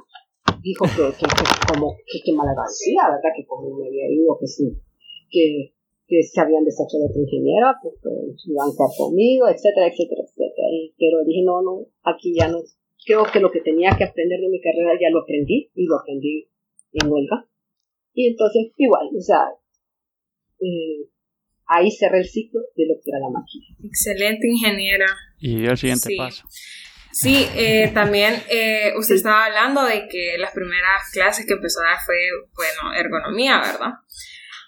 dijo 0.61 0.85
que, 0.85 1.15
que, 1.17 1.25
que 1.27 1.73
como 1.73 1.95
que, 2.05 2.19
que 2.23 2.33
malagradecida, 2.33 3.09
¿verdad? 3.09 3.31
Que 3.35 3.45
como 3.45 3.77
me 3.77 3.87
había 3.87 4.09
ido, 4.11 4.37
que 4.39 4.47
sí, 4.47 4.81
que, 5.29 5.73
que 6.08 6.24
se 6.24 6.39
habían 6.39 6.64
deshecho 6.64 6.97
de 6.97 7.12
otra 7.12 7.22
ingeniera, 7.22 7.76
pues 7.84 7.99
iban 8.47 8.68
a 8.68 8.72
estar 8.72 8.88
conmigo, 8.95 9.47
etcétera, 9.51 9.88
etcétera, 9.91 10.24
etcétera. 10.24 10.68
Y, 10.72 10.95
pero 10.97 11.24
dije, 11.28 11.43
no, 11.43 11.62
no, 11.62 11.86
aquí 12.03 12.34
ya 12.34 12.47
no. 12.47 12.64
Creo 13.05 13.24
que 13.32 13.39
lo 13.39 13.51
que 13.51 13.62
tenía 13.62 13.91
que 13.97 14.05
aprender 14.05 14.39
de 14.39 14.49
mi 14.49 14.60
carrera 14.62 14.95
ya 14.99 15.12
lo 15.12 15.22
aprendí 15.22 15.70
y 15.76 15.86
lo 15.86 15.99
aprendí 15.99 16.47
en 16.93 17.12
huelga. 17.12 17.47
Y 18.14 18.28
entonces, 18.28 18.72
igual, 18.78 19.08
o 19.16 19.22
sea, 19.22 19.51
eh, 20.60 21.08
ahí 21.68 21.91
cerré 21.91 22.20
el 22.20 22.28
ciclo 22.28 22.62
de 22.76 22.88
lo 22.88 22.95
que 22.95 23.12
era 23.12 23.20
la 23.20 23.30
máquina. 23.30 23.66
Excelente 23.84 24.47
ingeniera. 24.47 25.05
Y 25.39 25.66
el 25.66 25.78
siguiente 25.78 26.16
paso. 26.18 26.47
Sí, 27.12 27.47
eh, 27.55 27.91
también 27.93 28.34
eh, 28.49 28.93
usted 28.97 29.16
estaba 29.16 29.45
hablando 29.45 29.84
de 29.84 30.08
que 30.08 30.38
las 30.38 30.53
primeras 30.53 31.10
clases 31.12 31.45
que 31.45 31.53
empezó 31.53 31.80
a 31.82 31.91
dar 31.91 31.99
fue, 32.05 32.16
bueno, 32.55 32.93
ergonomía, 32.93 33.60
¿verdad? 33.60 33.93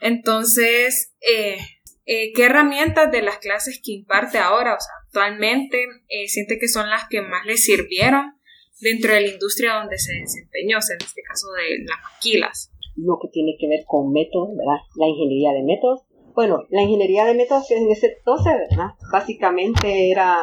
Entonces, 0.01 1.13
eh, 1.21 1.57
¿qué 2.05 2.45
herramientas 2.45 3.11
de 3.11 3.21
las 3.21 3.37
clases 3.37 3.81
que 3.83 3.91
imparte 3.93 4.37
ahora, 4.37 4.75
o 4.75 4.79
sea, 4.79 4.93
actualmente, 5.05 5.85
siente 6.27 6.57
que 6.59 6.67
son 6.67 6.89
las 6.89 7.07
que 7.09 7.21
más 7.21 7.45
le 7.45 7.57
sirvieron 7.57 8.39
dentro 8.81 9.13
de 9.13 9.21
la 9.21 9.27
industria 9.27 9.75
donde 9.75 9.97
se 9.97 10.13
desempeñó, 10.13 10.77
o 10.77 10.81
sea, 10.81 10.95
en 10.95 11.05
este 11.05 11.21
caso 11.21 11.47
de 11.53 11.83
las 11.85 11.99
maquilas? 12.01 12.71
Lo 12.95 13.17
que 13.21 13.29
tiene 13.29 13.55
que 13.59 13.67
ver 13.67 13.83
con 13.85 14.11
métodos, 14.11 14.49
¿verdad? 14.55 14.81
La 14.95 15.07
ingeniería 15.07 15.51
de 15.51 15.63
métodos, 15.63 16.01
bueno, 16.33 16.63
la 16.69 16.81
ingeniería 16.81 17.25
de 17.25 17.35
métodos 17.35 17.69
en 17.71 17.89
ese 17.89 18.07
entonces, 18.17 18.53
¿verdad? 18.69 18.91
Básicamente 19.11 20.11
era, 20.11 20.37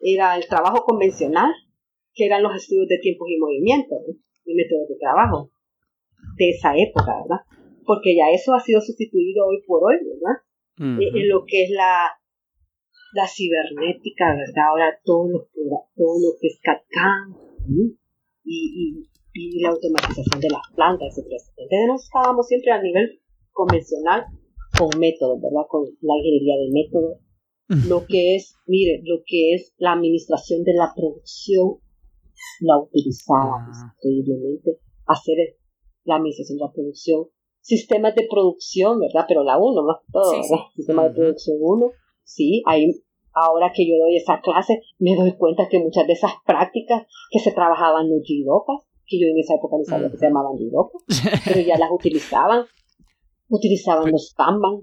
era 0.00 0.36
el 0.36 0.46
trabajo 0.46 0.84
convencional, 0.84 1.52
que 2.14 2.26
eran 2.26 2.42
los 2.42 2.54
estudios 2.56 2.88
de 2.88 2.98
tiempos 2.98 3.28
y 3.28 3.38
movimientos 3.38 3.98
y 4.44 4.54
métodos 4.54 4.88
de 4.88 4.96
trabajo 5.00 5.50
de 6.36 6.50
esa 6.50 6.72
época, 6.76 7.12
¿verdad? 7.22 7.44
Porque 7.86 8.16
ya 8.16 8.30
eso 8.32 8.54
ha 8.54 8.60
sido 8.60 8.80
sustituido 8.80 9.46
hoy 9.46 9.62
por 9.66 9.82
hoy, 9.84 9.96
¿verdad? 10.02 10.40
Eh, 10.80 11.20
en 11.20 11.28
lo 11.28 11.44
que 11.46 11.64
es 11.64 11.70
la, 11.70 12.10
la 13.14 13.28
cibernética, 13.28 14.34
¿verdad? 14.34 14.68
Ahora 14.70 15.00
todo 15.04 15.28
lo, 15.28 15.48
todo 15.94 16.14
lo 16.18 16.30
que 16.40 16.48
es 16.48 16.60
CAD 16.62 16.80
y, 18.44 19.08
y, 19.32 19.62
la 19.62 19.70
automatización 19.70 20.40
de 20.40 20.50
las 20.50 20.62
plantas, 20.74 21.16
etc. 21.18 21.30
Entonces 21.56 21.86
no 21.86 21.94
estábamos 21.96 22.46
siempre 22.46 22.72
a 22.72 22.82
nivel 22.82 23.20
convencional 23.52 24.26
con 24.76 24.90
métodos, 24.98 25.40
¿verdad? 25.40 25.66
Con 25.68 25.84
la 25.84 26.14
ingeniería 26.18 26.56
de 26.56 26.70
métodos. 26.72 27.18
Lo 27.88 28.04
que 28.06 28.36
es, 28.36 28.56
mire, 28.66 29.00
lo 29.04 29.22
que 29.24 29.54
es 29.54 29.74
la 29.78 29.92
administración 29.92 30.64
de 30.64 30.74
la 30.74 30.92
producción, 30.94 31.78
la 32.60 32.78
utilizábamos 32.78 33.76
ah. 33.76 33.94
increíblemente. 33.96 34.78
Hacer 35.06 35.56
la 36.04 36.16
administración 36.16 36.58
de 36.58 36.64
la 36.64 36.72
producción, 36.72 37.28
sistemas 37.64 38.14
de 38.14 38.26
producción, 38.30 39.00
¿verdad? 39.00 39.24
Pero 39.26 39.42
la 39.42 39.56
1 39.58 39.82
más 39.82 39.96
todo, 40.12 40.32
¿verdad? 40.32 40.66
Sistema 40.76 41.04
de 41.04 41.14
producción 41.14 41.56
1, 41.58 41.90
sí, 42.22 42.62
ahí 42.66 42.92
ahora 43.32 43.72
que 43.74 43.88
yo 43.88 43.96
doy 43.98 44.16
esa 44.16 44.40
clase, 44.40 44.82
me 44.98 45.16
doy 45.16 45.36
cuenta 45.36 45.68
que 45.68 45.80
muchas 45.80 46.06
de 46.06 46.12
esas 46.12 46.32
prácticas 46.46 47.06
que 47.30 47.40
se 47.40 47.52
trabajaban 47.52 48.08
los 48.08 48.22
jidokas, 48.22 48.86
que 49.06 49.18
yo 49.18 49.26
en 49.26 49.38
esa 49.38 49.54
época 49.54 49.76
no 49.78 49.84
sabía 49.84 50.10
que 50.10 50.18
se 50.18 50.26
llamaban 50.26 50.58
jidokas, 50.58 51.02
pero 51.44 51.60
ya 51.60 51.78
las 51.78 51.90
utilizaban, 51.90 52.66
utilizaban 53.48 54.12
los 54.12 54.34
Kanban. 54.36 54.82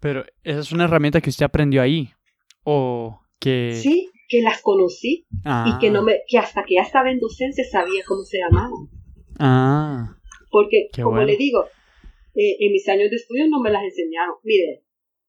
Pero 0.00 0.24
esa 0.42 0.60
es 0.60 0.72
una 0.72 0.84
herramienta 0.84 1.20
que 1.20 1.30
usted 1.30 1.44
aprendió 1.44 1.82
ahí, 1.82 2.08
o 2.64 3.20
que... 3.38 3.74
Sí, 3.74 4.10
que 4.26 4.42
las 4.42 4.62
conocí 4.62 5.26
y 5.66 5.78
que 5.80 5.90
no 5.90 6.00
ah. 6.00 6.02
me, 6.02 6.20
que 6.26 6.38
hasta 6.38 6.62
que 6.62 6.76
ya 6.76 6.82
estaba 6.82 7.10
en 7.10 7.18
docencia 7.18 7.64
sabía 7.70 8.02
cómo 8.06 8.22
se 8.22 8.38
llamaban. 8.38 8.88
Ah. 9.38 10.16
Porque, 10.50 10.88
como 11.02 11.20
le 11.20 11.36
digo, 11.36 11.64
eh, 12.34 12.56
en 12.60 12.72
mis 12.72 12.88
años 12.88 13.10
de 13.10 13.16
estudio 13.16 13.48
no 13.48 13.60
me 13.60 13.70
las 13.70 13.82
enseñaron. 13.82 14.36
Mire, 14.44 14.82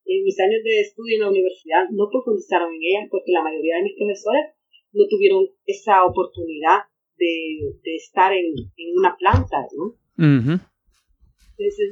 en 0.06 0.24
mis 0.24 0.39
años 0.39 0.64
de 0.64 0.82
estudio 0.82 1.16
en 1.16 1.22
la 1.22 1.30
universidad 1.30 1.89
no 1.91 2.10
profundizaron 2.10 2.74
en 2.74 2.82
ellas 2.82 3.08
porque 3.10 3.32
la 3.32 3.43
mayoría 3.43 3.78
de 3.78 3.84
mis 3.84 3.97
profesores 3.97 4.54
no 4.93 5.08
tuvieron 5.10 5.47
esa 5.66 6.04
oportunidad 6.06 6.80
de, 7.18 7.78
de 7.84 7.95
estar 7.95 8.34
en, 8.34 8.54
en, 8.78 8.97
una 8.97 9.16
planta, 9.18 9.68
¿no? 9.78 9.95
Entonces, 10.18 11.89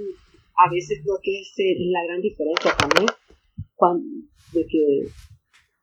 a 0.57 0.70
veces 0.72 0.99
creo 1.03 1.18
que 1.22 1.39
es 1.39 1.53
la 1.91 2.03
gran 2.05 2.22
diferencia 2.22 2.72
también 2.78 3.07
cuando, 3.76 4.05
de 4.53 4.66
que 4.66 5.07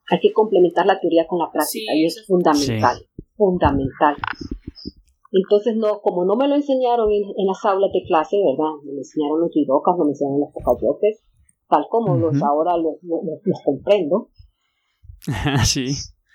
hay 0.09 0.21
que 0.21 0.33
complementar 0.33 0.87
la 0.87 1.01
teoría 1.01 1.27
con 1.27 1.39
la 1.39 1.51
práctica 1.51 1.95
y 1.95 2.05
es 2.05 2.25
fundamental, 2.27 3.07
fundamental. 3.37 4.17
Entonces, 5.33 5.77
no, 5.77 6.01
como 6.01 6.25
no 6.25 6.37
me 6.37 6.49
lo 6.49 6.55
enseñaron 6.55 7.11
en, 7.11 7.47
las 7.47 7.65
aulas 7.65 7.91
de 7.93 8.03
clase, 8.07 8.37
¿verdad? 8.37 8.75
Me 8.85 8.99
enseñaron 8.99 9.41
los 9.41 9.51
jidocas, 9.51 9.97
me 9.99 10.11
enseñaron 10.11 10.41
los 10.41 10.53
pocayoques, 10.53 11.23
tal 11.69 11.87
como 11.91 12.17
los 12.17 12.41
ahora 12.43 12.77
los, 12.77 12.95
los, 13.03 13.63
comprendo. 13.65 14.31
sí. 15.65 15.87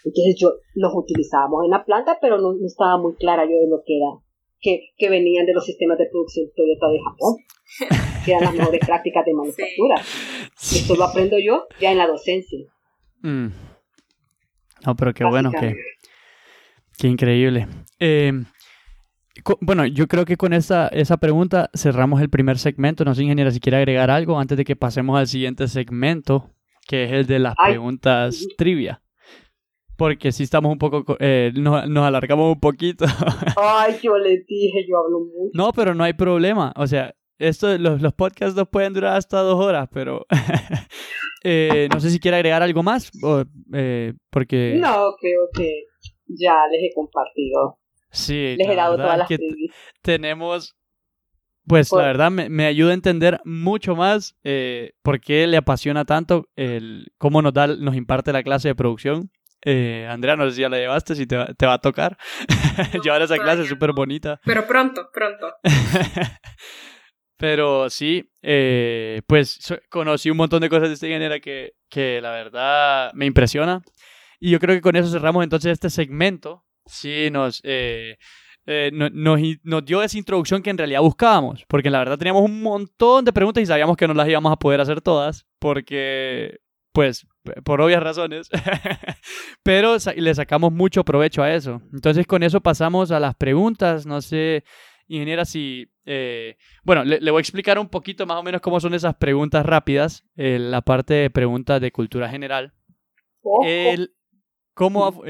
Entonces 0.03 0.35
yo 0.37 0.49
los 0.75 0.91
utilizábamos 0.95 1.63
en 1.63 1.71
la 1.71 1.85
planta, 1.85 2.17
pero 2.19 2.37
no, 2.37 2.53
estaba 2.65 2.97
muy 2.97 3.15
clara 3.15 3.45
yo 3.45 3.57
de 3.57 3.67
lo 3.69 3.81
que 3.85 3.97
era, 3.97 4.19
que, 4.59 4.89
que 4.97 5.09
venían 5.09 5.45
de 5.45 5.53
los 5.53 5.65
sistemas 5.65 5.97
de 5.97 6.07
producción 6.11 6.47
Toyota 6.55 6.87
de 6.89 6.99
Japón, 6.99 7.37
que 8.25 8.31
eran 8.31 8.43
las 8.43 8.53
mejores 8.55 8.81
prácticas 8.85 9.25
de 9.25 9.33
manufactura. 9.33 9.95
Esto 10.59 10.95
lo 10.95 11.05
aprendo 11.05 11.37
yo 11.39 11.67
ya 11.79 11.91
en 11.91 11.97
la 11.97 12.07
docencia. 12.07 12.59
Mm. 13.21 13.47
No, 14.85 14.95
pero 14.95 15.13
qué 15.13 15.23
bueno, 15.23 15.51
que, 15.51 15.75
qué 16.97 17.07
increíble. 17.07 17.67
Eh, 17.99 18.33
bueno, 19.61 19.85
yo 19.85 20.07
creo 20.07 20.25
que 20.25 20.37
con 20.37 20.53
esa, 20.53 20.87
esa 20.89 21.17
pregunta 21.17 21.69
cerramos 21.73 22.21
el 22.21 22.29
primer 22.29 22.57
segmento. 22.57 23.05
No 23.05 23.15
sé, 23.15 23.23
ingeniera, 23.23 23.51
si 23.51 23.59
quiere 23.59 23.77
agregar 23.77 24.09
algo 24.09 24.39
antes 24.39 24.57
de 24.57 24.65
que 24.65 24.75
pasemos 24.75 25.17
al 25.17 25.27
siguiente 25.27 25.67
segmento, 25.67 26.49
que 26.87 27.05
es 27.05 27.11
el 27.11 27.27
de 27.27 27.39
las 27.39 27.55
preguntas 27.55 28.45
trivia. 28.57 29.01
Porque 29.97 30.31
si 30.31 30.43
estamos 30.43 30.71
un 30.71 30.79
poco, 30.79 31.15
eh, 31.19 31.51
nos, 31.55 31.85
alargamos 31.85 32.53
un 32.53 32.59
poquito. 32.59 33.05
Ay, 33.57 33.95
yo 34.01 34.17
le 34.17 34.43
dije, 34.47 34.85
yo 34.87 34.97
hablo 34.97 35.19
mucho. 35.19 35.51
No, 35.53 35.71
pero 35.73 35.93
no 35.93 36.03
hay 36.03 36.13
problema. 36.13 36.73
O 36.75 36.87
sea, 36.87 37.13
esto, 37.37 37.77
los, 37.77 38.01
los 38.01 38.13
podcasts 38.13 38.55
no 38.55 38.65
pueden 38.65 38.93
durar 38.93 39.15
hasta 39.15 39.39
dos 39.41 39.63
horas, 39.63 39.87
pero 39.91 40.25
eh, 41.43 41.87
no 41.93 41.99
sé 41.99 42.09
si 42.09 42.19
quiere 42.19 42.37
agregar 42.37 42.63
algo 42.63 42.83
más, 42.83 43.11
eh, 43.73 44.13
porque... 44.29 44.77
No, 44.79 45.15
creo 45.19 45.49
que 45.53 45.85
ya 46.27 46.55
les 46.71 46.83
he 46.83 46.93
compartido 46.95 47.79
Sí, 48.11 48.55
les 48.57 48.67
he 48.67 48.75
dado 48.75 48.97
todas 48.97 49.17
las 49.17 49.29
Tenemos, 50.01 50.75
pues 51.65 51.91
la 51.91 52.03
verdad 52.03 52.29
me, 52.31 52.65
ayuda 52.65 52.91
a 52.91 52.95
entender 52.95 53.39
mucho 53.45 53.95
más 53.95 54.35
eh, 54.43 54.93
por 55.01 55.21
qué 55.21 55.47
le 55.47 55.57
apasiona 55.57 56.05
tanto 56.05 56.49
el 56.55 57.11
cómo 57.17 57.41
nos 57.41 57.53
da, 57.53 57.67
nos 57.67 57.95
imparte 57.95 58.33
la 58.33 58.43
clase 58.43 58.67
de 58.67 58.75
producción. 58.75 59.31
Eh, 59.63 60.07
Andrea, 60.09 60.35
no 60.35 60.49
sé 60.49 60.55
si 60.55 60.61
ya 60.61 60.69
la 60.69 60.77
llevaste, 60.77 61.15
si 61.15 61.27
te, 61.27 61.37
va 61.37 61.73
a 61.73 61.79
tocar 61.79 62.17
llevar 63.03 63.21
esa 63.21 63.37
clase, 63.37 63.65
súper 63.65 63.93
bonita. 63.93 64.41
Pero 64.43 64.67
pronto, 64.67 65.09
pronto. 65.13 65.53
Pero 67.37 67.89
sí, 67.89 68.31
eh, 68.41 69.21
pues 69.25 69.59
conocí 69.89 70.29
un 70.29 70.37
montón 70.37 70.61
de 70.61 70.69
cosas 70.69 70.89
de 70.89 70.93
esta 70.95 71.07
manera 71.07 71.39
que, 71.39 71.73
que 71.89 72.21
la 72.21 72.31
verdad 72.31 73.11
me 73.13 73.25
impresiona. 73.25 73.81
Y 74.39 74.51
yo 74.51 74.59
creo 74.59 74.75
que 74.75 74.81
con 74.81 74.95
eso 74.95 75.09
cerramos 75.09 75.43
entonces 75.43 75.71
este 75.71 75.89
segmento 75.89 76.65
Sí, 76.85 77.29
nos, 77.31 77.61
eh, 77.63 78.17
eh, 78.65 78.91
nos, 78.93 79.85
dio 79.85 80.03
esa 80.03 80.17
introducción 80.17 80.61
que 80.61 80.69
en 80.69 80.77
realidad 80.77 81.01
buscábamos, 81.01 81.65
porque 81.67 81.89
la 81.89 81.99
verdad 81.99 82.17
teníamos 82.17 82.43
un 82.43 82.61
montón 82.61 83.25
de 83.25 83.33
preguntas 83.33 83.63
y 83.63 83.65
sabíamos 83.65 83.97
que 83.97 84.07
no 84.07 84.13
las 84.13 84.27
íbamos 84.27 84.51
a 84.51 84.57
poder 84.57 84.81
hacer 84.81 85.01
todas, 85.01 85.45
porque, 85.59 86.59
pues, 86.91 87.27
por 87.63 87.81
obvias 87.81 88.03
razones, 88.03 88.49
pero 89.63 89.97
le 90.15 90.35
sacamos 90.35 90.71
mucho 90.71 91.03
provecho 91.03 91.43
a 91.43 91.53
eso. 91.53 91.81
Entonces 91.93 92.27
con 92.27 92.43
eso 92.43 92.61
pasamos 92.61 93.11
a 93.11 93.19
las 93.19 93.35
preguntas, 93.35 94.05
no 94.05 94.21
sé, 94.21 94.63
ingeniera, 95.07 95.45
si... 95.45 95.87
Eh, 96.05 96.57
bueno, 96.83 97.03
le, 97.03 97.19
voy 97.31 97.39
a 97.39 97.41
explicar 97.41 97.77
un 97.77 97.89
poquito 97.89 98.25
más 98.25 98.37
o 98.37 98.43
menos 98.43 98.61
cómo 98.61 98.79
son 98.79 98.93
esas 98.93 99.15
preguntas 99.15 99.65
rápidas, 99.65 100.23
la 100.35 100.81
parte 100.81 101.13
de 101.13 101.29
preguntas 101.29 101.79
de 101.81 101.91
cultura 101.91 102.29
general. 102.29 102.73
El, 103.65 104.13
¿Cómo 104.81 105.23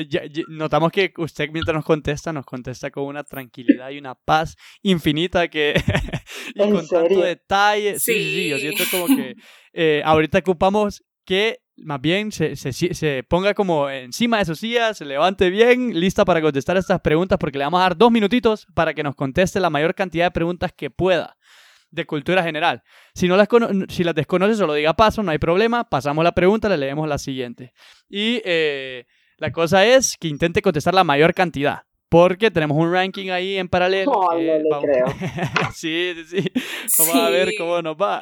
notamos 0.47 0.93
que 0.93 1.11
usted 1.17 1.49
mientras 1.51 1.75
nos 1.75 1.83
contesta, 1.83 2.31
nos 2.31 2.45
contesta 2.45 2.89
con 2.89 3.03
una 3.03 3.25
tranquilidad 3.25 3.89
y 3.89 3.97
una 3.97 4.15
paz 4.15 4.55
infinita 4.81 5.49
que 5.49 5.73
y 6.55 6.71
con 6.71 6.87
tanto 6.87 7.19
detalle. 7.19 7.99
Sí, 7.99 8.13
sí, 8.13 8.33
sí, 8.33 8.47
yo 8.47 8.59
siento 8.59 8.85
como 8.89 9.07
que 9.07 9.35
eh, 9.73 10.01
ahorita 10.05 10.37
ocupamos 10.37 11.03
que 11.25 11.59
más 11.75 11.99
bien 11.99 12.31
se, 12.31 12.55
se, 12.55 12.71
se, 12.71 13.23
ponga 13.27 13.53
como 13.53 13.89
encima 13.89 14.37
de 14.37 14.45
sus 14.45 14.57
sillas, 14.57 14.97
se 14.97 15.03
levante 15.03 15.49
bien, 15.49 15.99
lista 15.99 16.23
para 16.23 16.41
contestar 16.41 16.77
estas 16.77 17.01
preguntas, 17.01 17.37
porque 17.37 17.57
le 17.57 17.65
vamos 17.65 17.81
a 17.81 17.83
dar 17.83 17.97
dos 17.97 18.09
minutitos 18.09 18.67
para 18.73 18.93
que 18.93 19.03
nos 19.03 19.15
conteste 19.15 19.59
la 19.59 19.69
mayor 19.69 19.93
cantidad 19.95 20.27
de 20.27 20.31
preguntas 20.31 20.71
que 20.71 20.89
pueda 20.89 21.35
de 21.89 22.05
cultura 22.05 22.41
general. 22.41 22.83
Si, 23.13 23.27
no 23.27 23.35
las, 23.35 23.49
si 23.89 24.05
las 24.05 24.15
desconoce, 24.15 24.55
solo 24.55 24.75
diga 24.75 24.93
paso, 24.93 25.21
no 25.23 25.31
hay 25.31 25.39
problema, 25.39 25.89
pasamos 25.89 26.23
la 26.23 26.31
pregunta, 26.31 26.69
le 26.69 26.77
leemos 26.77 27.05
la 27.05 27.17
siguiente. 27.17 27.73
Y 28.07 28.41
eh, 28.45 29.07
la 29.41 29.51
cosa 29.51 29.83
es 29.83 30.17
que 30.19 30.27
intente 30.27 30.61
contestar 30.61 30.93
la 30.93 31.03
mayor 31.03 31.33
cantidad. 31.33 31.81
Porque 32.09 32.51
tenemos 32.51 32.77
un 32.77 32.93
ranking 32.93 33.31
ahí 33.31 33.57
en 33.57 33.67
paralelo. 33.67 34.11
No, 34.11 34.27
no 34.33 34.37
le 34.37 34.61
creo. 34.81 35.05
sí, 35.73 36.13
sí, 36.15 36.25
sí. 36.25 36.51
Vamos 36.99 37.15
a 37.15 37.29
ver 37.31 37.49
cómo 37.57 37.81
nos 37.81 37.95
va. 37.95 38.21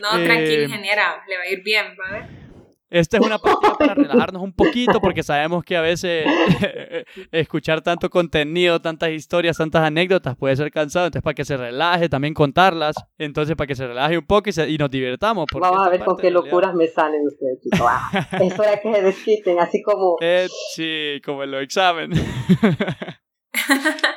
no, 0.00 0.24
tranquilo, 0.24 0.62
eh, 0.62 0.64
ingeniera. 0.64 1.22
Le 1.28 1.36
va 1.36 1.42
a 1.44 1.48
ir 1.48 1.62
bien, 1.62 1.86
¿va 1.96 2.08
a 2.08 2.12
ver? 2.12 2.45
Esta 2.88 3.16
es 3.16 3.26
una 3.26 3.38
partida 3.38 3.74
para 3.76 3.94
relajarnos 3.94 4.42
un 4.42 4.52
poquito 4.52 5.00
porque 5.00 5.24
sabemos 5.24 5.64
que 5.64 5.76
a 5.76 5.80
veces 5.80 6.24
escuchar 7.32 7.82
tanto 7.82 8.08
contenido, 8.08 8.80
tantas 8.80 9.10
historias, 9.10 9.56
tantas 9.56 9.82
anécdotas 9.82 10.36
puede 10.36 10.54
ser 10.54 10.70
cansado. 10.70 11.06
Entonces, 11.06 11.24
para 11.24 11.34
que 11.34 11.44
se 11.44 11.56
relaje, 11.56 12.08
también 12.08 12.32
contarlas. 12.32 12.94
Entonces, 13.18 13.56
para 13.56 13.66
que 13.66 13.74
se 13.74 13.86
relaje 13.86 14.16
un 14.16 14.26
poco 14.26 14.50
y, 14.50 14.78
nos 14.78 14.90
divertamos. 14.90 15.46
Vamos 15.52 15.86
a 15.86 15.90
ver 15.90 16.04
con 16.04 16.16
qué 16.16 16.30
locuras 16.30 16.74
me 16.74 16.86
salen 16.86 17.26
ustedes, 17.26 17.60
chicos. 17.60 17.80
Ah, 17.82 18.28
es 18.40 18.58
hora 18.58 18.80
que 18.80 18.92
se 18.92 19.02
desquiten, 19.02 19.58
así 19.58 19.82
como... 19.82 20.16
Eh, 20.20 20.46
sí, 20.74 21.20
como 21.24 21.42
en 21.42 21.50
los 21.50 21.62
examen. 21.62 22.10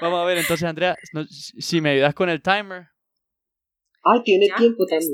Vamos 0.02 0.20
a 0.20 0.26
ver, 0.26 0.38
entonces, 0.38 0.68
Andrea, 0.68 0.96
si 1.28 1.82
me 1.82 1.92
ayudas 1.92 2.14
con 2.14 2.30
el 2.30 2.42
timer. 2.42 2.90
Ay, 4.04 4.22
tiene 4.24 4.48
tiempo 4.56 4.86
también. 4.86 5.12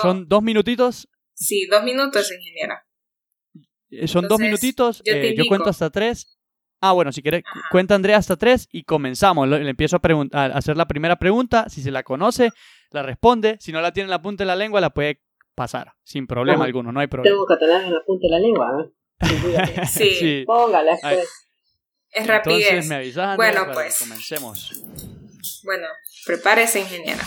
Son 0.00 0.26
dos 0.26 0.42
minutitos. 0.42 1.08
Sí, 1.34 1.66
dos 1.66 1.82
minutos, 1.84 2.32
ingeniera. 2.32 2.84
Eh, 4.00 4.08
son 4.08 4.28
dos 4.28 4.38
minutitos, 4.40 5.02
yo, 5.04 5.12
eh, 5.14 5.36
cuento 5.48 5.70
hasta 5.70 5.90
tres. 5.90 6.38
Ah, 6.80 6.92
bueno, 6.92 7.12
si 7.12 7.22
quiere, 7.22 7.42
cuenta 7.70 7.94
Andrea 7.94 8.18
hasta 8.18 8.36
tres 8.36 8.68
y 8.70 8.84
comenzamos. 8.84 9.48
Le 9.48 9.68
empiezo 9.68 9.96
a, 9.96 10.00
a, 10.38 10.44
hacer 10.46 10.76
la 10.76 10.86
primera 10.86 11.16
pregunta. 11.16 11.68
Si 11.70 11.82
se 11.82 11.90
la 11.90 12.02
conoce, 12.02 12.50
la 12.90 13.02
responde. 13.02 13.56
Si 13.60 13.72
no 13.72 13.80
la 13.80 13.92
tiene 13.92 14.06
en 14.06 14.10
la 14.10 14.20
punta 14.20 14.44
de 14.44 14.48
la 14.48 14.56
lengua, 14.56 14.80
la 14.80 14.90
puede 14.90 15.22
pasar, 15.54 15.92
sin 16.02 16.26
problema 16.26 16.64
alguno, 16.64 16.92
no 16.92 17.00
hay 17.00 17.06
problema. 17.06 17.34
Tengo 17.34 17.46
que 17.46 17.56
tener 17.56 17.84
en 17.84 17.92
la 17.92 18.00
punta 18.04 18.26
de 18.26 18.30
la 18.30 18.38
lengua, 18.38 18.72
¿no? 18.72 18.92
Sí. 19.86 20.44
Póngala, 20.46 20.98
Ay. 21.02 21.16
pues. 21.16 21.28
Es 22.10 22.26
rapidez. 22.26 22.66
Entonces 22.68 22.88
me 22.88 22.94
avisas, 22.96 23.36
Bueno, 23.36 23.60
Andrea, 23.60 23.74
pues. 23.74 23.98
comencemos. 23.98 24.84
Bueno, 25.64 25.86
prepárese, 26.26 26.80
ingeniera. 26.80 27.24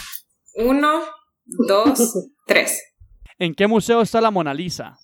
Uno, 0.55 1.03
dos, 1.45 2.29
tres. 2.47 2.83
¿En 3.37 3.53
qué 3.53 3.67
museo 3.67 4.01
está 4.01 4.21
la 4.21 4.31
Mona 4.31 4.53
Lisa? 4.53 4.97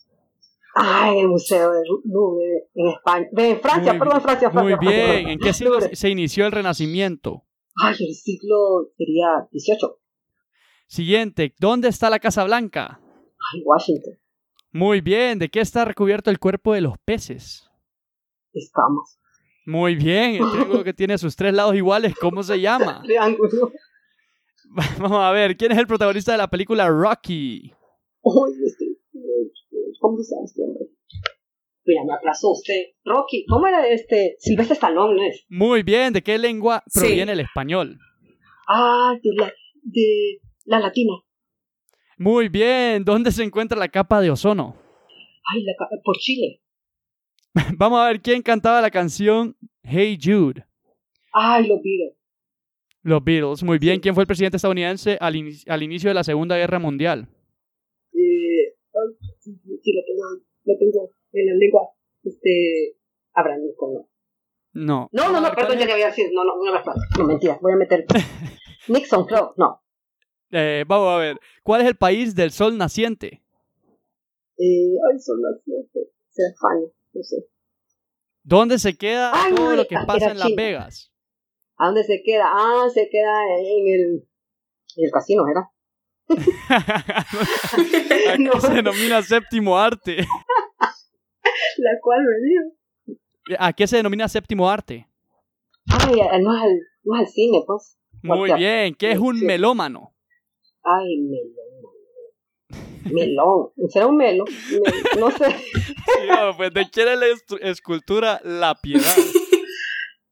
Ay, 0.76 1.20
el 1.20 1.28
Museo 1.28 1.72
de 1.72 1.82
Louvre 2.06 2.70
en 2.74 2.88
España. 2.88 3.28
En 3.38 3.62
Francia, 3.62 3.94
Muy 3.94 4.00
perdón. 4.00 4.22
Francia, 4.22 4.52
Francia. 4.52 4.78
Muy 4.78 4.88
bien. 4.88 5.06
Francia. 5.06 5.32
¿En 5.32 5.40
qué 5.40 5.54
siglo 5.54 5.80
se 5.82 6.10
inició 6.10 6.46
el 6.46 6.52
Renacimiento? 6.52 7.44
Ay, 7.76 7.96
el 8.00 8.16
siglo 8.16 8.90
sería 8.98 9.48
18. 9.52 10.00
Siguiente, 10.88 11.54
¿dónde 11.60 11.88
está 11.90 12.10
la 12.10 12.20
Casa 12.20 12.44
Blanca? 12.44 13.00
Ay, 13.02 13.62
Washington. 13.64 14.14
Muy 14.72 15.02
bien, 15.02 15.38
¿de 15.38 15.50
qué 15.50 15.60
está 15.60 15.86
recubierto 15.86 16.32
el 16.32 16.40
cuerpo 16.40 16.74
de 16.74 16.82
los 16.82 16.98
peces? 17.06 17.70
Escamas. 18.54 19.20
Muy 19.66 19.96
bien, 19.96 20.44
el 20.44 20.52
triángulo 20.52 20.84
que 20.84 20.94
tiene 20.94 21.18
sus 21.18 21.36
tres 21.36 21.54
lados 21.54 21.76
iguales, 21.76 22.14
¿cómo 22.20 22.44
se 22.44 22.60
llama? 22.60 23.02
Triángulo. 23.06 23.72
Vamos 25.00 25.20
a 25.20 25.32
ver, 25.32 25.56
¿quién 25.56 25.72
es 25.72 25.78
el 25.78 25.88
protagonista 25.88 26.32
de 26.32 26.40
la 26.40 26.50
película 26.50 26.90
Rocky? 26.90 27.72
Ay, 28.26 28.54
este, 28.66 28.83
eh, 28.83 28.83
¿Cómo 30.04 30.18
se 30.22 30.36
llama 30.36 30.44
este 30.46 30.62
hombre? 30.64 30.84
Mira, 31.86 32.02
me 32.06 32.14
aplazó 32.14 32.52
usted. 32.52 32.82
Rocky, 33.06 33.46
¿cómo 33.48 33.68
era 33.68 33.88
este? 33.88 34.36
Silvestre 34.38 34.74
Stallone, 34.74 35.16
¿no 35.16 35.24
es? 35.24 35.46
Muy 35.48 35.82
bien, 35.82 36.12
¿de 36.12 36.22
qué 36.22 36.38
lengua 36.38 36.84
Sí. 36.88 37.00
proviene 37.00 37.32
el 37.32 37.40
español? 37.40 37.98
Ah, 38.68 39.14
de 39.24 39.30
la, 39.38 39.54
de 39.82 40.40
la 40.66 40.80
latina. 40.82 41.14
Muy 42.18 42.50
bien, 42.50 43.06
¿dónde 43.06 43.32
se 43.32 43.44
encuentra 43.44 43.80
la 43.80 43.88
capa 43.88 44.20
de 44.20 44.30
ozono? 44.30 44.76
Ay, 45.54 45.64
la, 45.64 45.72
ca- 45.80 45.88
por 46.04 46.18
Chile. 46.18 46.62
Vamos 47.78 48.00
a 48.02 48.08
ver 48.08 48.22
quién 48.22 48.42
cantaba 48.42 48.82
la 48.82 48.92
canción 48.92 49.56
Hey 49.84 50.18
Jude. 50.22 50.66
Ay, 51.32 51.66
lo 51.66 51.76
Beatles. 51.82 52.18
Los 53.04 53.24
Beatles. 53.24 53.64
Muy 53.64 53.78
bien, 53.80 54.02
¿quién 54.02 54.14
fue 54.16 54.24
el 54.24 54.28
presidente 54.28 54.58
estadounidense 54.58 55.18
al, 55.22 55.34
al 55.68 55.84
inicio 55.84 56.10
de 56.10 56.14
la 56.14 56.26
Segunda 56.26 56.58
Guerra 56.58 56.80
Mundial? 56.80 57.30
Eh, 58.14 58.76
sí, 59.44 59.94
lo 59.94 60.04
tengo, 60.06 60.44
lo 60.66 60.78
tengo 60.78 61.12
en 61.34 61.46
la 61.48 61.54
lengua. 61.56 61.90
Este, 62.24 62.96
Abraham 63.34 63.62
Lincoln, 63.66 63.94
no. 63.94 64.10
No. 64.76 65.10
No, 65.12 65.32
no, 65.32 65.42
no, 65.42 65.54
perdón, 65.54 65.78
te 65.78 65.92
había 65.92 66.08
decir. 66.08 66.30
No, 66.34 66.44
no, 66.44 66.56
no, 66.56 66.72
no, 66.72 66.94
no, 67.18 67.26
mentira, 67.26 67.60
voy 67.62 67.74
a 67.74 67.76
meter. 67.76 68.06
Nixon, 68.88 69.26
creo, 69.26 69.54
no. 69.58 69.82
Eh, 70.52 70.84
vamos 70.88 71.10
a 71.10 71.18
ver, 71.18 71.40
¿cuál 71.64 71.82
es 71.82 71.88
el 71.88 71.96
país 71.96 72.36
del 72.36 72.52
sol 72.52 72.78
naciente? 72.78 73.44
Eh, 74.58 74.94
ay, 75.10 75.16
las 75.16 75.64
siete. 75.64 76.12
Será 76.30 76.50
España, 76.50 76.94
no 77.14 77.24
sé. 77.24 77.36
¿Dónde 78.44 78.78
se 78.78 78.98
queda 78.98 79.32
Ay, 79.34 79.56
todo 79.56 79.70
no, 79.70 79.76
lo 79.76 79.88
que 79.88 79.96
pasa 80.06 80.32
en 80.32 80.38
Las 80.38 80.48
China. 80.50 80.62
Vegas? 80.62 81.14
¿A 81.78 81.86
dónde 81.88 82.04
se 82.04 82.22
queda? 82.24 82.46
Ah, 82.48 82.88
se 82.94 83.10
queda 83.10 83.32
en 83.58 83.88
el, 83.88 84.28
en 84.98 85.06
el 85.06 85.12
casino, 85.12 85.44
¿verdad? 85.46 85.70
Aquí 86.30 86.44
No. 88.44 88.60
se 88.60 88.74
denomina 88.74 89.22
séptimo 89.22 89.78
arte. 89.78 90.18
La 91.78 91.92
cual 92.02 92.22
me 92.24 92.50
dio. 92.50 92.62
¿A 93.60 93.74
qué 93.74 93.86
se 93.88 93.98
denomina 93.98 94.28
séptimo 94.28 94.70
arte? 94.70 95.08
Ay, 95.88 96.16
no 96.42 96.56
es 96.56 96.62
al, 96.64 96.80
no 97.04 97.16
es 97.16 97.20
al 97.22 97.28
cine, 97.28 97.64
pues. 97.68 97.98
Muy 98.22 98.54
bien, 98.54 98.96
¿qué 98.96 99.12
es 99.12 99.20
un 99.20 99.38
Sí. 99.38 99.46
melómano? 99.46 100.14
Ay, 100.84 101.18
melón. 101.18 103.14
Melón. 103.14 103.70
¿Será 103.90 104.08
un 104.08 104.16
melo? 104.16 104.46
Me- 104.46 105.20
no 105.20 105.30
sé. 105.32 105.46
Sí, 106.14 106.28
no, 106.30 106.56
pues 106.56 106.74
de 106.74 106.90
quién 106.90 107.08
es 107.10 107.20
la 107.20 107.26
escultura 107.70 108.40
La 108.44 108.76
Piedad. 108.76 109.16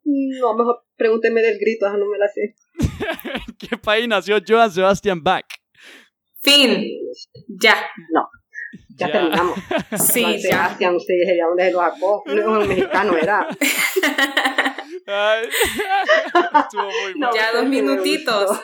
No, 0.04 0.54
mejor 0.56 0.84
pregúnteme 0.96 1.42
del 1.42 1.58
grito, 1.60 1.90
no 1.98 2.06
me 2.06 2.18
la 2.18 2.28
sé. 2.28 2.56
¿En 3.48 3.56
qué 3.58 3.78
país 3.78 4.08
nació 4.08 4.38
Johann 4.46 4.72
Sebastian 4.72 5.24
Bach? 5.24 5.46
Fin. 6.42 6.84
Ya. 7.62 7.76
Ya, 8.98 9.08
Ya. 9.08 9.12
terminamos. 9.12 9.58
Sí, 9.98 10.22
Juan 10.24 10.34
ya. 10.38 10.40
Sebastián, 10.50 10.96
usted 10.96 11.14
dije, 11.22 11.38
¿ya 11.38 11.46
dónde 11.46 11.66
se 11.66 11.72
lo 11.72 11.80
sacó? 11.80 12.24
No 12.26 12.34
es 12.34 12.46
un 12.48 12.68
mexicano, 12.68 13.18
era. 13.18 13.48
Ay. 15.08 15.48
Estuvo 16.60 16.84
muy 16.84 17.14
No. 17.20 17.30
bueno. 17.30 17.32
Ya 17.36 17.52
dos 17.54 17.66
minutitos. 17.66 18.60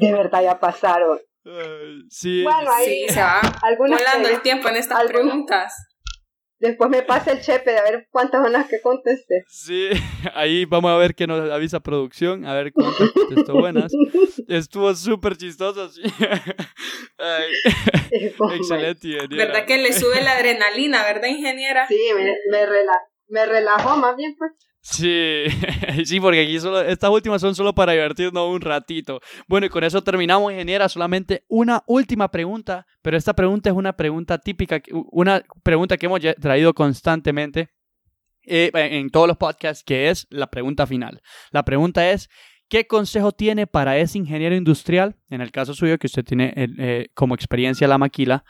De 0.00 0.12
verdad, 0.12 0.42
ya 0.42 0.58
pasaron. 0.60 1.18
Ay, 1.44 2.02
Sí, 2.08 2.42
Bueno, 2.44 2.60
sí, 2.60 2.66
ahí- 2.76 3.04
Sí, 3.08 3.14
se 3.14 3.20
va 3.20 3.40
volando 3.76 4.28
el 4.28 4.40
tiempo 4.42 4.68
en 4.68 4.76
estas 4.76 4.98
algunas- 5.00 5.22
preguntas. 5.22 5.74
Después 6.62 6.88
me 6.90 7.02
pasa 7.02 7.32
el 7.32 7.40
chepe 7.40 7.72
de 7.72 7.78
a 7.78 7.82
ver 7.82 8.06
cuántas 8.12 8.40
son 8.42 8.52
las 8.52 8.68
que 8.68 8.80
contesté. 8.80 9.44
sí. 9.48 9.88
Ahí 10.34 10.64
vamos 10.64 10.92
a 10.92 10.96
ver 10.96 11.14
qué 11.16 11.26
nos 11.26 11.50
avisa 11.50 11.80
producción, 11.80 12.46
a 12.46 12.54
ver 12.54 12.72
cuántas 12.72 13.10
contestó 13.10 13.54
buenas. 13.54 13.92
Estuvo 14.48 14.94
súper 14.94 15.36
chistoso, 15.36 15.88
sí. 15.88 16.02
Ay, 17.18 17.52
excelente, 18.54 19.08
ingeniera. 19.08 19.44
¿Verdad 19.46 19.66
que 19.66 19.78
le 19.78 19.92
sube 19.92 20.22
la 20.22 20.32
adrenalina, 20.32 21.02
verdad, 21.02 21.28
ingeniera? 21.28 21.86
Sí, 21.88 22.00
me, 22.16 22.32
me, 22.50 22.66
rela- 22.66 23.02
me 23.28 23.44
relajó 23.46 23.96
más 23.96 24.16
bien, 24.16 24.34
pues. 24.38 24.52
Sí, 24.84 25.44
sí, 26.04 26.18
porque 26.18 26.42
aquí 26.42 26.58
solo, 26.58 26.80
estas 26.80 27.08
últimas 27.08 27.40
son 27.40 27.54
solo 27.54 27.72
para 27.72 27.92
divertirnos 27.92 28.48
un 28.50 28.60
ratito. 28.60 29.20
Bueno, 29.46 29.66
y 29.66 29.68
con 29.68 29.84
eso 29.84 30.02
terminamos, 30.02 30.50
ingeniera. 30.52 30.88
Solamente 30.88 31.44
una 31.48 31.84
última 31.86 32.30
pregunta, 32.30 32.84
pero 33.00 33.16
esta 33.16 33.32
pregunta 33.32 33.70
es 33.70 33.76
una 33.76 33.92
pregunta 33.96 34.38
típica, 34.38 34.82
una 35.12 35.42
pregunta 35.62 35.96
que 35.96 36.06
hemos 36.06 36.20
traído 36.40 36.74
constantemente 36.74 37.70
eh, 38.44 38.70
en 38.74 39.10
todos 39.10 39.28
los 39.28 39.36
podcasts, 39.36 39.84
que 39.84 40.10
es 40.10 40.26
la 40.30 40.48
pregunta 40.48 40.84
final. 40.84 41.22
La 41.52 41.64
pregunta 41.64 42.10
es, 42.10 42.28
¿qué 42.68 42.88
consejo 42.88 43.30
tiene 43.30 43.68
para 43.68 43.98
ese 43.98 44.18
ingeniero 44.18 44.56
industrial, 44.56 45.14
en 45.30 45.42
el 45.42 45.52
caso 45.52 45.74
suyo, 45.74 45.96
que 45.98 46.08
usted 46.08 46.24
tiene 46.24 46.52
eh, 46.56 46.68
eh, 46.78 47.08
como 47.14 47.36
experiencia 47.36 47.86
la 47.86 47.98
maquila, 47.98 48.44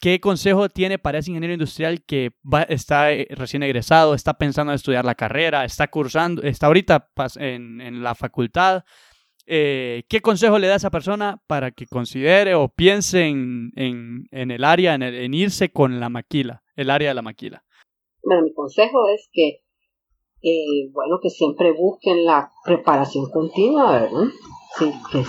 ¿Qué 0.00 0.18
consejo 0.18 0.70
tiene 0.70 0.98
para 0.98 1.18
ese 1.18 1.30
ingeniero 1.30 1.52
industrial 1.52 2.02
que 2.06 2.30
va, 2.42 2.62
está 2.62 3.12
eh, 3.12 3.26
recién 3.30 3.62
egresado, 3.62 4.14
está 4.14 4.34
pensando 4.34 4.72
en 4.72 4.76
estudiar 4.76 5.04
la 5.04 5.14
carrera, 5.14 5.64
está 5.66 5.88
cursando, 5.88 6.42
está 6.42 6.68
ahorita 6.68 7.10
en, 7.36 8.02
la 8.02 8.14
facultad? 8.14 8.84
Eh, 9.44 10.04
¿Qué 10.08 10.22
consejo 10.22 10.58
le 10.58 10.68
da 10.68 10.74
a 10.74 10.76
esa 10.76 10.90
persona 10.90 11.42
para 11.46 11.70
que 11.72 11.86
considere 11.86 12.54
o 12.54 12.68
piense 12.68 13.26
en, 13.26 13.72
el 14.30 14.64
área, 14.64 14.94
en, 14.94 15.34
irse 15.34 15.70
con 15.70 16.00
la 16.00 16.08
maquila, 16.08 16.62
el 16.76 16.88
área 16.88 17.10
de 17.10 17.14
la 17.14 17.22
maquila? 17.22 17.62
Bueno, 18.22 18.42
mi 18.42 18.54
consejo 18.54 19.06
es 19.08 19.28
que, 19.30 19.60
bueno, 20.92 21.18
que 21.22 21.28
siempre 21.28 21.72
busquen 21.72 22.24
la 22.24 22.50
preparación 22.64 23.30
continua, 23.30 24.00
¿verdad? 24.00 24.28
Sí, 24.78 24.92
que 25.12 25.24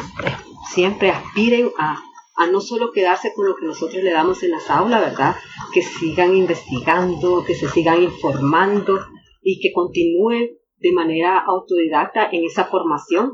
siempre 0.73 1.09
aspiren 1.09 1.69
a, 1.77 1.97
a 2.35 2.47
no 2.47 2.61
solo 2.61 2.91
quedarse 2.91 3.33
con 3.35 3.45
lo 3.45 3.55
que 3.55 3.65
nosotros 3.65 4.03
le 4.03 4.11
damos 4.11 4.41
en 4.43 4.51
las 4.51 4.69
aulas, 4.69 5.01
¿verdad? 5.01 5.35
Que 5.73 5.81
sigan 5.81 6.35
investigando, 6.35 7.43
que 7.45 7.55
se 7.55 7.67
sigan 7.67 8.01
informando 8.03 8.99
y 9.41 9.59
que 9.59 9.73
continúen 9.73 10.57
de 10.77 10.91
manera 10.93 11.43
autodidacta 11.45 12.29
en 12.31 12.45
esa 12.45 12.65
formación 12.65 13.31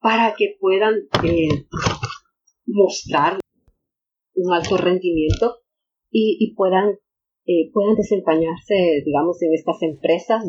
para 0.00 0.34
que 0.36 0.56
puedan 0.60 0.94
eh, 1.24 1.66
mostrar 2.66 3.38
un 4.34 4.52
alto 4.54 4.76
rendimiento 4.76 5.56
y, 6.10 6.54
puedan 6.56 6.98
eh, 7.46 7.70
puedan 7.72 7.94
desempeñarse, 7.94 9.02
digamos, 9.04 9.40
en 9.42 9.54
estas 9.54 9.82
empresas, 9.82 10.44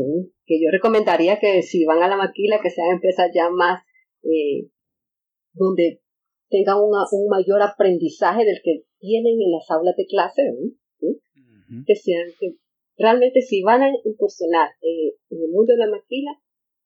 que 0.45 0.59
yo 0.61 0.69
recomendaría 0.71 1.39
que 1.39 1.61
si 1.61 1.85
van 1.85 2.01
a 2.01 2.07
la 2.07 2.17
maquila, 2.17 2.59
que 2.61 2.69
sean 2.69 2.91
empresas 2.91 3.31
ya 3.33 3.49
más, 3.49 3.83
eh, 4.23 4.69
donde 5.53 6.01
tengan 6.51 6.77
una- 6.77 7.07
un 7.11 7.27
mayor 7.27 7.61
aprendizaje 7.63 8.45
del 8.45 8.61
que 8.63 8.83
tienen 8.99 9.41
en 9.41 9.51
las 9.51 9.65
aulas 9.71 9.95
de 9.95 10.05
clase, 10.05 10.41
que 11.87 11.95
sean, 11.95 12.27
que 12.39 12.57
realmente 12.97 13.41
si 13.41 13.63
van 13.63 13.81
a 13.81 13.89
incursionar 14.05 14.69
eh, 14.83 15.15
en 15.31 15.41
el 15.41 15.49
mundo 15.49 15.73
de 15.73 15.79
la 15.79 15.89
maquila, 15.89 16.31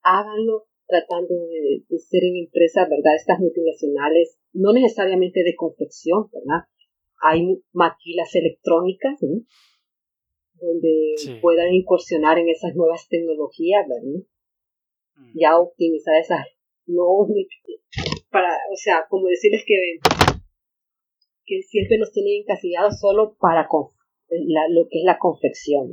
háganlo 0.02 0.64
tratando 0.86 1.34
de, 1.34 1.82
de 1.88 1.98
ser 1.98 2.22
en 2.24 2.36
empresas, 2.46 2.88
¿verdad? 2.88 3.16
Estas 3.16 3.40
multinacionales, 3.40 4.38
no 4.52 4.72
necesariamente 4.72 5.42
de 5.42 5.54
confección, 5.56 6.30
¿verdad? 6.32 6.64
Hay 7.20 7.42
maquilas 7.72 8.34
electrónicas, 8.34 9.18
¿no? 9.22 9.42
donde 10.58 11.14
Sí. 11.18 11.34
puedan 11.42 11.74
incursionar 11.74 12.38
en 12.38 12.48
esas 12.48 12.74
nuevas 12.74 13.06
tecnologías, 13.10 13.84
¿verdad? 13.86 14.22
Ya 15.34 15.58
optimizar 15.58 16.14
esas, 16.18 16.46
no 16.86 17.26
para, 18.36 18.52
o 18.70 18.76
sea, 18.76 19.06
como 19.08 19.28
decirles 19.28 19.64
que, 19.66 19.74
que 21.46 21.62
siempre 21.62 21.96
nos 21.98 22.12
tienen 22.12 22.42
encasillados 22.42 22.98
solo 23.00 23.36
para 23.40 23.66
la- 24.28 24.68
lo 24.68 24.88
que 24.90 24.98
es 25.00 25.04
la 25.04 25.18
confección, 25.18 25.88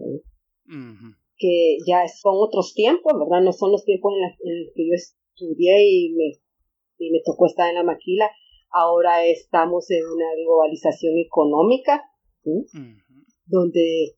que 1.37 1.77
ya 1.87 2.07
son 2.07 2.35
otros 2.37 2.73
tiempos, 2.73 3.13
¿verdad? 3.17 3.41
No 3.43 3.53
son 3.53 3.71
los 3.71 3.85
tiempos 3.85 4.13
en, 4.15 4.21
la- 4.21 4.35
en 4.43 4.59
los 4.65 4.73
que 4.75 4.87
yo 4.87 4.93
estudié 4.93 5.75
y 5.87 6.13
me 6.13 6.39
y 6.99 7.11
me 7.11 7.19
tocó 7.25 7.47
estar 7.47 7.67
en 7.69 7.75
la 7.75 7.83
maquila. 7.83 8.29
Ahora 8.69 9.25
estamos 9.25 9.89
en 9.91 10.03
una 10.05 10.29
globalización 10.41 11.17
económica, 11.17 12.03
donde 13.45 14.15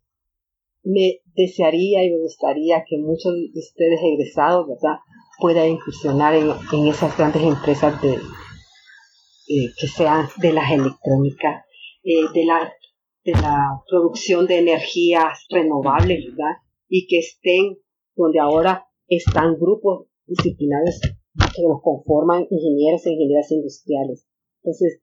me 0.85 1.19
desearía 1.35 2.03
y 2.03 2.11
me 2.11 2.19
gustaría 2.19 2.83
que 2.87 2.97
muchos 2.97 3.33
de 3.33 3.59
ustedes 3.59 3.99
egresados, 4.01 4.67
¿verdad?, 4.67 4.99
puedan 5.39 5.67
incursionar 5.67 6.33
en, 6.35 6.87
esas 6.87 7.17
grandes 7.17 7.43
empresas 7.43 8.01
de, 8.01 8.13
eh, 8.13 9.69
que 9.77 9.87
sean 9.87 10.27
de 10.37 10.53
las 10.53 10.71
electrónicas, 10.71 11.65
eh, 12.03 12.25
de, 12.33 12.45
la, 12.45 12.71
de 13.25 13.33
la 13.33 13.81
producción 13.89 14.47
de 14.47 14.59
energías 14.59 15.45
renovables. 15.49 16.23
Y 16.87 17.07
que 17.07 17.17
estén 17.19 17.77
donde 18.15 18.39
ahora 18.39 18.85
están 19.07 19.57
grupos 19.59 20.07
disciplinarios 20.27 21.01
que 21.01 21.61
los 21.63 21.81
conforman 21.81 22.47
ingenieros 22.49 23.05
e 23.05 23.11
ingenieras 23.11 23.51
industriales. 23.51 24.27
Entonces, 24.63 25.01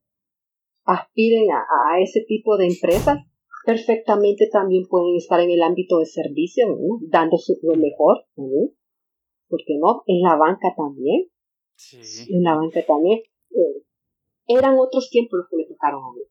aspiren 0.84 1.50
a, 1.50 2.00
ese 2.00 2.24
tipo 2.26 2.56
de 2.56 2.66
empresas. 2.66 3.18
Perfectamente 3.64 4.48
también 4.50 4.86
pueden 4.88 5.16
estar 5.16 5.40
en 5.40 5.50
el 5.50 5.62
ámbito 5.62 5.98
de 5.98 6.06
servicio, 6.06 6.66
dando 7.02 7.36
su, 7.38 7.58
lo 7.62 7.76
mejor, 7.76 8.24
¿no? 8.36 8.72
porque 9.52 9.76
no? 9.76 10.02
En 10.06 10.22
la 10.22 10.36
banca 10.36 10.72
también. 10.74 11.28
Sí. 11.76 12.24
En 12.32 12.42
la 12.42 12.56
banca 12.56 12.80
también. 12.86 13.20
Eh, 13.50 13.84
eran 14.48 14.78
otros 14.78 15.10
tiempos 15.10 15.40
los 15.40 15.48
que 15.50 15.56
me 15.58 15.66
tocaron 15.68 16.00
a 16.00 16.10
mí. 16.16 16.24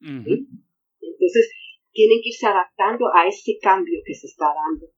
Entonces, 0.00 1.52
tienen 1.92 2.18
que 2.24 2.30
irse 2.30 2.46
adaptando 2.46 3.12
a 3.12 3.28
ese 3.28 3.58
cambio 3.60 4.00
que 4.06 4.14
se 4.14 4.26
está 4.26 4.46
dando. 4.46 4.88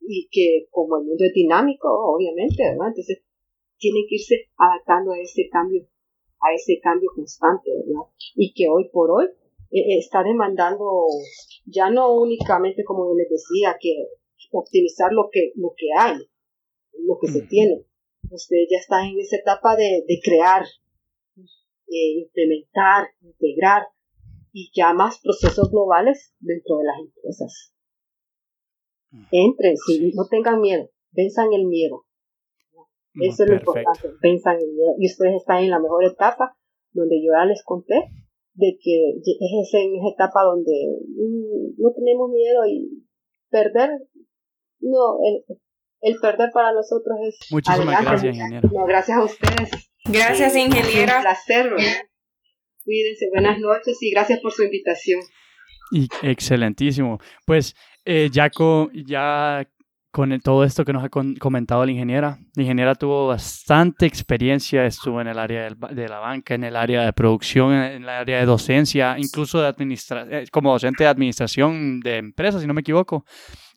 Y 0.00 0.28
que 0.32 0.66
como 0.70 0.98
el 0.98 1.06
mundo 1.06 1.24
es 1.24 1.32
dinámico, 1.32 1.86
obviamente, 1.88 2.58
¿verdad? 2.58 2.88
Entonces, 2.88 3.22
tienen 3.78 4.02
que 4.08 4.16
irse 4.16 4.50
adaptando 4.58 5.12
a 5.12 5.20
ese 5.20 5.48
cambio, 5.48 5.86
a 6.40 6.52
ese 6.52 6.80
cambio 6.82 7.08
constante, 7.14 7.70
¿verdad? 7.70 8.10
Y 8.34 8.52
que 8.52 8.66
hoy 8.68 8.90
por 8.92 9.12
hoy 9.12 9.26
eh, 9.74 9.80
eh, 9.80 9.98
está 9.98 10.22
demandando 10.22 10.86
ya 11.66 11.90
no 11.90 12.12
únicamente, 12.14 12.84
como 12.84 13.12
les 13.16 13.28
decía, 13.28 13.76
que 13.80 14.06
optimizar 14.52 15.12
lo 15.12 15.28
que, 15.32 15.50
lo 15.56 15.74
que 15.76 15.88
hay, 15.98 16.16
lo 17.00 17.18
que 17.20 17.26
se 17.26 17.42
tiene. 17.42 17.84
Usted 18.30 18.56
ya 18.70 18.78
está 18.78 19.04
en 19.04 19.18
esa 19.18 19.36
etapa 19.36 19.74
de, 19.74 20.04
de 20.06 20.20
crear, 20.22 20.62
eh, 21.88 22.20
implementar, 22.20 23.08
integrar 23.20 23.88
y 24.52 24.70
ya 24.72 24.92
más 24.94 25.20
procesos 25.20 25.72
globales 25.72 26.32
dentro 26.38 26.78
de 26.78 26.84
las 26.84 26.98
empresas. 27.00 27.74
Entren, 29.32 29.76
si 29.76 30.12
no 30.14 30.28
tengan 30.28 30.60
miedo, 30.60 30.88
venzan 31.10 31.52
el 31.52 31.66
miedo. 31.66 32.04
Eso 33.14 33.42
es 33.42 33.50
lo 33.50 33.56
importante, 33.56 34.08
venzan 34.22 34.56
el 34.56 34.72
miedo. 34.72 34.94
Y 34.98 35.06
ustedes 35.06 35.34
están 35.36 35.64
en 35.64 35.70
la 35.70 35.80
mejor 35.80 36.04
etapa, 36.04 36.56
donde 36.92 37.20
yo 37.20 37.32
ya 37.36 37.44
les 37.44 37.64
conté, 37.64 38.08
de 38.54 38.78
que 38.82 39.10
es 39.18 39.74
en 39.74 39.96
esa 39.96 40.14
etapa 40.14 40.44
donde 40.44 40.72
mm, 41.08 41.82
no 41.82 41.92
tenemos 41.94 42.30
miedo 42.30 42.66
y 42.66 43.04
perder, 43.50 43.90
no, 44.80 45.18
el, 45.24 45.58
el 46.00 46.20
perder 46.20 46.50
para 46.52 46.72
nosotros 46.72 47.16
es... 47.26 47.38
Muchísimas 47.50 48.04
gracias, 48.04 48.36
ingeniero. 48.36 48.68
No, 48.72 48.86
gracias 48.86 49.18
a 49.18 49.24
ustedes. 49.24 49.70
Gracias, 50.04 50.56
ingeniera. 50.56 51.16
Un 51.16 51.22
placer. 51.22 51.72
Cuídense, 52.84 53.26
buenas 53.32 53.58
noches 53.58 53.96
y 54.02 54.10
gracias 54.10 54.40
por 54.40 54.52
su 54.52 54.64
invitación. 54.64 55.20
Y 55.90 56.08
excelentísimo. 56.22 57.18
Pues 57.46 57.74
eh, 58.04 58.28
ya, 58.30 58.50
con, 60.14 60.30
con 60.30 60.40
todo 60.40 60.62
esto 60.62 60.84
que 60.84 60.92
nos 60.92 61.02
ha 61.02 61.08
comentado 61.08 61.84
la 61.84 61.90
ingeniera, 61.90 62.38
la 62.54 62.62
ingeniera 62.62 62.94
tuvo 62.94 63.26
bastante 63.26 64.06
experiencia, 64.06 64.86
estuvo 64.86 65.20
en 65.20 65.26
el 65.26 65.40
área 65.40 65.68
de 65.70 66.08
la 66.08 66.20
banca, 66.20 66.54
en 66.54 66.62
el 66.62 66.76
área 66.76 67.04
de 67.04 67.12
producción, 67.12 67.72
en 67.72 68.04
el 68.04 68.08
área 68.08 68.38
de 68.38 68.46
docencia, 68.46 69.16
incluso 69.18 69.60
de 69.60 69.66
administra 69.66 70.24
eh, 70.30 70.44
como 70.52 70.70
docente 70.70 71.02
de 71.02 71.10
administración 71.10 71.98
de 71.98 72.18
empresas, 72.18 72.60
si 72.60 72.68
no 72.68 72.74
me 72.74 72.82
equivoco. 72.82 73.26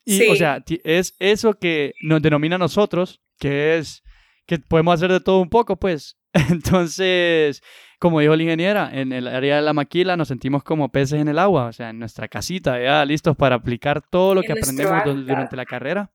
Y, 0.05 0.27
o 0.27 0.35
sea, 0.35 0.63
es 0.83 1.15
eso 1.17 1.55
que 1.55 1.93
nos 2.03 2.21
denomina 2.21 2.57
a 2.57 2.59
nosotros, 2.59 3.19
que 3.39 3.79
es 3.79 4.03
que 4.45 4.59
podemos 4.59 4.93
hacer 4.93 5.11
de 5.11 5.19
todo 5.19 5.41
un 5.41 5.49
poco, 5.49 5.75
pues. 5.77 6.19
Entonces, 6.51 7.63
como 7.99 8.19
dijo 8.19 8.35
la 8.35 8.43
ingeniera, 8.43 8.89
en 8.93 9.11
el 9.11 9.27
área 9.27 9.57
de 9.57 9.61
la 9.61 9.73
maquila 9.73 10.15
nos 10.17 10.27
sentimos 10.27 10.63
como 10.63 10.89
peces 10.89 11.19
en 11.19 11.27
el 11.27 11.39
agua, 11.39 11.65
o 11.65 11.73
sea, 11.73 11.89
en 11.89 11.99
nuestra 11.99 12.27
casita, 12.27 12.81
ya 12.81 13.03
listos 13.05 13.35
para 13.35 13.55
aplicar 13.55 14.01
todo 14.01 14.35
lo 14.35 14.41
que 14.41 14.51
aprendemos 14.53 15.03
durante 15.25 15.55
la 15.55 15.65
carrera. 15.65 16.11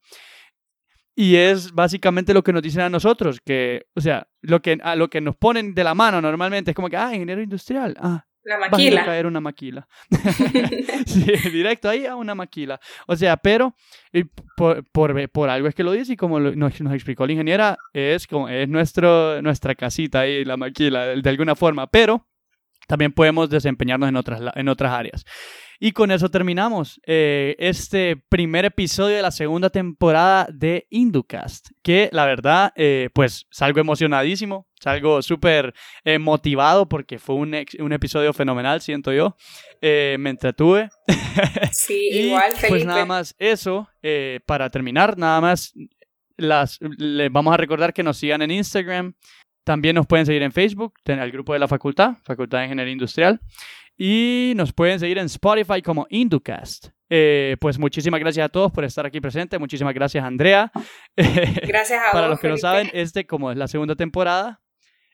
Y 1.15 1.37
es 1.37 1.73
básicamente 1.73 2.33
lo 2.33 2.43
que 2.43 2.53
nos 2.53 2.63
dicen 2.63 2.83
a 2.83 2.89
nosotros, 2.89 3.41
que, 3.45 3.87
o 3.95 4.01
sea, 4.01 4.29
lo 4.41 4.63
que, 4.63 4.79
a 4.83 4.97
lo 4.97 5.09
que 5.09 5.21
nos 5.21 5.37
ponen 5.37 5.75
de 5.75 5.85
la 5.85 5.95
mano 5.95 6.23
normalmente 6.23 6.71
es 6.71 6.75
como 6.75 6.89
que, 6.89 6.97
ah, 6.97 7.13
ingeniero 7.13 7.43
industrial, 7.43 7.95
ah, 8.01 8.25
la 8.45 8.59
maquila. 8.59 8.97
Va 8.97 9.03
a 9.03 9.07
caer 9.07 9.27
una 9.27 9.41
maquila. 9.41 9.89
sí, 11.07 11.25
directo 11.51 11.89
ahí 11.89 12.07
a 12.07 12.17
una 12.17 12.35
maquila. 12.35 12.81
O 13.07 13.17
sea, 13.17 13.37
pero 13.37 13.75
por, 14.57 14.85
por, 14.91 15.31
por, 15.31 15.51
algo 15.51 15.69
es 15.69 15.75
que 15.75 15.85
lo 15.85 15.93
dice 15.93 16.15
y 16.15 16.17
como 16.17 16.41
nos, 16.41 16.81
nos, 16.81 16.95
explicó 16.95 17.27
la 17.27 17.33
ingeniera, 17.33 17.79
es 17.93 18.27
como 18.27 18.49
es 18.49 18.69
nuestro, 18.69 19.41
nuestra 19.43 19.75
casita 19.75 20.21
ahí, 20.21 20.45
la 20.45 20.57
maquila, 20.57 21.07
de, 21.07 21.23
de 21.23 21.31
alguna 21.31 21.55
forma. 21.55 21.87
Pero 21.87 22.27
también 22.87 23.13
podemos 23.13 23.49
desempeñarnos 23.49 24.09
en 24.09 24.17
otras, 24.17 24.41
en 24.55 24.69
otras 24.69 24.93
áreas. 24.93 25.25
Y 25.85 25.93
con 25.93 26.13
eso 26.13 26.31
terminamos 26.31 27.01
eh, 27.07 27.57
este 27.59 28.17
primer 28.17 28.65
episodio 28.65 29.17
de 29.17 29.23
la 29.23 29.33
segunda 29.33 29.69
temporada 29.69 30.47
de 30.53 30.87
Inducast, 30.91 31.71
que 31.83 32.09
la 32.13 32.25
verdad, 32.25 32.73
eh, 32.77 33.11
pues 33.13 33.47
salgo 33.51 33.81
emocionadísimo, 33.81 34.69
salgo 34.83 35.23
súper 35.23 35.73
eh, 36.05 36.19
motivado 36.19 36.89
porque 36.89 37.19
fue 37.19 37.37
un, 37.37 37.55
un, 37.79 37.93
episodio 37.93 38.33
fenomenal, 38.33 38.81
siento 38.81 39.13
yo. 39.13 39.37
me 39.81 40.31
entretuve. 40.31 40.89
Sí, 41.73 42.11
igual, 42.13 42.53
Felipe. 42.53 42.69
Pues 42.69 42.85
nada 42.85 43.07
más 43.07 43.35
eso, 43.39 43.89
para 44.45 44.69
terminar, 44.69 45.17
nada 45.17 45.41
más 45.41 45.73
las, 46.37 46.79
les 46.99 47.33
vamos 47.33 47.55
a 47.55 47.57
recordar 47.57 47.93
que 47.93 48.03
nos 48.03 48.19
sigan 48.19 48.43
en 48.43 48.51
Instagram. 48.51 49.15
También 49.65 49.95
nos 49.95 50.07
pueden 50.07 50.27
seguir 50.27 50.43
en 50.43 50.53
Facebook, 50.53 50.95
en 51.05 51.21
el 51.21 51.31
grupo 51.31 51.53
de 51.53 51.61
la 51.61 51.69
facultad, 51.69 52.17
Facultad 52.25 52.59
de 52.59 52.65
Ingeniería 52.65 52.93
Industrial. 52.93 53.41
Y 53.97 54.55
nos 54.57 54.73
pueden 54.73 54.99
seguir 54.99 55.19
en 55.19 55.27
Spotify 55.27 55.81
como 55.83 56.07
Inducast. 56.11 56.89
Eh, 57.09 57.57
pues 57.61 57.79
muchísimas 57.79 58.19
gracias 58.21 58.47
a 58.47 58.49
todos 58.49 58.73
por 58.73 58.85
estar 58.85 59.05
aquí 59.05 59.21
presente. 59.21 59.59
Muchísimas 59.59 59.93
gracias, 59.95 60.25
Andrea. 60.25 60.73
Gracias 61.17 62.03
a 62.09 62.11
Para 62.11 62.27
los 62.27 62.41
que 62.41 62.49
no 62.49 62.57
saben, 62.57 62.91
este, 62.95 63.27
como 63.27 63.51
es 63.51 63.59
la 63.59 63.69
segunda 63.69 63.95
temporada, 63.95 64.62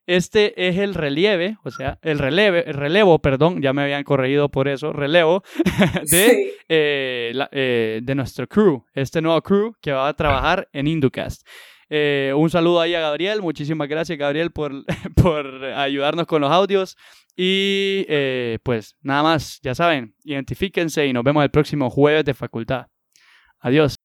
este 0.08 0.68
es 0.68 0.78
el 0.78 0.94
relieve, 0.94 1.58
o 1.64 1.70
sea, 1.70 1.98
el 2.02 2.18
releve, 2.18 2.64
el 2.66 2.74
relevo, 2.74 3.18
perdón, 3.20 3.62
ya 3.62 3.72
me 3.72 3.82
habían 3.82 4.04
corregido 4.04 4.48
por 4.48 4.66
eso, 4.66 4.92
relevo 4.92 5.42
de, 6.10 6.54
eh, 6.68 7.32
eh, 7.52 8.00
de 8.02 8.14
nuestro 8.14 8.48
crew, 8.48 8.84
este 8.94 9.20
nuevo 9.20 9.40
crew 9.42 9.74
que 9.80 9.92
va 9.92 10.08
a 10.08 10.14
trabajar 10.14 10.68
en 10.72 10.86
Inducast. 10.86 11.46
un 11.90 12.50
saludo 12.50 12.80
ahí 12.80 12.94
a 12.94 13.00
Gabriel, 13.00 13.42
muchísimas 13.42 13.88
gracias 13.88 14.18
Gabriel 14.18 14.50
por, 14.50 14.72
por 15.22 15.64
ayudarnos 15.64 16.26
con 16.26 16.40
los 16.40 16.50
audios. 16.50 16.96
Y 17.40 18.04
eh, 18.08 18.58
pues 18.64 18.96
nada 19.00 19.22
más, 19.22 19.60
ya 19.62 19.72
saben, 19.72 20.12
identifíquense 20.24 21.06
y 21.06 21.12
nos 21.12 21.22
vemos 21.22 21.44
el 21.44 21.52
próximo 21.52 21.88
jueves 21.88 22.24
de 22.24 22.34
facultad. 22.34 22.86
Adiós. 23.60 23.97